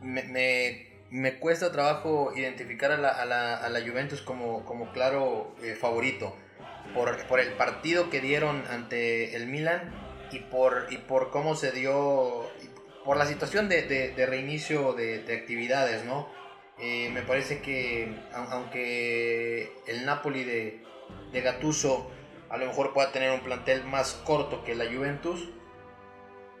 me, 0.00 0.22
me 0.22 0.90
me 1.10 1.40
cuesta 1.40 1.72
trabajo 1.72 2.32
identificar 2.36 2.92
a 2.92 2.96
la, 2.96 3.08
a 3.08 3.24
la, 3.24 3.56
a 3.56 3.68
la 3.68 3.80
Juventus 3.80 4.22
como, 4.22 4.64
como 4.64 4.92
claro 4.92 5.56
eh, 5.60 5.74
favorito 5.74 6.36
por, 6.94 7.26
por, 7.26 7.40
el 7.40 7.52
partido 7.54 8.10
que 8.10 8.20
dieron 8.20 8.64
ante 8.70 9.34
el 9.34 9.48
Milan 9.48 9.92
y 10.30 10.38
por, 10.38 10.86
y 10.90 10.98
por 10.98 11.30
cómo 11.30 11.56
se 11.56 11.72
dio, 11.72 12.48
por 13.04 13.16
la 13.16 13.26
situación 13.26 13.68
de, 13.68 13.82
de, 13.82 14.12
de 14.14 14.26
reinicio 14.26 14.92
de, 14.92 15.22
de, 15.24 15.36
actividades, 15.36 16.04
¿no? 16.04 16.28
Eh, 16.82 17.10
me 17.12 17.22
parece 17.22 17.60
que 17.60 18.14
aunque 18.32 19.72
el 19.86 20.06
Napoli 20.06 20.44
de, 20.44 20.82
de 21.32 21.40
Gattuso 21.42 22.10
a 22.48 22.56
lo 22.56 22.66
mejor 22.66 22.92
pueda 22.92 23.12
tener 23.12 23.30
un 23.30 23.40
plantel 23.40 23.84
más 23.84 24.14
corto 24.24 24.64
que 24.64 24.74
la 24.74 24.86
Juventus, 24.86 25.50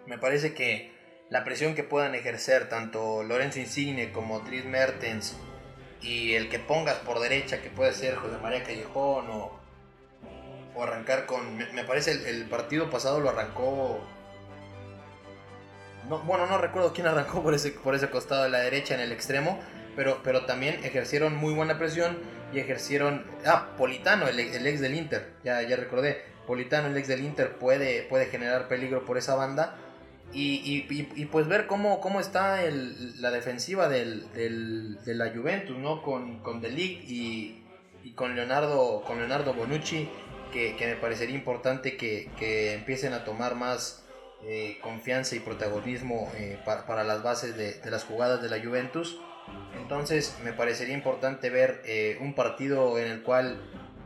me 0.06 0.18
parece 0.18 0.54
que 0.54 0.92
la 1.30 1.44
presión 1.44 1.74
que 1.74 1.84
puedan 1.84 2.14
ejercer 2.14 2.68
tanto 2.68 3.22
Lorenzo 3.22 3.60
Insigne 3.60 4.12
como 4.12 4.40
Dries 4.40 4.64
Mertens 4.64 5.36
y 6.02 6.34
el 6.34 6.48
que 6.48 6.58
pongas 6.58 6.96
por 6.96 7.20
derecha, 7.20 7.62
que 7.62 7.70
puede 7.70 7.92
ser 7.92 8.16
José 8.16 8.36
María 8.38 8.62
Callejón 8.64 9.30
o, 9.30 9.58
o 10.74 10.82
arrancar 10.82 11.26
con. 11.26 11.56
Me, 11.56 11.84
parece 11.84 12.12
el, 12.12 12.26
el, 12.26 12.44
partido 12.46 12.90
pasado 12.90 13.20
lo 13.20 13.30
arrancó. 13.30 14.00
No, 16.08 16.18
bueno, 16.20 16.46
no 16.46 16.58
recuerdo 16.58 16.92
quién 16.92 17.06
arrancó 17.06 17.42
por 17.42 17.54
ese, 17.54 17.70
por 17.70 17.94
ese 17.94 18.10
costado 18.10 18.44
de 18.44 18.50
la 18.50 18.60
derecha 18.60 18.94
en 18.94 19.00
el 19.00 19.12
extremo, 19.12 19.60
pero, 19.96 20.20
pero 20.22 20.46
también 20.46 20.84
ejercieron 20.84 21.36
muy 21.36 21.54
buena 21.54 21.78
presión 21.78 22.18
y 22.52 22.58
ejercieron. 22.58 23.24
Ah, 23.46 23.76
Politano, 23.76 24.28
el, 24.28 24.38
el 24.38 24.66
ex 24.66 24.80
del 24.80 24.94
Inter, 24.94 25.32
ya, 25.44 25.62
ya 25.62 25.76
recordé. 25.76 26.22
Politano, 26.46 26.88
el 26.88 26.96
ex 26.96 27.08
del 27.08 27.20
Inter, 27.20 27.56
puede, 27.58 28.02
puede 28.02 28.26
generar 28.26 28.68
peligro 28.68 29.04
por 29.04 29.18
esa 29.18 29.34
banda 29.34 29.76
y, 30.32 30.86
y, 30.88 31.24
pues 31.26 31.48
ver 31.48 31.66
cómo, 31.66 32.00
cómo 32.00 32.20
está 32.20 32.62
el, 32.62 33.20
la 33.20 33.30
defensiva 33.30 33.88
del, 33.88 34.32
del, 34.32 35.02
de 35.04 35.14
la 35.14 35.30
Juventus, 35.30 35.76
¿no? 35.76 36.02
Con, 36.02 36.38
con 36.40 36.64
y, 36.64 37.64
y, 38.04 38.12
con, 38.14 38.36
Leonardo, 38.36 39.02
con 39.04 39.18
Leonardo 39.18 39.54
Bonucci. 39.54 40.08
que, 40.52 40.76
me 40.80 40.94
parecería 40.96 41.34
importante 41.34 41.96
que, 41.96 42.74
empiecen 42.74 43.12
a 43.12 43.24
tomar 43.24 43.56
más 43.56 44.04
eh, 44.44 44.78
confianza 44.82 45.34
y 45.34 45.40
protagonismo 45.40 46.30
eh, 46.36 46.58
para, 46.64 47.02
las 47.02 47.24
bases 47.24 47.56
de, 47.56 47.80
las 47.90 48.04
jugadas 48.04 48.40
de 48.40 48.50
la 48.50 48.64
Juventus. 48.64 49.20
Entonces 49.80 50.36
me 50.44 50.52
parecería 50.52 50.94
importante 50.94 51.50
ver 51.50 51.82
eh, 51.84 52.18
un 52.20 52.34
partido 52.34 52.98
en 52.98 53.10
el 53.10 53.22
cual 53.22 53.60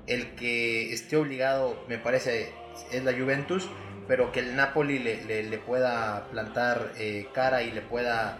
el 0.06 0.34
que 0.34 0.92
esté 0.92 1.16
obligado, 1.16 1.82
me 1.88 1.98
parece, 1.98 2.52
es 2.92 3.04
la 3.04 3.12
Juventus, 3.12 3.68
pero 4.06 4.32
que 4.32 4.40
el 4.40 4.56
Napoli 4.56 4.98
le, 4.98 5.58
pueda 5.58 6.28
plantar 6.30 6.92
cara 7.32 7.62
y 7.62 7.70
le 7.70 7.80
pueda 7.80 8.38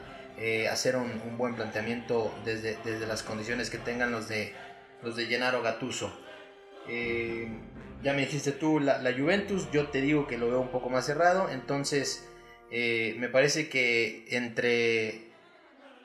hacer 0.70 0.97
un, 0.97 1.38
buen 1.38 1.55
planteamiento 1.55 2.34
desde, 2.45 2.76
desde 2.84 3.07
las 3.07 3.22
condiciones 3.22 3.70
que 3.70 3.78
tengan 3.78 4.12
los 4.12 4.28
de, 4.28 4.53
los 5.03 5.16
de 5.16 5.26
Gattuso. 5.26 6.12
Eh, 6.88 7.49
ya 8.03 8.12
me 8.12 8.20
dijiste 8.20 8.53
tú 8.53 8.80
la, 8.80 9.01
Juventus, 9.16 9.70
yo 9.70 9.88
te 9.88 10.01
digo 10.01 10.26
que 10.26 10.36
lo 10.36 10.49
veo 10.49 10.61
un 10.61 10.70
poco 10.70 10.90
más 10.90 11.07
cerrado, 11.07 11.49
entonces 11.51 12.28
eh, 12.70 13.16
me 13.18 13.28
parece 13.28 13.68
que 13.68 14.26
entre, 14.30 15.30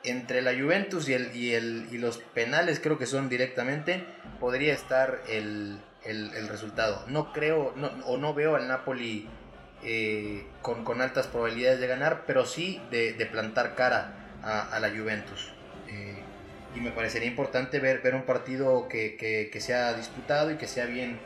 entre 0.03 0.41
la 0.41 0.51
Juventus 0.53 1.09
y, 1.09 1.13
el, 1.13 1.35
y, 1.35 1.53
el, 1.53 1.87
y 1.91 1.97
los 1.97 2.17
penales, 2.17 2.79
creo 2.79 2.97
que 2.97 3.05
son 3.05 3.29
directamente, 3.29 4.03
podría 4.39 4.73
estar 4.73 5.21
el, 5.27 5.79
el, 6.05 6.47
resultado. 6.47 7.03
No 7.07 7.33
creo 7.33 7.73
o 8.05 8.17
no 8.17 8.33
veo 8.33 8.55
al 8.55 8.67
Napoli 8.67 9.27
eh, 9.83 10.45
con, 10.61 10.83
con, 10.83 11.01
altas 11.01 11.27
probabilidades 11.27 11.79
de 11.79 11.87
ganar, 11.87 12.23
pero 12.25 12.45
sí 12.45 12.81
de, 12.91 13.13
de 13.13 13.25
plantar 13.25 13.75
cara 13.75 14.15
a, 14.41 14.79
la 14.79 14.89
Juventus 14.89 15.51
y 16.75 16.79
me 16.79 16.91
parecería 16.91 17.27
importante 17.27 17.79
ver, 17.79 18.01
ver 18.01 18.15
un 18.15 18.23
partido 18.23 18.87
que, 18.87 19.15
que, 19.51 19.61
sea 19.61 19.93
disputado 19.93 20.51
y 20.51 20.57
que 20.57 20.67
sea 20.67 20.85
bien, 20.85 21.19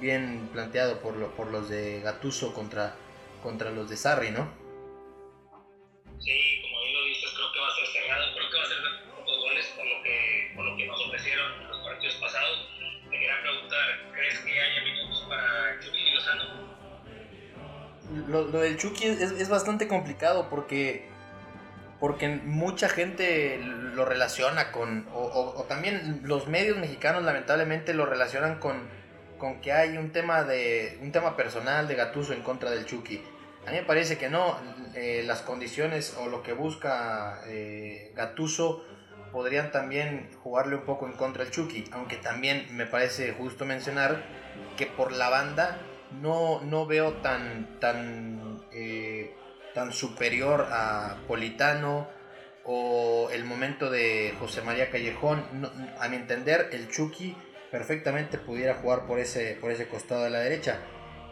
bien 0.00 0.48
planteado 0.52 1.00
por, 1.00 1.32
por 1.32 1.48
los 1.48 1.68
de 1.68 2.00
Gatuso 2.00 2.52
contra, 2.52 2.94
contra 3.42 3.70
los 3.70 3.88
de 3.88 3.96
Sarri, 3.96 4.30
¿no? 4.30 4.48
Sí, 6.18 6.62
Lo, 18.26 18.46
del 18.46 18.76
Chucky 18.76 19.06
es, 19.06 19.32
es 19.32 19.48
bastante 19.48 19.86
complicado 19.86 20.48
porque 20.48 21.08
porque 22.00 22.28
mucha 22.28 22.88
gente 22.88 23.58
lo 23.58 24.04
relaciona 24.04 24.70
con, 24.70 25.06
o, 25.12 25.64
también 25.68 26.20
los 26.24 26.46
medios 26.46 26.78
mexicanos 26.78 27.24
lamentablemente 27.24 27.92
lo 27.92 28.06
relacionan 28.06 28.60
con, 28.60 28.88
con 29.36 29.60
que 29.60 29.72
hay 29.72 29.96
un 29.96 30.12
tema, 30.12 30.44
de, 30.44 30.98
un 31.02 31.10
tema 31.10 31.36
personal 31.36 31.88
de 31.88 31.96
Gatuso 31.96 32.32
en 32.32 32.42
contra 32.42 32.70
del 32.70 32.86
Chucky. 32.86 33.22
A 33.66 33.70
mí 33.72 33.78
me 33.78 33.82
parece 33.82 34.16
que 34.16 34.30
no, 34.30 34.56
eh, 34.94 35.24
las 35.26 35.42
condiciones 35.42 36.16
o 36.18 36.28
lo 36.28 36.42
que 36.42 36.52
busca 36.52 37.40
eh, 37.46 38.12
Gatuso 38.14 38.84
podrían 39.32 39.72
también 39.72 40.30
jugarle 40.42 40.76
un 40.76 40.82
poco 40.82 41.06
en 41.06 41.12
contra 41.12 41.44
del 41.44 41.52
Chucky, 41.52 41.84
aunque 41.92 42.16
también 42.16 42.66
me 42.70 42.86
parece 42.86 43.32
justo 43.32 43.66
mencionar 43.66 44.22
que 44.76 44.86
por 44.86 45.12
la 45.12 45.28
banda 45.28 45.78
no, 46.12 46.60
no 46.62 46.86
veo 46.86 47.14
tan, 47.14 47.78
tan 47.80 48.62
eh, 48.72 49.34
tan 49.74 49.92
superior 49.92 50.66
a 50.70 51.18
Politano 51.26 52.08
o 52.64 53.30
el 53.32 53.44
momento 53.44 53.90
de 53.90 54.34
José 54.40 54.62
María 54.62 54.90
Callejón. 54.90 55.44
a 56.00 56.08
mi 56.08 56.16
entender, 56.16 56.70
el 56.72 56.88
Chucky 56.90 57.36
perfectamente 57.70 58.38
pudiera 58.38 58.74
jugar 58.74 59.06
por 59.06 59.18
ese, 59.18 59.56
por 59.60 59.70
ese 59.70 59.88
costado 59.88 60.24
de 60.24 60.30
la 60.30 60.40
derecha, 60.40 60.80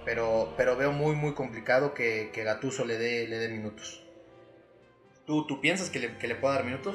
pero, 0.04 0.54
pero 0.56 0.76
veo 0.76 0.92
muy 0.92 1.14
muy 1.14 1.34
complicado 1.34 1.92
que, 1.92 2.30
que 2.32 2.44
Gatuso 2.44 2.84
le 2.84 2.98
dé, 2.98 3.26
le 3.26 3.38
dé 3.38 3.48
minutos. 3.48 4.02
¿Tú, 5.26 5.46
¿Tú 5.46 5.60
piensas 5.60 5.90
que 5.90 5.98
le, 5.98 6.16
que 6.18 6.28
le 6.28 6.36
pueda 6.36 6.54
dar 6.54 6.64
minutos? 6.64 6.94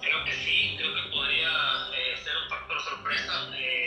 Creo 0.00 0.24
que 0.24 0.32
sí, 0.32 0.76
creo 0.78 0.94
que 0.94 1.10
podría 1.10 1.48
eh, 1.92 2.16
ser 2.22 2.34
un 2.36 2.48
factor 2.48 2.80
sorpresa. 2.82 3.50
Eh, 3.58 3.85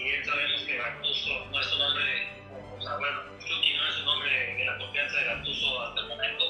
si 0.00 0.04
bien 0.08 0.24
sabemos 0.24 0.62
que 0.62 0.78
Gatuso 0.78 1.46
no 1.50 1.60
es 1.60 1.72
un 1.74 1.80
hombre, 1.82 2.28
o 2.78 2.80
sea, 2.80 2.96
bueno, 2.96 3.20
Chucky 3.38 3.74
no 3.74 3.86
es 3.86 3.98
un 3.98 4.08
hombre 4.08 4.54
de 4.56 4.64
la 4.64 4.78
confianza 4.78 5.18
de 5.18 5.24
Gattuso 5.26 5.82
hasta 5.82 6.00
el 6.00 6.06
momento. 6.08 6.44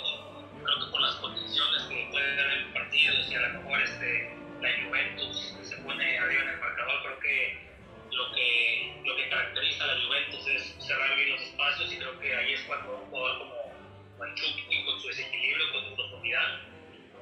Creo 0.62 0.78
que 0.78 0.90
por 0.92 1.00
las 1.00 1.14
condiciones 1.16 1.82
que 1.88 2.08
puede 2.12 2.36
dar 2.36 2.46
el 2.52 2.64
partido, 2.66 3.24
si 3.24 3.34
a 3.34 3.40
lo 3.40 3.60
mejor 3.60 3.82
este, 3.82 4.36
la 4.60 4.70
Juventus 4.84 5.56
se 5.62 5.76
pone 5.78 6.18
arriba 6.18 6.42
en 6.42 6.48
el 6.48 6.60
marcador, 6.60 7.02
creo 7.02 7.18
que 7.18 7.58
lo 8.12 8.32
que, 8.32 9.02
lo 9.04 9.16
que 9.16 9.28
caracteriza 9.28 9.82
a 9.82 9.86
la 9.94 10.06
Juventus 10.06 10.46
es 10.46 10.76
cerrar 10.86 11.16
bien 11.16 11.30
los 11.30 11.42
espacios 11.42 11.92
y 11.92 11.96
creo 11.96 12.20
que 12.20 12.36
ahí 12.36 12.52
es 12.52 12.60
cuando 12.62 12.98
un 12.98 13.10
jugador 13.10 13.38
como, 13.38 14.34
Chucky 14.36 14.84
con 14.84 15.00
su 15.00 15.08
desequilibrio, 15.08 15.72
con 15.72 15.88
su 15.88 15.96
profundidad, 15.96 16.60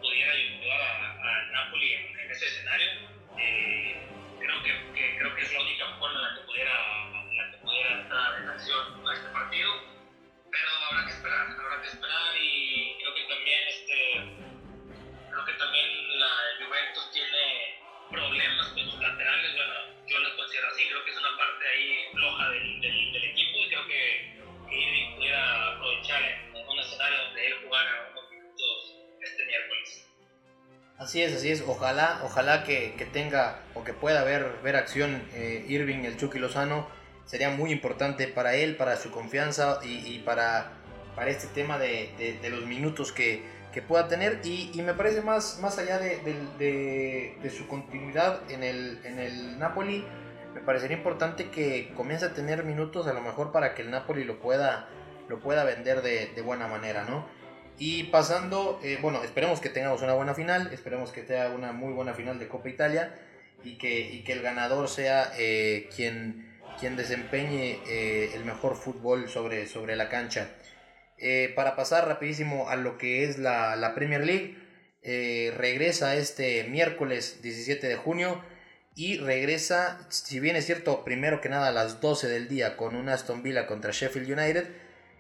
pudiera 0.03 0.33
ayudar 0.33 0.81
a, 0.83 1.43
Napoli 1.53 1.93
en, 1.95 2.31
ese 2.31 2.45
escenario. 2.45 2.91
Eh, 3.39 3.97
creo 4.39 4.63
que, 4.63 5.17
creo 5.19 5.35
que 5.35 5.43
es 5.43 5.53
la 5.53 5.61
única 5.61 5.87
forma 5.99 6.17
en 6.17 6.23
la 6.23 6.35
que 6.35 6.47
pudiera 6.47 7.09
pudiera 7.63 8.01
entrar 8.01 8.41
en 8.41 8.49
acción 8.49 9.09
a 9.09 9.15
este 9.15 9.29
partido, 9.29 9.71
pero 10.51 10.69
habrá 10.91 11.05
que 11.07 11.13
esperar, 11.13 11.47
habrá 11.59 11.83
que 11.83 11.89
esperar 11.89 12.37
y 12.41 12.97
creo 12.99 13.15
que 13.15 13.23
también 13.25 13.69
este, 13.69 13.99
creo 15.31 15.45
que 15.45 15.53
también 15.53 16.19
la 16.19 16.31
Juventus 16.59 17.11
tiene 17.13 17.79
problemas 18.11 18.69
con 18.69 18.91
sus 18.91 19.01
laterales, 19.01 19.55
bueno, 19.55 19.75
yo 20.07 20.19
lo 20.19 20.37
considero 20.37 20.69
así, 20.69 20.89
creo 20.89 21.05
que 21.05 21.11
es 21.11 21.19
una 21.19 21.37
parte 21.37 21.69
ahí 21.69 22.09
floja 22.13 22.51
del, 22.51 22.81
del, 22.81 23.25
equipo 23.25 23.59
y 23.59 23.69
creo 23.69 23.87
que, 23.87 24.39
Irving 24.71 25.17
pudiera 25.17 25.69
aprovechar 25.73 26.23
en, 26.23 26.69
un 26.69 26.79
escenario 26.79 27.19
donde 27.25 27.47
él 27.47 27.55
jugara 27.65 28.11
unos 28.13 28.31
minutos 28.31 28.95
este 29.23 29.45
miércoles. 29.47 30.08
Así 30.99 31.23
es, 31.23 31.35
así 31.35 31.53
es. 31.53 31.63
Ojalá, 31.67 32.21
ojalá 32.25 32.65
que, 32.65 32.95
que 32.99 33.05
tenga 33.05 33.61
o 33.75 33.85
que 33.85 33.93
pueda 33.93 34.25
ver, 34.25 34.59
ver 34.65 34.75
acción 34.75 35.23
eh, 35.33 35.65
Irving, 35.69 36.05
el 36.05 36.17
Chucky 36.17 36.41
Lozano 36.41 36.89
sería 37.25 37.51
muy 37.51 37.71
importante 37.71 38.27
para 38.27 38.55
él, 38.55 38.77
para 38.77 38.97
su 38.97 39.11
confianza 39.11 39.79
y, 39.85 40.19
para, 40.21 40.73
para 41.15 41.31
este 41.31 41.47
tema 41.49 41.79
de, 41.79 42.39
los 42.51 42.65
minutos 42.67 43.13
que, 43.13 43.57
pueda 43.87 44.09
tener. 44.09 44.41
Y, 44.43 44.73
me 44.83 44.93
parece 44.93 45.23
más, 45.23 45.61
más 45.63 45.79
allá 45.79 46.01
de, 46.01 47.53
su 47.57 47.69
continuidad 47.69 48.41
en 48.51 48.65
el, 48.65 49.01
en 49.05 49.21
el 49.21 49.59
Napoli, 49.59 50.05
me 50.53 50.61
parecería 50.63 50.97
importante 50.97 51.51
que 51.51 51.93
comience 51.95 52.25
a 52.25 52.33
tener 52.33 52.65
minutos 52.65 53.07
a 53.07 53.13
lo 53.13 53.21
mejor 53.21 53.53
para 53.53 53.75
que 53.75 53.83
el 53.83 53.91
Napoli 53.93 54.25
lo 54.25 54.41
pueda, 54.41 54.89
lo 55.29 55.39
pueda 55.39 55.63
vender 55.63 56.03
de, 56.03 56.43
buena 56.43 56.67
manera, 56.67 57.05
¿no? 57.05 57.25
Y 57.79 58.05
pasando, 58.05 58.81
eh, 58.83 58.99
bueno, 59.01 59.23
esperemos 59.23 59.61
que 59.61 59.69
tengamos 59.69 60.03
una 60.03 60.15
buena 60.15 60.35
final, 60.35 60.71
esperemos 60.73 61.13
que 61.13 61.23
tenga 61.23 61.51
una 61.51 61.73
muy 61.73 61.93
buena 61.93 62.13
final 62.13 62.39
de 62.39 62.49
Copa 62.49 62.69
Italia 62.69 63.15
y 63.63 63.79
que, 63.79 64.23
que 64.25 64.33
el 64.33 64.43
ganador 64.43 64.89
sea 64.89 65.33
eh, 65.39 65.89
quien 65.95 66.47
quien 66.81 66.97
desempeñe 66.97 67.81
eh, 67.89 68.31
el 68.35 68.45
mejor 68.45 68.77
fútbol 68.77 69.29
sobre, 69.29 69.67
sobre 69.67 69.97
la 69.97 70.09
cancha. 70.09 70.49
Para 71.57 71.75
pasar 71.75 72.07
rapidísimo 72.07 72.69
a 72.69 72.77
lo 72.77 72.97
que 72.97 73.25
es 73.25 73.39
la, 73.39 73.93
Premier 73.97 74.25
League, 74.25 74.57
regresa 75.57 76.15
este 76.15 76.63
miércoles 76.63 77.43
17 77.43 77.89
de 77.89 77.97
junio 77.97 78.41
y 78.95 79.17
regresa, 79.17 80.07
si 80.11 80.39
bien 80.39 80.55
es 80.55 80.67
cierto, 80.67 81.03
primero 81.05 81.41
que 81.41 81.49
nada 81.49 81.69
a 81.69 81.73
las 81.73 82.01
12 82.01 82.29
del 82.29 82.47
día 82.47 82.77
con 82.77 82.95
un 82.95 83.09
Aston 83.09 83.43
Villa 83.43 83.67
contra 83.67 83.91
Sheffield 83.91 84.31
United. 84.31 84.69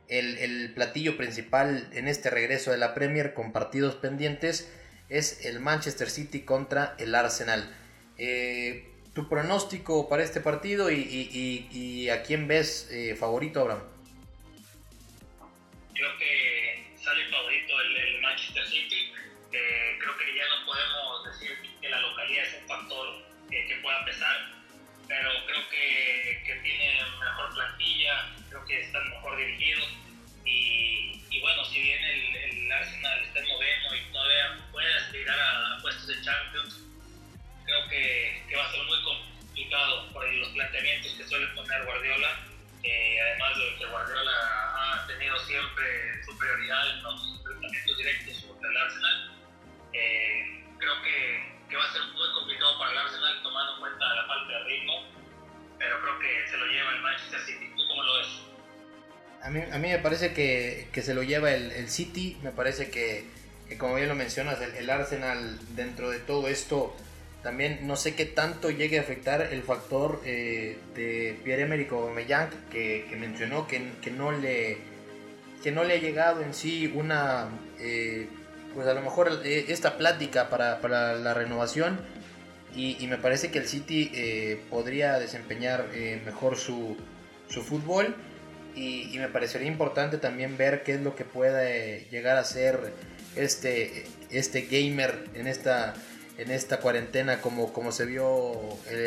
El, 0.08 0.72
platillo 0.74 1.16
principal 1.16 1.88
en 1.92 2.08
este 2.08 2.30
regreso 2.30 2.70
de 2.70 2.78
la 2.78 2.94
Premier 2.94 3.34
con 3.34 3.52
partidos 3.52 3.94
pendientes 3.94 4.72
es 5.08 5.44
el 5.44 5.60
Manchester 5.60 6.08
City 6.08 6.42
contra 6.42 6.94
el 6.98 7.14
Arsenal 7.14 7.74
tu 9.18 9.28
pronóstico 9.28 10.08
para 10.08 10.22
este 10.22 10.40
partido 10.40 10.92
y, 10.92 12.08
a 12.08 12.22
quién 12.22 12.46
ves 12.46 12.88
eh, 12.92 13.16
favorito, 13.16 13.60
Abraham. 13.60 13.82
Creo 15.92 16.16
que 16.18 16.94
sale 16.94 17.26
favorito 17.28 17.80
el, 17.80 18.20
Manchester 18.20 18.64
City. 18.64 19.12
Eh, 19.52 19.98
creo 19.98 20.16
que 20.18 20.24
ya 20.36 20.44
no 20.54 20.66
podemos 20.66 21.24
decir 21.26 21.50
que 21.80 21.88
la 21.88 22.00
localidad 22.00 22.44
es 22.46 22.62
un 22.62 22.68
factor 22.68 23.08
que 23.50 23.78
pueda 23.82 24.04
pesar, 24.04 24.54
pero 25.08 25.30
creo 25.46 25.68
que 25.68 26.60
tiene 26.62 27.00
mejor 27.18 27.54
plantilla, 27.54 28.36
creo 28.48 28.64
que 28.64 28.80
están 28.80 29.08
mejor 29.10 29.36
dirigidos. 29.36 29.88
Y, 30.44 31.40
bueno, 31.40 31.64
si 31.66 31.80
bien 31.80 32.02
el, 32.02 32.72
Arsenal 32.72 33.22
está 33.24 33.40
en 33.40 33.48
noveno 33.48 33.94
y 33.94 34.12
todavía 34.12 34.58
puede 34.72 34.94
aspirar 34.94 35.38
a 35.38 35.78
puestos 35.80 36.06
de 36.06 36.22
Champions, 36.22 36.80
creo 37.64 37.88
que, 37.88 38.42
que, 38.48 38.56
va 38.56 38.66
a 38.66 38.72
ser 38.72 38.82
muy 38.84 39.02
complicado 39.02 40.12
por 40.12 40.32
los 40.32 40.48
planteamientos 40.50 41.12
que 41.12 41.26
suele 41.26 41.46
poner 41.48 41.84
Guardiola. 41.84 42.40
Además 42.78 43.58
de 43.58 43.76
que 43.78 43.86
Guardiola 43.86 44.32
ha 44.76 45.06
tenido 45.06 45.38
siempre 45.40 46.24
superioridad 46.24 46.90
en 46.90 47.02
los 47.02 47.38
enfrentamientos 47.38 47.98
directos 47.98 48.44
contra 48.44 48.70
el 48.70 48.76
Arsenal, 48.76 49.30
eh, 49.92 50.64
creo 50.78 51.02
que, 51.02 51.52
que, 51.68 51.76
va 51.76 51.84
a 51.84 51.92
ser 51.92 52.02
muy 52.02 52.32
complicado 52.32 52.78
para 52.78 52.92
el 52.92 52.98
Arsenal 52.98 53.42
tomando 53.42 53.74
en 53.74 53.80
cuenta 53.80 54.14
la 54.14 54.26
falta 54.26 54.52
de 54.52 54.64
ritmo. 54.64 55.04
pero 55.78 56.00
creo 56.02 56.18
que 56.18 56.48
se 56.48 56.56
lo 56.56 56.66
lleva 56.66 56.90
el 56.92 57.00
Manchester 57.02 57.40
City. 57.40 57.77
¿Tú 57.88 57.94
cómo 57.94 58.02
lo 58.02 58.18
ves? 58.18 58.26
A 59.42 59.50
mí, 59.50 59.60
a 59.72 59.78
mí 59.78 59.88
me 59.88 59.98
parece 59.98 60.32
que, 60.32 60.88
que 60.92 61.02
se 61.02 61.14
lo 61.14 61.22
lleva 61.22 61.52
el, 61.52 61.72
el, 61.72 61.88
City, 61.88 62.36
me 62.42 62.50
parece 62.50 62.90
que, 62.90 63.24
como 63.78 63.94
bien 63.94 64.08
lo 64.08 64.14
mencionas, 64.14 64.60
el, 64.60 64.74
el, 64.74 64.90
Arsenal 64.90 65.58
dentro 65.74 66.10
de 66.10 66.18
todo 66.18 66.48
esto 66.48 66.94
también 67.42 67.86
no 67.86 67.96
sé 67.96 68.14
qué 68.14 68.24
tanto 68.24 68.70
llegue 68.70 68.98
a 68.98 69.02
afectar 69.02 69.40
el 69.40 69.62
factor 69.62 70.20
eh, 70.24 70.76
de 70.94 71.38
Pierre-Emerick 71.44 71.92
Aubameyang 71.92 72.50
que, 72.70 73.06
que 73.08 73.16
mencionó 73.16 73.68
que, 73.68 73.92
que, 74.02 74.10
no 74.10 74.32
le 74.32 74.78
que 75.62 75.70
no 75.70 75.84
le 75.84 75.94
ha 75.94 75.98
llegado 75.98 76.42
en 76.42 76.52
sí 76.52 76.92
una 76.94 77.48
eh, 77.78 78.26
pues 78.74 78.88
a 78.88 78.94
lo 78.94 79.02
mejor 79.02 79.40
eh, 79.44 79.66
esta 79.68 79.96
plática 79.96 80.50
para, 80.50 80.80
para 80.80 81.14
la 81.14 81.32
renovación 81.32 82.00
y, 82.74 82.96
y, 83.02 83.06
me 83.06 83.16
parece 83.16 83.50
que 83.50 83.58
el 83.58 83.66
City 83.66 84.12
podría 84.68 85.18
desempeñar 85.18 85.86
mejor 86.26 86.58
su, 86.58 86.98
su 87.48 87.62
fútbol 87.62 88.14
y, 88.74 89.18
me 89.18 89.28
parecería 89.28 89.66
importante 89.66 90.18
también 90.18 90.56
ver 90.56 90.82
qué 90.82 90.94
es 90.94 91.00
lo 91.00 91.16
que 91.16 91.24
puede 91.24 92.06
llegar 92.10 92.36
a 92.36 92.44
ser 92.44 92.92
este, 93.34 94.06
este 94.30 94.62
gamer 94.62 95.24
en 95.34 95.46
esta, 95.46 95.94
en 96.36 96.50
esta 96.50 96.78
cuarentena 96.78 97.40
como, 97.40 97.72
como 97.72 97.92
se 97.92 98.04
vio 98.06 98.52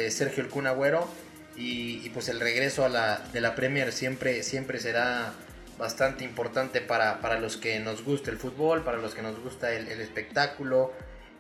Sergio 0.09 0.43
el 0.43 0.49
Kun 0.49 0.67
Agüero. 0.67 1.07
Y, 1.55 2.09
pues 2.09 2.27
el 2.29 2.39
regreso 2.39 2.85
a 2.85 2.89
la, 2.89 3.19
de 3.33 3.41
la 3.41 3.55
Premier 3.55 3.91
siempre, 3.91 4.41
siempre 4.43 4.79
será 4.79 5.33
bastante 5.77 6.23
importante 6.23 6.81
para, 6.81 7.21
para, 7.21 7.39
los 7.39 7.57
que 7.57 7.79
nos 7.79 8.03
gusta 8.03 8.31
el 8.31 8.37
fútbol, 8.37 8.83
para 8.83 8.97
los 8.97 9.13
que 9.13 9.21
nos 9.21 9.39
gusta 9.39 9.73
el, 9.73 9.87
el 9.87 10.01
espectáculo, 10.01 10.91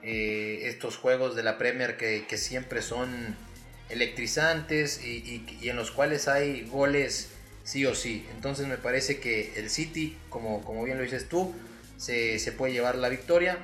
eh, 0.03 0.61
estos 0.63 0.97
juegos 0.97 1.35
de 1.35 1.43
la 1.43 1.57
Premier 1.57 1.97
que, 1.97 2.25
que 2.27 2.37
siempre 2.37 2.81
son 2.81 3.35
electrizantes 3.91 5.03
y, 5.03 5.45
y, 5.61 5.69
en 5.69 5.75
los 5.75 5.91
cuales 5.91 6.27
hay 6.27 6.67
goles 6.71 7.29
sí 7.63 7.85
o 7.85 7.95
sí. 7.95 8.25
Entonces 8.33 8.67
me 8.67 8.77
parece 8.77 9.19
que 9.19 9.53
el 9.57 9.69
City, 9.69 10.17
como, 10.29 10.63
como 10.63 10.83
bien 10.83 10.97
lo 10.97 11.03
dices 11.03 11.27
tú, 11.29 11.53
se, 11.97 12.39
se 12.39 12.51
puede 12.51 12.73
llevar 12.73 12.95
la 12.95 13.09
victoria 13.09 13.57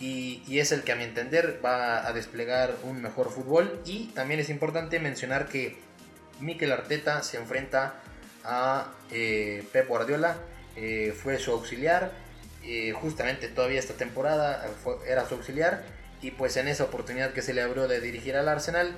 y, 0.00 0.42
y, 0.48 0.58
es 0.58 0.72
el 0.72 0.82
que 0.82 0.92
a 0.92 0.96
mi 0.96 1.04
entender 1.04 1.60
va 1.64 2.06
a 2.06 2.12
desplegar 2.12 2.76
un 2.82 3.02
mejor 3.02 3.30
fútbol. 3.30 3.80
Y 3.84 4.06
también 4.14 4.40
es 4.40 4.50
importante 4.50 4.98
mencionar 4.98 5.48
que 5.48 5.76
Mikel 6.40 6.72
Arteta 6.72 7.22
se 7.22 7.36
enfrenta 7.36 8.00
a 8.44 8.92
eh, 9.10 9.64
Pep 9.72 9.88
Guardiola, 9.88 10.36
eh, 10.76 11.14
fue 11.16 11.38
su 11.38 11.52
auxiliar, 11.52 12.12
eh, 12.62 12.92
justamente 12.92 13.48
todavía 13.48 13.78
esta 13.78 13.94
temporada 13.94 14.66
era 15.06 15.26
su 15.28 15.34
auxiliar 15.34 15.84
y 16.22 16.30
pues 16.30 16.56
en 16.56 16.68
esa 16.68 16.84
oportunidad 16.84 17.32
que 17.32 17.42
se 17.42 17.52
le 17.52 17.62
abrió 17.62 17.88
de 17.88 18.00
dirigir 18.00 18.36
al 18.36 18.48
Arsenal 18.48 18.96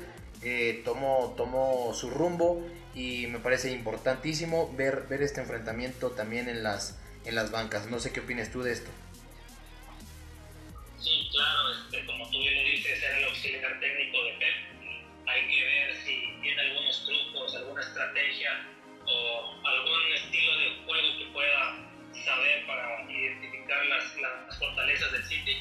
tomó, 0.84 1.34
tomó 1.36 1.92
su 1.94 2.10
rumbo 2.10 2.62
y 2.96 3.26
me 3.26 3.38
parece 3.38 3.70
importantísimo 3.70 4.74
ver, 4.74 5.06
este 5.20 5.42
enfrentamiento 5.42 6.12
también 6.12 6.48
en 6.48 6.62
las, 6.62 6.98
bancas. 7.52 7.86
No 7.86 7.98
sé 7.98 8.10
qué 8.10 8.20
opinas 8.20 8.50
tú 8.50 8.62
de 8.62 8.72
esto. 8.72 8.90
Sí, 10.98 11.28
claro, 11.30 11.72
este, 11.72 12.06
como 12.06 12.28
tú 12.30 12.38
bien 12.38 12.54
lo 12.54 12.70
dices, 12.70 13.02
era 13.02 13.18
el 13.18 13.24
auxiliar 13.24 13.78
técnico 13.80 14.24
de 14.24 14.32
Pep. 14.32 15.28
Hay 15.28 15.46
que 15.46 15.64
ver 15.64 15.94
si 15.96 16.40
tiene 16.40 16.60
algunos 16.62 17.04
trucos, 17.04 17.54
alguna 17.56 17.82
estrategia 17.82 18.66
o 19.04 19.54
algún 19.62 20.12
estilo 20.14 20.56
de 20.56 20.70
juego 20.86 21.18
que 21.18 21.26
pueda 21.32 21.86
saber 22.24 22.66
para 22.66 23.02
identificar 23.10 23.84
las, 23.86 24.58
fortalezas 24.58 25.12
del 25.12 25.24
City 25.24 25.56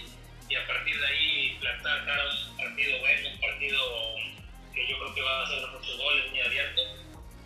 y 0.49 0.55
a 0.55 0.65
partir 0.67 0.97
de 0.97 1.07
ahí 1.07 1.57
plantar 1.59 2.05
cara 2.05 2.23
un 2.49 2.57
partido 2.57 2.99
bueno, 2.99 3.29
un 3.29 3.39
partido 3.41 4.15
que 4.75 4.85
yo 4.87 4.99
creo 4.99 5.15
que 5.15 5.21
va 5.21 5.39
a 5.39 5.43
hacer 5.43 5.67
muchos 5.71 5.97
goles, 5.97 6.29
muy 6.29 6.41
abierto. 6.41 6.81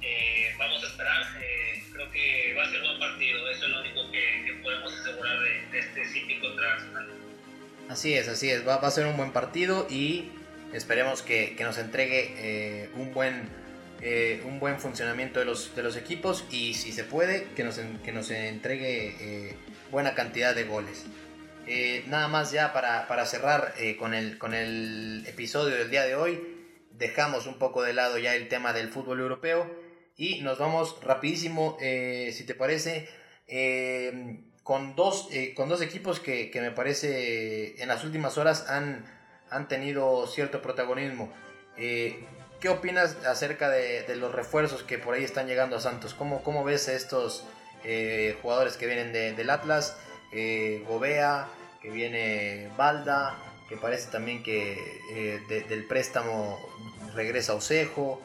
Eh, 0.01 0.53
vamos 0.57 0.83
a 0.83 0.87
esperar, 0.87 1.21
eh, 1.41 1.83
creo 1.93 2.11
que 2.11 2.55
va 2.57 2.63
a 2.63 2.69
ser 2.69 2.81
un 2.81 2.87
buen 2.87 2.99
partido, 2.99 3.49
eso 3.49 3.65
es 3.65 3.71
lo 3.71 3.79
único 3.81 4.11
que, 4.11 4.59
podemos 4.63 4.93
asegurar 4.93 5.39
de, 5.39 5.79
este 5.79 6.05
City 6.05 6.39
contra 6.39 6.73
Arsenal. 6.73 7.07
Así 7.89 8.13
es, 8.13 8.27
así 8.27 8.49
es, 8.49 8.67
va, 8.67 8.75
a 8.75 8.91
ser 8.91 9.05
un 9.05 9.17
buen 9.17 9.31
partido 9.31 9.87
y 9.89 10.29
esperemos 10.73 11.21
que, 11.21 11.55
nos 11.59 11.77
entregue 11.77 12.33
eh, 12.37 12.89
un 12.95 13.13
buen 13.13 13.59
un 14.45 14.61
buen 14.61 14.79
funcionamiento 14.79 15.39
de 15.39 15.45
los, 15.45 15.75
de 15.75 15.83
los 15.83 15.97
equipos 15.97 16.45
y 16.49 16.73
si 16.73 16.93
se 16.93 17.03
puede 17.03 17.49
que 17.53 17.65
nos, 17.65 17.81
que 18.05 18.13
nos 18.13 18.31
entregue 18.31 19.57
buena 19.91 20.15
cantidad 20.15 20.55
de 20.55 20.63
goles. 20.63 21.05
Nada 22.07 22.29
más 22.29 22.53
ya 22.53 22.71
para, 22.71 23.09
para 23.09 23.25
cerrar 23.25 23.73
con, 23.97 24.13
el, 24.13 24.37
con 24.37 24.53
el 24.53 25.25
episodio 25.27 25.75
del 25.75 25.91
día 25.91 26.03
de 26.03 26.15
hoy, 26.15 26.58
dejamos 26.99 27.47
un 27.47 27.57
poco 27.57 27.81
de 27.81 27.93
lado 27.93 28.19
ya 28.19 28.35
el 28.35 28.47
tema 28.47 28.73
del 28.73 28.89
fútbol 28.89 29.19
europeo 29.19 29.67
y 30.15 30.41
nos 30.41 30.59
vamos 30.59 30.97
rapidísimo, 31.01 31.77
si 31.79 32.43
te 32.45 32.53
parece, 32.53 33.09
con, 34.63 34.95
dos, 34.95 35.29
con 35.55 35.69
dos 35.69 35.81
equipos 35.81 36.19
que, 36.19 36.51
que, 36.51 36.59
me 36.59 36.71
parece 36.71 37.81
en 37.81 37.87
las 37.87 38.03
últimas 38.03 38.37
horas 38.37 38.69
han, 38.69 39.05
han 39.49 39.69
tenido 39.69 40.27
cierto 40.27 40.61
protagonismo. 40.61 41.33
¿Qué 42.59 42.67
opinas 42.67 43.15
acerca 43.25 43.69
de, 43.69 44.03
de, 44.03 44.17
los 44.17 44.35
refuerzos 44.35 44.83
que 44.83 44.97
por 44.97 45.13
ahí 45.13 45.23
están 45.23 45.47
llegando 45.47 45.77
a 45.77 45.79
Santos? 45.79 46.13
¿Cómo, 46.13 46.43
cómo 46.43 46.65
ves 46.65 46.89
a 46.89 46.93
estos 46.93 47.45
eh, 47.85 48.37
jugadores 48.41 48.75
que 48.75 48.85
vienen 48.85 49.13
de, 49.13 49.31
del 49.31 49.49
Atlas? 49.49 49.97
Eh, 50.33 50.83
Gobea, 50.85 51.47
que 51.81 51.89
viene 51.89 52.69
Balda, 52.75 53.37
que 53.69 53.77
parece 53.77 54.09
también 54.09 54.43
que 54.43 54.99
eh, 55.13 55.39
de, 55.47 55.61
del 55.61 55.85
préstamo 55.85 56.59
regresa 57.13 57.53
Osejo, 57.53 58.21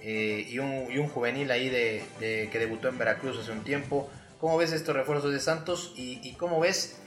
eh, 0.00 0.46
y, 0.48 0.58
un, 0.58 0.90
y, 0.90 0.98
un, 0.98 1.08
juvenil 1.08 1.50
ahí 1.50 1.68
de, 1.68 2.48
que 2.50 2.58
debutó 2.58 2.88
en 2.88 2.98
Veracruz 2.98 3.38
hace 3.38 3.52
un 3.52 3.62
tiempo. 3.62 4.10
¿Cómo 4.40 4.56
ves 4.56 4.72
estos 4.72 4.96
refuerzos 4.96 5.32
de 5.32 5.40
Santos 5.40 5.92
y, 5.96 6.32
cómo 6.34 6.60
ves 6.60 7.00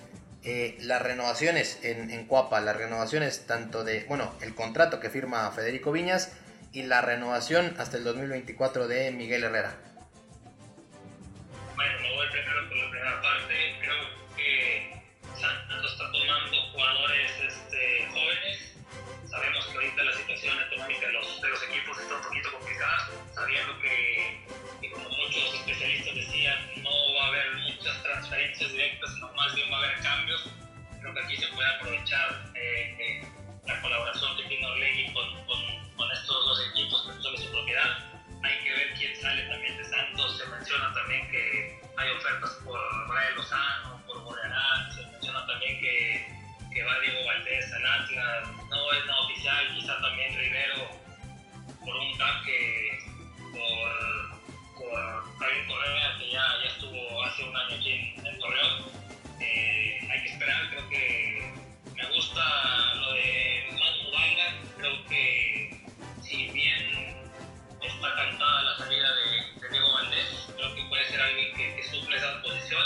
las 0.82 1.02
renovaciones 1.02 1.80
en, 1.84 2.10
en 2.12 2.26
Cuapa? 2.26 2.60
Las 2.62 2.76
renovaciones 2.76 3.46
tanto 3.46 3.84
de, 3.84 4.04
bueno, 4.06 4.34
el 4.42 4.54
contrato 4.56 5.00
que 5.00 5.10
firma 5.10 5.50
Federico 5.52 5.92
Viñas 5.92 6.32
y 6.72 6.84
la 6.84 7.02
renovación 7.02 7.76
hasta 7.78 7.98
el 7.98 8.04
2024 8.04 8.88
de 8.88 9.12
Miguel 9.12 9.44
Herrera. 9.44 9.76
Bueno, 11.76 12.00
me 12.02 12.16
voy 12.16 12.28
primero 12.32 12.68
por 12.68 12.78
la 12.78 12.90
primera 12.92 13.22
parte. 13.22 13.54
Creo 13.80 14.36
que 14.36 15.02
Santos 15.40 15.92
está 15.92 16.12
tomando 16.12 16.58
jugadores 16.74 17.32
sabiendo 23.50 23.80
que, 23.80 24.46
que, 24.80 24.92
como 24.92 25.10
muchos 25.10 25.56
especialistas 25.56 26.14
decían, 26.14 26.84
no 26.84 26.92
va 27.16 27.26
a 27.26 27.28
haber 27.30 27.52
muchas 27.56 28.04
transferencias 28.04 28.72
directas, 28.72 29.12
sino 29.16 29.34
más 29.34 29.56
bien 29.56 29.72
va 29.72 29.78
a 29.78 29.80
haber 29.80 30.00
cambios. 30.02 30.50
Creo 31.02 31.14
que 31.16 31.20
aquí 31.22 31.36
se 31.38 31.48
puede 31.48 31.68
aprovechar 31.68 32.46
eh, 32.54 32.96
eh, 33.00 33.28
la 33.66 33.82
colaboración 33.82 34.38
que 34.38 34.44
tiene 34.44 34.68
Orlegui 34.68 35.14
con, 35.14 35.46
con 35.48 35.60
con 35.98 36.12
estos 36.12 36.46
dos 36.46 36.68
equipos 36.72 37.08
que 37.08 37.24
son 37.24 37.36
de 37.36 37.42
su 37.42 37.52
propiedad. 37.52 37.98
Hay 38.44 38.64
que 38.64 38.72
ver 38.72 38.94
quién 38.98 39.16
sale 39.20 39.42
también 39.50 39.78
de 39.78 39.84
Santos. 39.84 40.38
Se 40.38 40.46
menciona 40.46 40.94
también 40.94 41.30
que 41.32 41.82
hay 41.98 42.10
ofertas 42.12 42.52
por 42.64 42.80
Brian 43.08 43.36
Lozano, 43.36 44.02
por 44.06 44.24
Borrearán. 44.24 44.94
Se 44.94 45.06
menciona 45.08 45.46
también 45.48 45.80
que, 45.80 46.26
que 46.72 46.84
va 46.84 47.00
Diego 47.00 47.26
Valdés 47.26 47.74
al 47.74 47.86
Atlas. 47.86 48.48
No 48.70 48.94
es 48.94 49.06
no 49.08 49.20
oficial, 49.26 49.76
quizá 49.76 50.00
también 50.02 50.38
Rivero 50.38 50.90
por 51.84 51.96
un 51.96 52.18
tanque 52.18 53.09
por, 53.60 54.78
por 54.78 55.68
Correa, 55.68 56.16
que 56.18 56.32
ya, 56.32 56.44
ya 56.64 56.70
estuvo 56.70 57.24
hace 57.24 57.44
un 57.44 57.56
año 57.56 57.76
aquí 57.76 57.92
en, 57.92 58.26
en 58.26 58.40
Torreón. 58.40 58.86
Eh, 59.40 60.00
hay 60.10 60.22
que 60.24 60.30
esperar, 60.30 60.70
creo 60.70 60.90
que 60.90 61.54
me 61.96 62.06
gusta 62.16 62.96
lo 62.96 63.14
de 63.14 63.68
Manu 63.72 64.12
Valga, 64.12 64.56
creo 64.78 65.06
que 65.06 65.82
si 66.22 66.50
bien 66.52 67.16
está 67.82 68.16
cantada 68.16 68.64
la 68.64 68.78
salida 68.78 69.10
de, 69.16 69.62
de 69.62 69.70
Diego 69.70 69.94
Valdés, 69.94 70.48
creo 70.56 70.76
que 70.76 70.84
puede 70.84 71.06
ser 71.10 71.22
alguien 71.22 71.56
que, 71.56 71.76
que, 71.76 71.84
suple 71.84 72.18
esa 72.18 72.42
posición, 72.42 72.84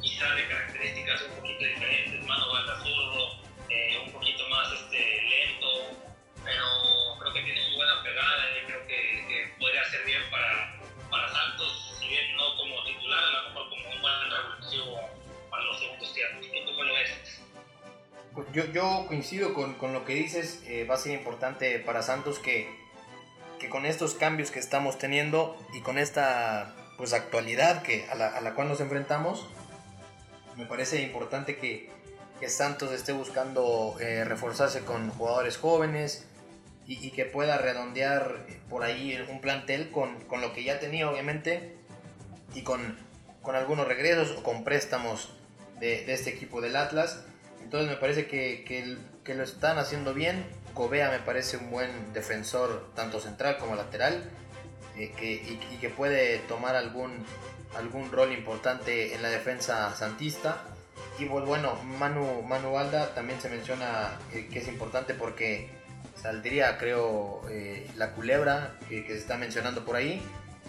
quizá 0.00 0.34
de 0.34 0.48
características 0.48 1.22
un 1.22 1.36
poquito 1.36 1.64
diferentes, 1.64 2.09
Yo, 18.52 19.06
coincido 19.06 19.54
con, 19.54 19.74
con, 19.74 19.92
lo 19.92 20.04
que 20.04 20.14
dices, 20.14 20.62
eh, 20.66 20.84
va 20.84 20.96
a 20.96 20.98
ser 20.98 21.12
importante 21.12 21.78
para 21.78 22.02
Santos 22.02 22.38
que, 22.38 22.68
que, 23.58 23.68
con 23.68 23.86
estos 23.86 24.14
cambios 24.14 24.50
que 24.50 24.58
estamos 24.58 24.98
teniendo 24.98 25.56
y 25.72 25.80
con 25.80 25.98
esta 25.98 26.74
pues 26.96 27.12
actualidad 27.12 27.82
que, 27.82 28.06
a, 28.10 28.14
la, 28.14 28.28
a 28.28 28.40
la 28.40 28.54
cual 28.54 28.68
nos 28.68 28.80
enfrentamos, 28.80 29.46
me 30.56 30.66
parece 30.66 31.02
importante 31.02 31.56
que, 31.56 31.90
que 32.40 32.48
Santos 32.48 32.92
esté 32.92 33.12
buscando 33.12 33.96
eh, 34.00 34.24
reforzarse 34.24 34.80
con 34.80 35.10
jugadores 35.10 35.58
jóvenes 35.58 36.26
y, 36.86 37.10
que 37.12 37.24
pueda 37.24 37.56
redondear 37.56 38.46
por 38.68 38.82
ahí 38.82 39.16
un 39.30 39.40
plantel 39.40 39.92
con, 39.92 40.18
con, 40.24 40.40
lo 40.40 40.52
que 40.52 40.64
ya 40.64 40.80
tenía 40.80 41.08
obviamente 41.08 41.76
y 42.52 42.62
con, 42.62 42.98
con 43.42 43.54
algunos 43.54 43.86
regresos 43.86 44.36
o 44.36 44.42
con 44.42 44.64
préstamos 44.64 45.30
de, 45.78 46.04
de, 46.04 46.14
este 46.14 46.30
equipo 46.30 46.60
del 46.60 46.74
Atlas. 46.74 47.22
Entonces 47.62 47.88
me 47.88 47.96
parece 47.96 48.26
que, 48.26 48.64
que, 48.64 49.34
lo 49.34 49.44
están 49.44 49.78
haciendo 49.78 50.12
bien. 50.12 50.44
Cobea 50.74 51.10
me 51.10 51.20
parece 51.20 51.56
un 51.56 51.70
buen 51.70 52.12
defensor 52.12 52.90
tanto 52.96 53.20
central 53.20 53.58
como 53.58 53.76
lateral 53.76 54.28
eh, 54.96 55.12
que, 55.16 55.32
y, 55.34 55.76
que 55.80 55.88
puede 55.88 56.38
tomar 56.40 56.74
algún, 56.74 57.24
algún 57.76 58.10
rol 58.10 58.32
importante 58.32 59.14
en 59.14 59.22
la 59.22 59.28
defensa 59.28 59.94
santista. 59.94 60.64
Y 61.18 61.26
pues 61.26 61.44
bueno, 61.44 61.76
Manu, 61.84 62.42
Manu 62.42 62.76
Alda 62.76 63.14
también 63.14 63.40
se 63.40 63.48
menciona 63.48 64.18
eh, 64.32 64.48
que 64.52 64.58
es 64.58 64.68
importante 64.68 65.14
porque 65.14 65.70
saldría, 66.20 66.76
creo, 66.78 67.42
eh, 67.48 67.88
la 67.96 68.12
culebra 68.12 68.76
que, 68.88 69.06
se 69.06 69.16
está 69.16 69.36
mencionando 69.36 69.84
por 69.84 69.96
ahí. 69.96 70.22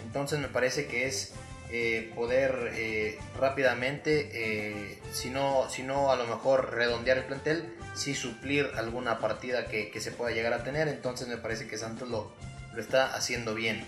Entonces 0.05 0.39
me 0.39 0.47
parece 0.47 0.87
que 0.87 1.07
es 1.07 1.33
eh, 1.71 2.11
poder 2.15 2.71
eh, 2.75 3.17
rápidamente, 3.39 4.99
si, 5.13 5.29
no, 5.29 5.69
si 5.69 5.83
no 5.83 6.11
a 6.11 6.15
lo 6.15 6.25
mejor 6.27 6.73
redondear 6.73 7.17
el 7.17 7.23
plantel, 7.25 7.73
si 7.95 8.15
suplir 8.15 8.69
alguna 8.75 9.19
partida 9.19 9.67
que, 9.67 9.99
se 9.99 10.11
pueda 10.11 10.33
llegar 10.33 10.53
a 10.53 10.63
tener. 10.63 10.87
Entonces 10.87 11.27
me 11.27 11.37
parece 11.37 11.67
que 11.67 11.77
Santos 11.77 12.09
lo, 12.09 12.31
lo 12.73 12.81
está 12.81 13.15
haciendo 13.15 13.55
bien. 13.55 13.83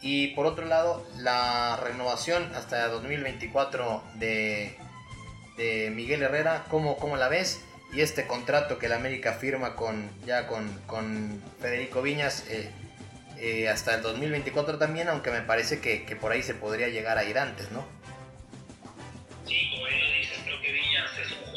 Y 0.00 0.28
por 0.28 0.46
otro 0.46 0.66
lado, 0.66 1.06
la 1.18 1.78
renovación 1.82 2.52
hasta 2.54 2.88
2024 2.88 4.02
de, 4.14 4.76
de 5.56 5.92
Miguel 5.94 6.22
Herrera, 6.22 6.64
¿cómo, 6.68 6.96
¿cómo 6.96 7.16
la 7.16 7.28
ves? 7.28 7.60
y 7.92 8.00
este 8.00 8.26
contrato 8.26 8.78
que 8.78 8.86
el 8.86 8.92
América 8.92 9.34
firma 9.34 9.76
con 9.76 10.10
ya 10.24 10.46
con, 10.46 10.66
con 10.86 11.42
Federico 11.60 12.00
Viñas 12.00 12.44
eh, 12.48 12.70
eh, 13.42 13.68
hasta 13.68 13.96
el 13.96 14.02
2024 14.02 14.78
también, 14.78 15.08
aunque 15.08 15.32
me 15.32 15.40
parece 15.40 15.80
que, 15.80 16.04
que, 16.04 16.14
por 16.14 16.30
ahí 16.30 16.44
se 16.44 16.54
podría 16.54 16.86
llegar 16.86 17.18
a 17.18 17.24
ir 17.24 17.38
antes, 17.40 17.72
¿no? 17.72 17.84
Sí, 19.48 19.68
como 19.72 19.86
lo 19.86 20.44
creo 20.44 20.60
que 20.62 20.70
Viñas 20.70 21.10
es 21.18 21.32
un 21.32 21.51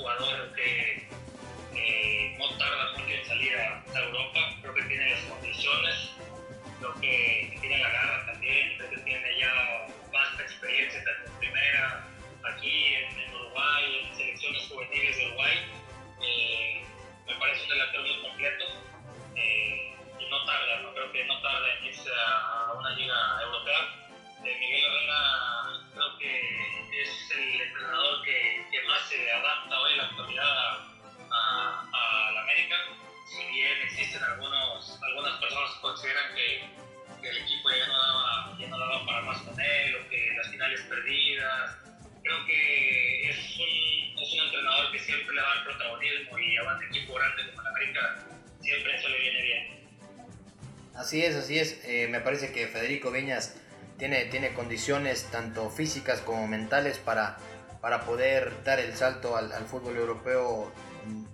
Tiene, 53.97 54.25
tiene 54.25 54.53
condiciones 54.53 55.23
tanto 55.31 55.69
físicas 55.69 56.19
como 56.19 56.47
mentales 56.47 56.97
para, 56.97 57.37
para 57.79 58.01
poder 58.01 58.51
dar 58.63 58.79
el 58.79 58.93
salto 58.95 59.37
al, 59.37 59.51
fútbol 59.67 59.95
europeo 59.95 60.71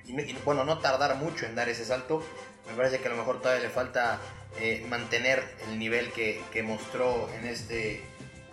y, 0.05 0.33
bueno, 0.45 0.63
no 0.63 0.79
tardar 0.79 1.15
mucho 1.15 1.45
en 1.45 1.55
dar 1.55 1.69
ese 1.69 1.85
salto. 1.85 2.23
Me 2.69 2.75
parece 2.75 2.99
que 2.99 3.07
a 3.07 3.11
lo 3.11 3.17
mejor 3.17 3.41
todavía 3.41 3.63
le 3.63 3.69
falta 3.69 4.19
eh, 4.59 4.85
mantener 4.89 5.43
el 5.69 5.79
nivel 5.79 6.11
que, 6.11 6.63
mostró 6.63 7.29
en 7.39 7.47
este 7.47 8.03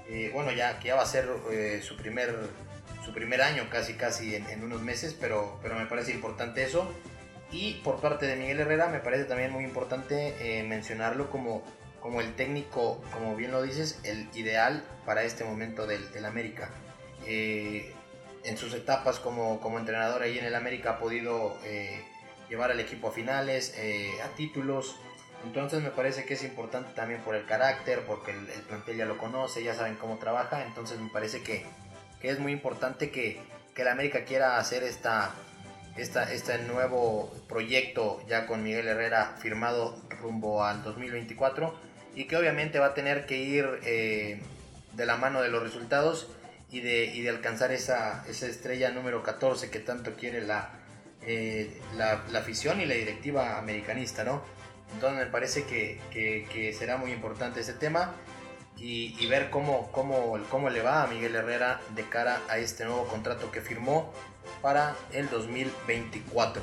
eh, 0.09 0.31
bueno, 0.33 0.53
ya 0.53 0.79
que 0.79 0.89
ya 0.89 0.95
va 0.95 1.03
a 1.03 1.07
ser 1.07 1.29
eh, 1.51 1.83
su, 1.83 1.97
primer, 1.97 2.35
su 3.05 3.12
primer 3.12 3.43
año 3.43 3.68
casi 3.68 3.95
casi 3.95 4.37
en, 4.37 4.62
unos 4.62 4.81
meses, 4.81 5.14
pero, 5.20 5.59
pero 5.61 5.74
me 5.74 5.87
parece 5.87 6.12
importante 6.12 6.62
eso. 6.62 6.91
Y 7.51 7.81
por 7.83 8.01
parte 8.01 8.26
de 8.26 8.37
Miguel 8.37 8.61
Herrera 8.61 8.89
me 8.89 9.01
parece 9.01 9.24
también 9.24 9.51
muy 9.51 9.64
importante 9.64 10.64
mencionarlo 10.68 11.31
como, 11.31 11.64
como 12.01 12.20
el 12.20 12.34
técnico, 12.34 13.03
como 13.12 13.36
bien 13.36 13.53
lo 13.53 13.62
dices, 13.62 14.01
el 14.05 14.28
ideal 14.34 14.84
para 15.05 15.24
este 15.24 15.44
momento 15.44 15.86
del, 15.86 16.11
del 16.12 16.24
América. 16.24 16.70
en 17.26 18.57
sus 18.57 18.72
etapas 18.72 19.18
como, 19.18 19.61
como, 19.61 19.78
entrenador 19.78 20.22
ahí 20.22 20.38
en 20.38 20.44
el 20.44 20.55
América 20.55 20.92
ha 20.92 20.99
podido 20.99 21.59
llevar 22.49 22.70
al 22.70 22.80
equipo 22.80 23.09
a 23.09 23.12
finales, 23.12 23.74
a 24.24 24.28
títulos, 24.36 24.96
entonces 25.44 25.82
me 25.82 25.90
parece 25.90 26.24
que 26.24 26.34
es 26.34 26.42
importante 26.42 26.90
también 26.94 27.20
por 27.20 27.34
el 27.34 27.44
carácter, 27.46 28.05
porque 28.07 28.32
el, 28.32 28.46
plantel 28.62 28.96
ya 28.96 29.07
lo 29.07 29.18
conoce, 29.18 29.62
ya 29.62 29.74
saben 29.74 29.94
cómo 29.96 30.18
trabaja, 30.18 30.64
entonces 30.64 30.99
me 30.99 31.11
parece 31.11 31.42
que, 31.42 31.64
que 32.20 32.30
es 32.30 32.38
muy 32.38 32.53
importante 32.53 33.11
que, 33.11 33.40
que 33.74 33.82
el 33.82 33.88
América 33.88 34.24
quiera 34.24 34.59
hacer 34.59 34.82
esta, 34.82 35.34
esta, 35.96 36.32
este 36.32 36.59
nuevo 36.59 37.32
proyecto 37.49 38.20
ya 38.28 38.46
con 38.46 38.62
Miguel 38.62 38.88
Herrera 38.88 39.36
firmado 39.38 39.96
rumbo 40.20 40.64
al 40.64 40.82
2024 40.82 41.88
y 42.15 42.25
que 42.25 42.37
obviamente 42.37 42.79
va 42.79 42.87
a 42.87 42.95
tener 42.95 43.27
que 43.27 43.37
ir 43.37 43.67
eh, 43.85 44.41
de 44.95 45.07
la 45.07 45.17
mano 45.17 45.43
de 45.43 45.49
los 45.49 45.63
resultados 45.63 46.29
y 46.71 46.81
de, 46.81 47.07
y 47.07 47.23
de 47.23 47.31
alcanzar 47.31 47.73
esa, 47.73 48.25
esa, 48.29 48.47
estrella 48.47 48.91
número 48.91 49.23
14 49.23 49.71
que 49.71 49.79
tanto 49.79 50.15
quiere 50.15 50.43
la, 50.43 50.71
eh, 51.23 51.81
la, 51.97 52.25
la 52.31 52.41
afición 52.41 52.81
y 52.81 52.87
la 52.87 52.95
directiva 52.95 53.59
americanista, 53.59 54.25
¿no? 54.25 54.43
Entonces 54.95 55.19
me 55.19 55.27
parece 55.27 55.65
que, 55.65 56.01
que, 56.11 56.75
será 56.77 56.97
muy 56.97 57.13
importante 57.13 57.61
ese 57.61 57.75
tema 57.75 58.13
y, 58.77 59.27
ver 59.27 59.51
cómo, 59.51 59.91
cómo, 59.93 60.39
cómo, 60.51 60.71
le 60.71 60.83
va 60.83 61.03
a 61.03 61.07
Miguel 61.09 61.35
Herrera 61.35 61.81
de 61.95 62.05
cara 62.05 62.41
a 62.49 62.59
este 62.59 62.85
nuevo 62.85 63.07
contrato 63.07 63.51
que 63.51 63.61
firmó 63.61 64.13
para 64.63 64.97
el 65.13 65.29
2024. 65.31 66.63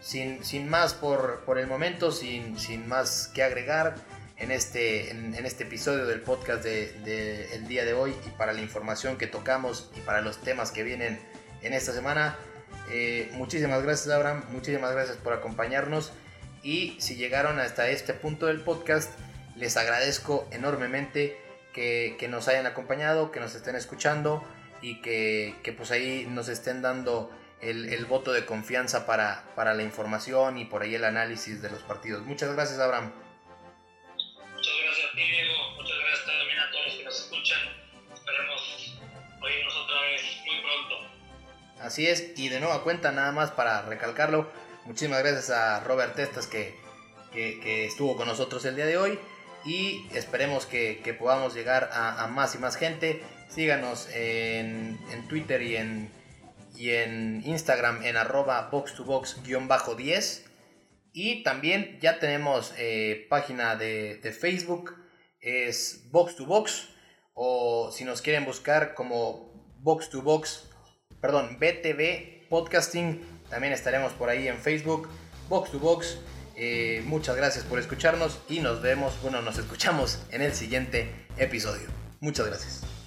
Sin, 0.00 0.44
sin 0.44 0.68
más 0.68 0.94
por, 0.94 1.40
por, 1.40 1.58
el 1.58 1.66
momento, 1.66 2.12
sin, 2.12 2.58
sin, 2.58 2.86
más 2.88 3.28
que 3.34 3.42
agregar 3.42 3.96
en 4.38 4.50
este, 4.52 5.10
en, 5.10 5.34
este 5.44 5.64
episodio 5.64 6.06
del 6.06 6.20
podcast 6.20 6.62
del 6.62 7.04
de, 7.04 7.54
el 7.54 7.66
día 7.66 7.84
de 7.84 7.92
hoy 7.92 8.14
y 8.26 8.30
para 8.30 8.52
la 8.52 8.60
información 8.60 9.18
que 9.18 9.26
tocamos 9.26 9.90
y 9.96 10.00
para 10.00 10.20
los 10.20 10.40
temas 10.40 10.70
que 10.70 10.82
vienen 10.82 11.20
en 11.62 11.72
esta 11.72 11.92
semana. 11.92 12.36
Eh, 12.90 13.30
muchísimas 13.32 13.82
gracias 13.82 14.14
Abraham, 14.14 14.44
muchísimas 14.50 14.92
gracias 14.92 15.16
por 15.16 15.32
acompañarnos 15.32 16.12
y 16.62 16.96
si 17.00 17.16
llegaron 17.16 17.58
hasta 17.58 17.88
este 17.88 18.14
punto 18.14 18.46
del 18.46 18.60
podcast, 18.60 19.10
les 19.56 19.76
agradezco 19.76 20.48
enormemente 20.52 21.36
que, 21.72 22.16
que 22.18 22.28
nos 22.28 22.48
hayan 22.48 22.66
acompañado, 22.66 23.32
que 23.32 23.40
nos 23.40 23.54
estén 23.54 23.74
escuchando 23.74 24.44
y 24.80 25.00
que, 25.02 25.56
que 25.62 25.72
pues 25.72 25.90
ahí 25.90 26.26
nos 26.30 26.48
estén 26.48 26.80
dando 26.80 27.30
el, 27.60 27.92
el, 27.92 28.06
voto 28.06 28.32
de 28.32 28.46
confianza 28.46 29.04
para, 29.04 29.44
para 29.56 29.74
la 29.74 29.82
información 29.82 30.58
y 30.58 30.64
por 30.64 30.82
ahí 30.82 30.94
el 30.94 31.04
análisis 31.04 31.60
de 31.60 31.70
los 31.70 31.82
partidos. 31.82 32.24
Muchas 32.24 32.52
gracias, 32.54 32.78
Abraham. 32.78 33.12
Así 41.80 42.06
es, 42.06 42.32
y 42.36 42.48
de 42.48 42.60
nueva 42.60 42.82
cuenta, 42.82 43.12
nada 43.12 43.32
más 43.32 43.50
para 43.50 43.82
recalcarlo, 43.82 44.50
Muchísimas 44.88 45.18
gracias 45.18 45.50
a 45.50 45.80
Robert 45.80 46.14
Testas 46.14 46.46
que, 46.46 46.74
que, 47.30 47.84
estuvo 47.84 48.16
con 48.16 48.26
nosotros 48.26 48.64
el 48.64 48.74
día 48.74 48.86
de 48.86 48.96
hoy 48.96 49.18
y 49.66 50.06
esperemos 50.14 50.64
que, 50.64 51.14
podamos 51.18 51.54
llegar 51.54 51.90
a, 51.92 52.26
más 52.28 52.54
y 52.54 52.58
más 52.58 52.76
gente. 52.76 53.22
Síganos 53.50 54.08
en, 54.14 54.98
en 55.12 55.28
Twitter 55.28 55.60
y 55.60 55.76
en, 55.76 56.10
y 56.74 56.88
en 56.92 57.42
Instagram 57.44 58.02
en 58.02 58.16
arroba 58.16 58.70
box 58.72 58.94
to 58.94 59.04
box-10. 59.04 60.42
Y 61.12 61.42
también 61.42 61.98
ya 62.00 62.18
tenemos 62.18 62.72
eh, 62.78 63.26
página 63.28 63.76
de, 63.76 64.16
de, 64.22 64.32
Facebook, 64.32 64.94
es 65.42 66.08
Box 66.10 66.36
to 66.36 66.46
Box. 66.46 66.88
O 67.34 67.90
si 67.92 68.04
nos 68.04 68.22
quieren 68.22 68.46
buscar 68.46 68.94
como 68.94 69.52
Box 69.80 70.08
to 70.08 70.22
Box, 70.22 70.67
perdón, 71.20 71.58
BTV 71.58 72.48
Podcasting 72.48 73.20
también 73.50 73.72
estaremos 73.72 74.12
por 74.12 74.28
ahí 74.28 74.48
en 74.48 74.58
Facebook, 74.58 75.08
Box 75.48 75.70
to 75.70 75.78
Box. 75.78 76.18
Eh, 76.56 77.02
muchas 77.06 77.36
gracias 77.36 77.64
por 77.64 77.78
escucharnos 77.78 78.40
y 78.48 78.60
nos 78.60 78.82
vemos, 78.82 79.14
bueno, 79.22 79.40
nos 79.42 79.58
escuchamos 79.58 80.20
en 80.30 80.42
el 80.42 80.52
siguiente 80.54 81.08
episodio. 81.38 81.88
Muchas 82.20 82.46
gracias. 82.46 82.97